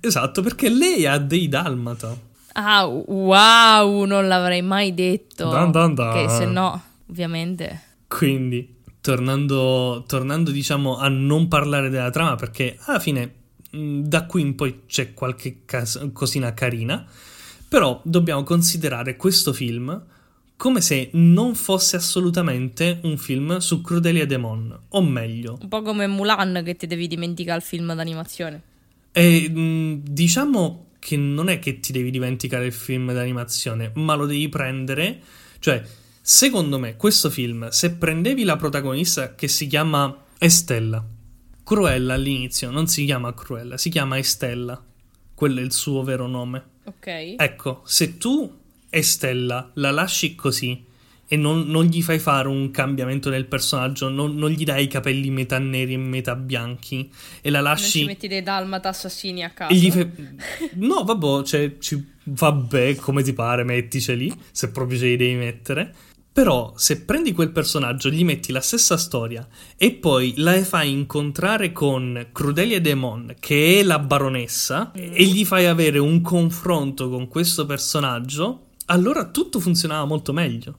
Esatto, 0.00 0.42
perché 0.42 0.68
lei 0.68 1.06
ha 1.06 1.18
dei 1.18 1.48
dalmata. 1.48 2.16
Ah, 2.52 2.86
wow, 2.86 4.04
non 4.04 4.26
l'avrei 4.26 4.62
mai 4.62 4.92
detto. 4.94 5.48
Dun 5.48 5.70
dun 5.70 5.94
dun. 5.94 6.12
Che 6.12 6.28
se 6.28 6.44
no, 6.46 6.82
ovviamente. 7.08 7.82
Quindi, 8.08 8.76
tornando, 9.00 10.04
tornando, 10.06 10.50
diciamo, 10.50 10.96
a 10.96 11.08
non 11.08 11.48
parlare 11.48 11.90
della 11.90 12.10
trama, 12.10 12.34
perché 12.36 12.76
alla 12.86 12.98
fine 12.98 13.34
mh, 13.70 14.00
da 14.00 14.26
qui 14.26 14.42
in 14.42 14.54
poi 14.56 14.82
c'è 14.86 15.14
qualche 15.14 15.62
cas- 15.64 16.08
cosina 16.12 16.52
carina, 16.54 17.06
però 17.68 18.00
dobbiamo 18.02 18.42
considerare 18.42 19.16
questo 19.16 19.52
film 19.52 20.02
come 20.56 20.82
se 20.82 21.08
non 21.12 21.54
fosse 21.54 21.96
assolutamente 21.96 22.98
un 23.04 23.16
film 23.16 23.56
su 23.58 23.80
Crudelia 23.80 24.26
Demon, 24.26 24.78
o 24.90 25.02
meglio, 25.02 25.56
Un 25.58 25.68
po' 25.68 25.80
come 25.80 26.06
Mulan 26.06 26.60
che 26.62 26.76
ti 26.76 26.86
devi 26.86 27.06
dimenticare 27.06 27.56
il 27.56 27.64
film 27.64 27.94
d'animazione. 27.94 28.62
E, 29.12 29.48
mh, 29.48 30.02
diciamo 30.04 30.86
che 30.98 31.16
non 31.16 31.48
è 31.48 31.58
che 31.58 31.80
ti 31.80 31.92
devi 31.92 32.10
dimenticare 32.10 32.66
il 32.66 32.72
film 32.72 33.12
d'animazione, 33.12 33.92
ma 33.94 34.14
lo 34.14 34.26
devi 34.26 34.48
prendere. 34.48 35.20
Cioè, 35.58 35.82
secondo 36.20 36.78
me, 36.78 36.96
questo 36.96 37.30
film, 37.30 37.68
se 37.68 37.92
prendevi 37.92 38.44
la 38.44 38.56
protagonista 38.56 39.34
che 39.34 39.48
si 39.48 39.66
chiama 39.66 40.24
Estella, 40.38 41.04
Cruella 41.64 42.14
all'inizio 42.14 42.70
non 42.70 42.88
si 42.88 43.04
chiama 43.04 43.32
Cruella, 43.32 43.78
si 43.78 43.90
chiama 43.90 44.18
Estella. 44.18 44.84
Quello 45.34 45.60
è 45.60 45.62
il 45.62 45.72
suo 45.72 46.02
vero 46.02 46.26
nome. 46.26 46.64
Ok. 46.84 47.36
Ecco, 47.36 47.82
se 47.84 48.18
tu 48.18 48.58
Estella 48.90 49.70
la 49.74 49.90
lasci 49.90 50.34
così 50.34 50.84
e 51.32 51.36
non, 51.36 51.68
non 51.68 51.84
gli 51.84 52.02
fai 52.02 52.18
fare 52.18 52.48
un 52.48 52.72
cambiamento 52.72 53.30
nel 53.30 53.46
personaggio, 53.46 54.08
non, 54.08 54.34
non 54.34 54.50
gli 54.50 54.64
dai 54.64 54.82
i 54.82 54.86
capelli 54.88 55.30
metà 55.30 55.60
neri 55.60 55.92
e 55.92 55.96
metà 55.96 56.34
bianchi 56.34 57.08
e 57.40 57.50
la 57.50 57.60
Non 57.60 57.68
lasci 57.68 58.00
ci 58.00 58.04
metti 58.04 58.26
dei 58.26 58.42
dalmata 58.42 58.88
assassini 58.88 59.44
a 59.44 59.50
caso. 59.50 59.72
fai... 59.92 60.10
No, 60.74 61.04
vabbè, 61.04 61.44
cioè, 61.44 61.76
ci... 61.78 62.04
vabbè, 62.24 62.96
come 62.96 63.22
ti 63.22 63.32
pare, 63.32 63.62
metticeli, 63.62 64.34
se 64.50 64.72
proprio 64.72 64.98
ce 64.98 65.06
li 65.06 65.16
devi 65.16 65.36
mettere. 65.36 65.94
Però, 66.32 66.72
se 66.74 67.02
prendi 67.02 67.30
quel 67.30 67.52
personaggio, 67.52 68.10
gli 68.10 68.24
metti 68.24 68.50
la 68.50 68.60
stessa 68.60 68.96
storia 68.96 69.46
e 69.76 69.92
poi 69.92 70.34
la 70.38 70.60
fai 70.64 70.90
incontrare 70.90 71.70
con 71.70 72.26
Crudelia 72.32 72.80
Demon, 72.80 73.36
che 73.38 73.78
è 73.78 73.82
la 73.84 74.00
baronessa, 74.00 74.90
e 74.90 75.24
gli 75.26 75.44
fai 75.44 75.66
avere 75.66 76.00
un 76.00 76.22
confronto 76.22 77.08
con 77.08 77.28
questo 77.28 77.66
personaggio, 77.66 78.70
allora 78.86 79.26
tutto 79.26 79.60
funzionava 79.60 80.04
molto 80.06 80.32
meglio. 80.32 80.78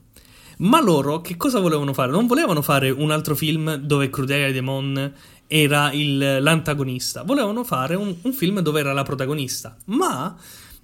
Ma 0.62 0.80
loro 0.80 1.20
che 1.20 1.36
cosa 1.36 1.58
volevano 1.60 1.92
fare? 1.92 2.10
Non 2.12 2.26
volevano 2.26 2.62
fare 2.62 2.90
un 2.90 3.10
altro 3.10 3.34
film 3.34 3.74
dove 3.74 4.10
Crudelia 4.10 4.52
Demon 4.52 5.12
era 5.48 5.90
il- 5.92 6.38
l'antagonista, 6.40 7.22
volevano 7.24 7.64
fare 7.64 7.94
un, 7.96 8.14
un 8.22 8.32
film 8.32 8.60
dove 8.60 8.80
era 8.80 8.92
la 8.92 9.02
protagonista, 9.02 9.76
ma 9.86 10.34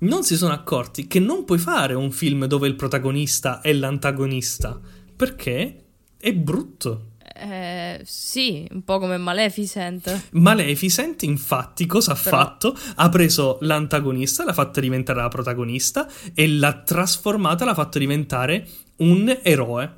non 0.01 0.25
si 0.25 0.37
sono 0.37 0.53
accorti 0.53 1.07
che 1.07 1.21
non 1.21 1.45
puoi 1.45 1.59
fare 1.59 1.95
un 1.95 2.11
film 2.11 2.45
dove 2.47 2.67
il 2.69 2.75
protagonista 2.75 3.61
è 3.61 3.73
l'antagonista, 3.73 4.79
perché 5.17 5.85
è 6.19 6.33
brutto. 6.35 7.11
Eh, 7.41 8.01
sì, 8.05 8.67
un 8.73 8.83
po' 8.83 8.99
come 8.99 9.17
Maleficent. 9.17 10.29
Maleficent, 10.33 11.23
infatti, 11.23 11.87
cosa 11.87 12.13
ha 12.13 12.19
Però- 12.21 12.37
fatto? 12.37 12.77
Ha 12.97 13.09
preso 13.11 13.59
l'antagonista, 13.61 14.45
l'ha 14.45 14.53
fatta 14.53 14.81
diventare 14.81 15.21
la 15.21 15.29
protagonista 15.29 16.09
e 16.35 16.49
l'ha 16.49 16.83
trasformata, 16.83 17.65
l'ha 17.65 17.75
fatto 17.75 17.99
diventare 18.01 18.67
un 18.99 19.39
eroe, 19.43 19.97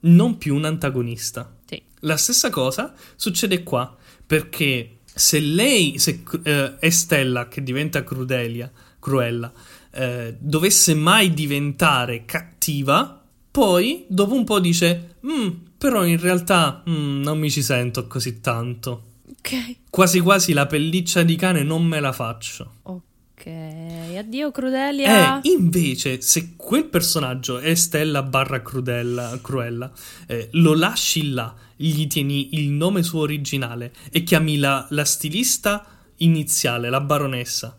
non 0.00 0.38
più 0.38 0.54
un 0.54 0.64
antagonista. 0.64 1.58
Sì. 1.66 1.80
La 2.00 2.16
stessa 2.16 2.50
cosa 2.50 2.94
succede 3.16 3.62
qua, 3.62 3.94
perché 4.26 4.98
se 5.04 5.38
lei, 5.40 5.98
se 5.98 6.22
eh, 6.42 6.76
Estella, 6.80 7.48
che 7.48 7.62
diventa 7.62 8.02
Crudelia, 8.02 8.70
Cruella, 8.98 9.52
eh, 9.90 10.36
dovesse 10.38 10.94
mai 10.94 11.32
diventare 11.34 12.24
cattiva, 12.24 13.22
poi 13.50 14.06
dopo 14.08 14.34
un 14.34 14.44
po' 14.44 14.58
dice, 14.58 15.16
"Mm, 15.26 15.48
però 15.76 16.04
in 16.04 16.18
realtà 16.18 16.82
mm, 16.88 17.22
non 17.22 17.38
mi 17.38 17.50
ci 17.50 17.62
sento 17.62 18.06
così 18.06 18.40
tanto. 18.40 19.10
Ok. 19.28 19.76
Quasi 19.90 20.20
quasi 20.20 20.52
la 20.52 20.66
pelliccia 20.66 21.22
di 21.22 21.36
cane 21.36 21.62
non 21.62 21.84
me 21.84 22.00
la 22.00 22.12
faccio. 22.12 22.76
Ok. 22.82 23.02
Addio, 23.50 24.50
Crudelia. 24.50 25.40
Eh, 25.40 25.50
invece, 25.50 26.20
se 26.20 26.54
quel 26.56 26.86
personaggio 26.86 27.58
è 27.58 27.74
Stella 27.74 28.22
barra 28.22 28.62
Crudella, 28.62 29.38
Cruella, 29.42 29.90
eh, 30.26 30.48
lo 30.52 30.74
lasci 30.74 31.30
là, 31.30 31.54
gli 31.76 32.06
tieni 32.06 32.54
il 32.54 32.70
nome 32.70 33.02
suo 33.02 33.20
originale 33.20 33.92
e 34.10 34.22
chiami 34.22 34.58
la, 34.58 34.86
la 34.90 35.04
stilista 35.04 35.84
iniziale, 36.18 36.88
la 36.88 37.00
baronessa, 37.00 37.76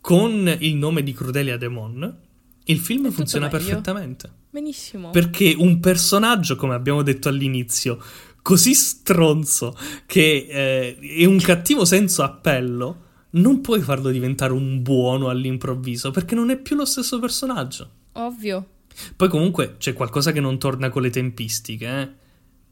con 0.00 0.54
il 0.60 0.76
nome 0.76 1.02
di 1.02 1.12
Crudelia 1.12 1.56
Demon, 1.56 2.24
il 2.64 2.78
film 2.78 3.04
tutto 3.04 3.14
funziona 3.14 3.48
perfettamente. 3.48 4.30
Benissimo. 4.50 5.10
Perché 5.10 5.54
un 5.56 5.80
personaggio, 5.80 6.56
come 6.56 6.74
abbiamo 6.74 7.02
detto 7.02 7.28
all'inizio, 7.28 8.02
così 8.42 8.74
stronzo 8.74 9.76
che 10.06 10.46
eh, 10.48 10.98
è 10.98 11.24
un 11.24 11.38
cattivo 11.38 11.84
senso 11.84 12.22
appello, 12.22 13.04
non 13.36 13.60
puoi 13.60 13.80
farlo 13.80 14.10
diventare 14.10 14.52
un 14.52 14.82
buono 14.82 15.28
all'improvviso, 15.28 16.10
perché 16.10 16.34
non 16.34 16.50
è 16.50 16.58
più 16.58 16.76
lo 16.76 16.84
stesso 16.84 17.18
personaggio. 17.18 17.90
Ovvio. 18.12 18.68
Poi 19.14 19.28
comunque 19.28 19.76
c'è 19.78 19.92
qualcosa 19.92 20.32
che 20.32 20.40
non 20.40 20.58
torna 20.58 20.88
con 20.88 21.02
le 21.02 21.10
tempistiche, 21.10 21.86
eh? 21.86 22.08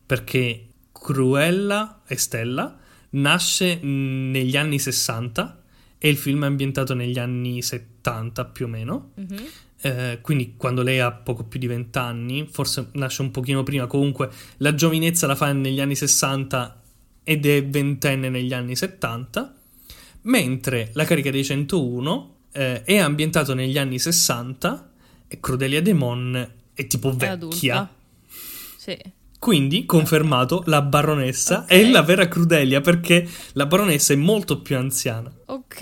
Perché 0.07 0.69
Cruella 0.93 2.03
e 2.07 2.17
Stella 2.17 2.79
nasce 3.11 3.77
mh, 3.77 4.31
negli 4.31 4.57
anni 4.57 4.79
60 4.79 5.63
e 5.99 6.09
il 6.09 6.17
film 6.17 6.45
è 6.45 6.47
ambientato 6.47 6.95
negli 6.95 7.19
anni 7.19 7.63
70 7.63 8.45
più 8.47 8.67
o 8.67 8.69
meno. 8.69 9.11
Mhm. 9.17 9.45
eh, 9.83 10.19
quindi 10.23 10.55
quando 10.57 10.81
lei 10.81 10.99
ha 11.01 11.13
poco 11.13 11.45
più 11.45 11.59
di 11.59 11.67
20 11.67 11.99
anni, 11.99 12.49
forse 12.51 12.89
nasce 12.93 13.21
un 13.21 13.31
pochino 13.31 13.63
prima, 13.63 13.87
comunque 13.87 14.31
la 14.59 14.75
giovinezza 14.75 15.27
la 15.27 15.35
fa 15.35 15.53
negli 15.53 15.81
anni 15.81 15.95
60 15.95 16.81
ed 17.23 17.45
è 17.45 17.67
ventenne 17.67 18.31
negli 18.31 18.55
anni 18.55 18.77
70, 18.77 19.55
mentre 20.25 20.91
la 20.95 21.05
carica 21.05 21.31
dei 21.31 21.45
101 21.45 22.35
eh, 22.53 22.83
è 22.83 22.97
ambientato 22.99 23.55
negli 23.55 23.79
anni 23.79 23.99
60 23.99 24.91
e 25.29 25.41
Crudelia 25.41 25.81
Demon 25.83 26.51
è 26.75 26.87
tipo 26.87 27.11
È 27.11 27.15
vecchia. 27.15 27.33
adulta. 27.33 27.91
Sì. 28.77 28.97
Quindi, 29.39 29.85
confermato, 29.85 30.63
la 30.67 30.81
baronessa 30.81 31.61
Ok. 31.65 31.67
è 31.69 31.91
la 31.91 32.01
vera 32.03 32.29
Crudelia 32.29 32.81
perché 32.81 33.29
la 33.53 33.67
baronessa 33.67 34.15
è 34.15 34.17
molto 34.17 34.61
più 34.63 34.77
anziana. 34.77 35.31
Ok, 35.47 35.77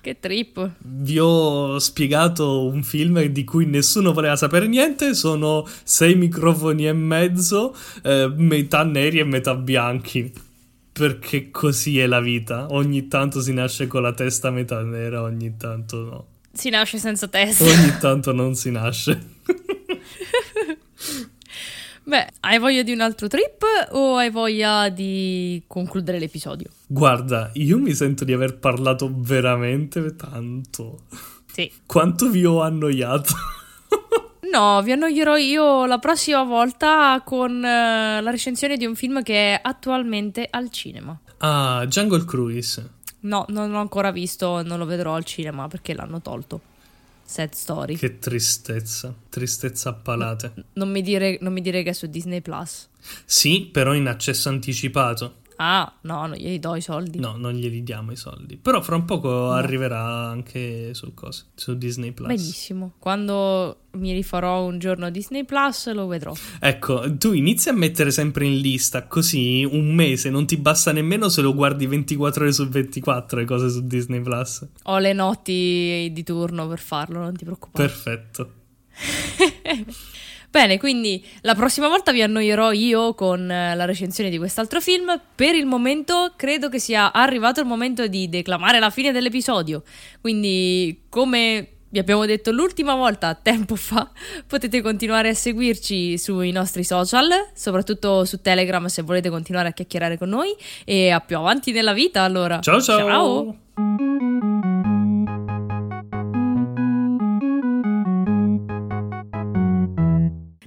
che 0.00 0.16
trip. 0.18 0.72
Vi 0.78 1.16
ho 1.18 1.78
spiegato 1.78 2.66
un 2.66 2.82
film 2.82 3.22
di 3.26 3.44
cui 3.44 3.66
nessuno 3.66 4.12
voleva 4.12 4.34
sapere 4.34 4.66
niente, 4.66 5.14
sono 5.14 5.64
sei 5.84 6.16
microfoni 6.16 6.88
e 6.88 6.92
mezzo, 6.92 7.72
eh, 8.02 8.32
metà 8.34 8.82
neri 8.82 9.20
e 9.20 9.24
metà 9.24 9.54
bianchi. 9.54 10.32
Perché 10.98 11.50
così 11.50 11.98
è 11.98 12.06
la 12.06 12.20
vita. 12.20 12.68
Ogni 12.70 13.06
tanto 13.06 13.42
si 13.42 13.52
nasce 13.52 13.86
con 13.86 14.00
la 14.00 14.12
testa 14.12 14.50
metà 14.50 14.80
nera, 14.82 15.20
ogni 15.20 15.54
tanto 15.58 16.02
no. 16.02 16.26
Si 16.52 16.70
nasce 16.70 16.96
senza 16.96 17.28
testa. 17.28 17.64
Ogni 17.64 17.96
tanto 18.00 18.32
non 18.32 18.54
si 18.54 18.70
nasce. 18.70 19.34
Beh, 22.02 22.26
hai 22.40 22.58
voglia 22.58 22.82
di 22.82 22.92
un 22.92 23.00
altro 23.00 23.28
trip 23.28 23.62
o 23.90 24.16
hai 24.16 24.30
voglia 24.30 24.88
di 24.88 25.62
concludere 25.66 26.18
l'episodio? 26.18 26.70
Guarda, 26.86 27.50
io 27.54 27.78
mi 27.78 27.92
sento 27.92 28.24
di 28.24 28.32
aver 28.32 28.56
parlato 28.56 29.12
veramente 29.12 30.16
tanto. 30.16 31.00
Sì. 31.52 31.70
Quanto 31.84 32.30
vi 32.30 32.46
ho 32.46 32.62
annoiato? 32.62 33.34
No, 34.50 34.82
vi 34.82 34.92
annoierò 34.92 35.36
io 35.36 35.86
la 35.86 35.98
prossima 35.98 36.42
volta 36.44 37.22
con 37.24 37.64
eh, 37.64 38.20
la 38.20 38.30
recensione 38.30 38.76
di 38.76 38.86
un 38.86 38.94
film 38.94 39.22
che 39.22 39.54
è 39.54 39.60
attualmente 39.62 40.46
al 40.50 40.70
cinema. 40.70 41.18
ah, 41.38 41.84
Jungle 41.86 42.24
Cruise. 42.24 42.90
No, 43.20 43.44
non 43.48 43.70
l'ho 43.70 43.78
ancora 43.78 44.10
visto, 44.10 44.62
non 44.62 44.78
lo 44.78 44.84
vedrò 44.84 45.14
al 45.14 45.24
cinema 45.24 45.66
perché 45.68 45.94
l'hanno 45.94 46.20
tolto. 46.20 46.60
Sad 47.24 47.52
story. 47.54 47.96
Che 47.96 48.18
tristezza, 48.20 49.12
tristezza 49.28 49.88
a 49.88 49.92
palate. 49.94 50.52
Non 50.74 50.90
mi, 50.90 51.02
dire, 51.02 51.38
non 51.40 51.52
mi 51.52 51.60
dire 51.60 51.82
che 51.82 51.90
è 51.90 51.92
su 51.92 52.06
Disney 52.06 52.40
Plus. 52.40 52.88
Sì, 53.24 53.68
però 53.72 53.94
in 53.94 54.06
accesso 54.06 54.48
anticipato. 54.48 55.38
Ah, 55.56 55.90
no, 56.02 56.26
non 56.26 56.36
glieli 56.36 56.58
do 56.58 56.76
i 56.76 56.80
soldi. 56.80 57.18
No, 57.18 57.36
non 57.36 57.52
glieli 57.52 57.82
diamo 57.82 58.12
i 58.12 58.16
soldi. 58.16 58.56
Però 58.56 58.80
fra 58.80 58.96
un 58.96 59.04
poco 59.04 59.50
arriverà 59.50 60.28
anche 60.28 60.92
sul 60.94 61.14
coso, 61.14 61.46
su 61.54 61.76
Disney 61.76 62.12
Plus. 62.12 62.28
Benissimo. 62.28 62.92
Quando 62.98 63.80
mi 63.92 64.12
rifarò 64.12 64.64
un 64.64 64.78
giorno 64.78 65.10
Disney 65.10 65.44
Plus 65.44 65.92
lo 65.92 66.06
vedrò. 66.06 66.34
Ecco, 66.60 67.16
tu 67.16 67.32
inizi 67.32 67.70
a 67.70 67.72
mettere 67.72 68.10
sempre 68.10 68.46
in 68.46 68.58
lista, 68.58 69.06
così 69.06 69.64
un 69.64 69.94
mese 69.94 70.30
non 70.30 70.46
ti 70.46 70.56
basta 70.56 70.92
nemmeno 70.92 71.28
se 71.28 71.40
lo 71.40 71.54
guardi 71.54 71.86
24 71.86 72.42
ore 72.42 72.52
su 72.52 72.68
24 72.68 73.38
le 73.38 73.44
cose 73.46 73.70
su 73.70 73.86
Disney 73.86 74.20
Plus. 74.20 74.66
Ho 74.84 74.98
le 74.98 75.12
notti 75.12 76.10
di 76.12 76.22
turno 76.22 76.68
per 76.68 76.78
farlo, 76.78 77.20
non 77.20 77.34
ti 77.34 77.44
preoccupare. 77.44 77.88
Perfetto. 77.88 78.50
Bene, 80.56 80.78
quindi 80.78 81.22
la 81.42 81.54
prossima 81.54 81.86
volta 81.86 82.12
vi 82.12 82.22
annoierò 82.22 82.72
io 82.72 83.12
con 83.12 83.50
eh, 83.50 83.76
la 83.76 83.84
recensione 83.84 84.30
di 84.30 84.38
quest'altro 84.38 84.80
film. 84.80 85.20
Per 85.34 85.54
il 85.54 85.66
momento 85.66 86.32
credo 86.34 86.70
che 86.70 86.78
sia 86.78 87.12
arrivato 87.12 87.60
il 87.60 87.66
momento 87.66 88.06
di 88.06 88.26
declamare 88.30 88.78
la 88.78 88.88
fine 88.88 89.12
dell'episodio. 89.12 89.82
Quindi, 90.18 91.02
come 91.10 91.68
vi 91.90 91.98
abbiamo 91.98 92.24
detto 92.24 92.52
l'ultima 92.52 92.94
volta, 92.94 93.34
tempo 93.34 93.76
fa, 93.76 94.10
potete 94.48 94.80
continuare 94.80 95.28
a 95.28 95.34
seguirci 95.34 96.16
sui 96.16 96.52
nostri 96.52 96.84
social, 96.84 97.28
soprattutto 97.52 98.24
su 98.24 98.40
Telegram 98.40 98.86
se 98.86 99.02
volete 99.02 99.28
continuare 99.28 99.68
a 99.68 99.72
chiacchierare 99.72 100.16
con 100.16 100.30
noi. 100.30 100.56
E 100.86 101.10
a 101.10 101.20
più 101.20 101.36
avanti 101.36 101.70
nella 101.70 101.92
vita, 101.92 102.22
allora. 102.22 102.60
Ciao 102.60 102.80
ciao. 102.80 103.06
Ciao. 103.06 104.75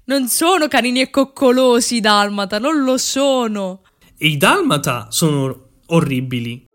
Non 0.10 0.28
sono 0.28 0.68
canini 0.68 1.02
e 1.02 1.12
coccolosi 1.12 1.98
i 1.98 2.00
dalmata, 2.00 2.58
non 2.58 2.84
lo 2.84 2.98
sono. 2.98 3.82
E 4.18 4.30
i 4.30 4.38
Dalmata 4.38 5.06
sono 5.12 5.56
orribili. 5.86 6.66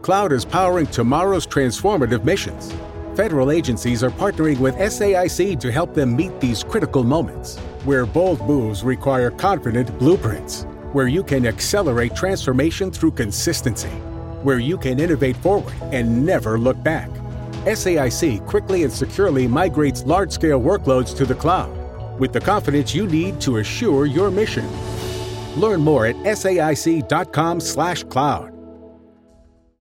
Cloud 0.00 0.30
is 0.30 0.44
powering 0.44 0.88
tomorrow's 0.88 1.44
transformative 1.44 2.22
missions. 2.22 2.72
Federal 3.16 3.50
agencies 3.50 4.04
are 4.04 4.12
partnering 4.12 4.60
with 4.60 4.76
SAIC 4.76 5.58
to 5.58 5.72
help 5.72 5.92
them 5.92 6.14
meet 6.14 6.38
these 6.38 6.62
critical 6.62 7.02
moments, 7.02 7.58
where 7.84 8.06
bold 8.06 8.40
moves 8.46 8.84
require 8.84 9.32
confident 9.32 9.90
blueprints, 9.98 10.64
where 10.92 11.08
you 11.08 11.24
can 11.24 11.46
accelerate 11.46 12.14
transformation 12.14 12.92
through 12.92 13.10
consistency, 13.10 13.90
where 14.44 14.60
you 14.60 14.78
can 14.78 15.00
innovate 15.00 15.36
forward 15.38 15.74
and 15.90 16.24
never 16.24 16.60
look 16.60 16.80
back. 16.84 17.10
SAIC 17.64 18.46
quickly 18.46 18.84
and 18.84 18.92
securely 18.92 19.48
migrates 19.48 20.04
large 20.06 20.30
scale 20.30 20.60
workloads 20.60 21.12
to 21.16 21.26
the 21.26 21.34
cloud 21.34 21.81
with 22.18 22.32
the 22.32 22.40
confidence 22.40 22.94
you 22.94 23.06
need 23.06 23.40
to 23.40 23.58
assure 23.58 24.06
your 24.06 24.30
mission. 24.30 24.66
Learn 25.56 25.80
more 25.80 26.06
at 26.06 26.16
saic.com/cloud. 26.16 28.51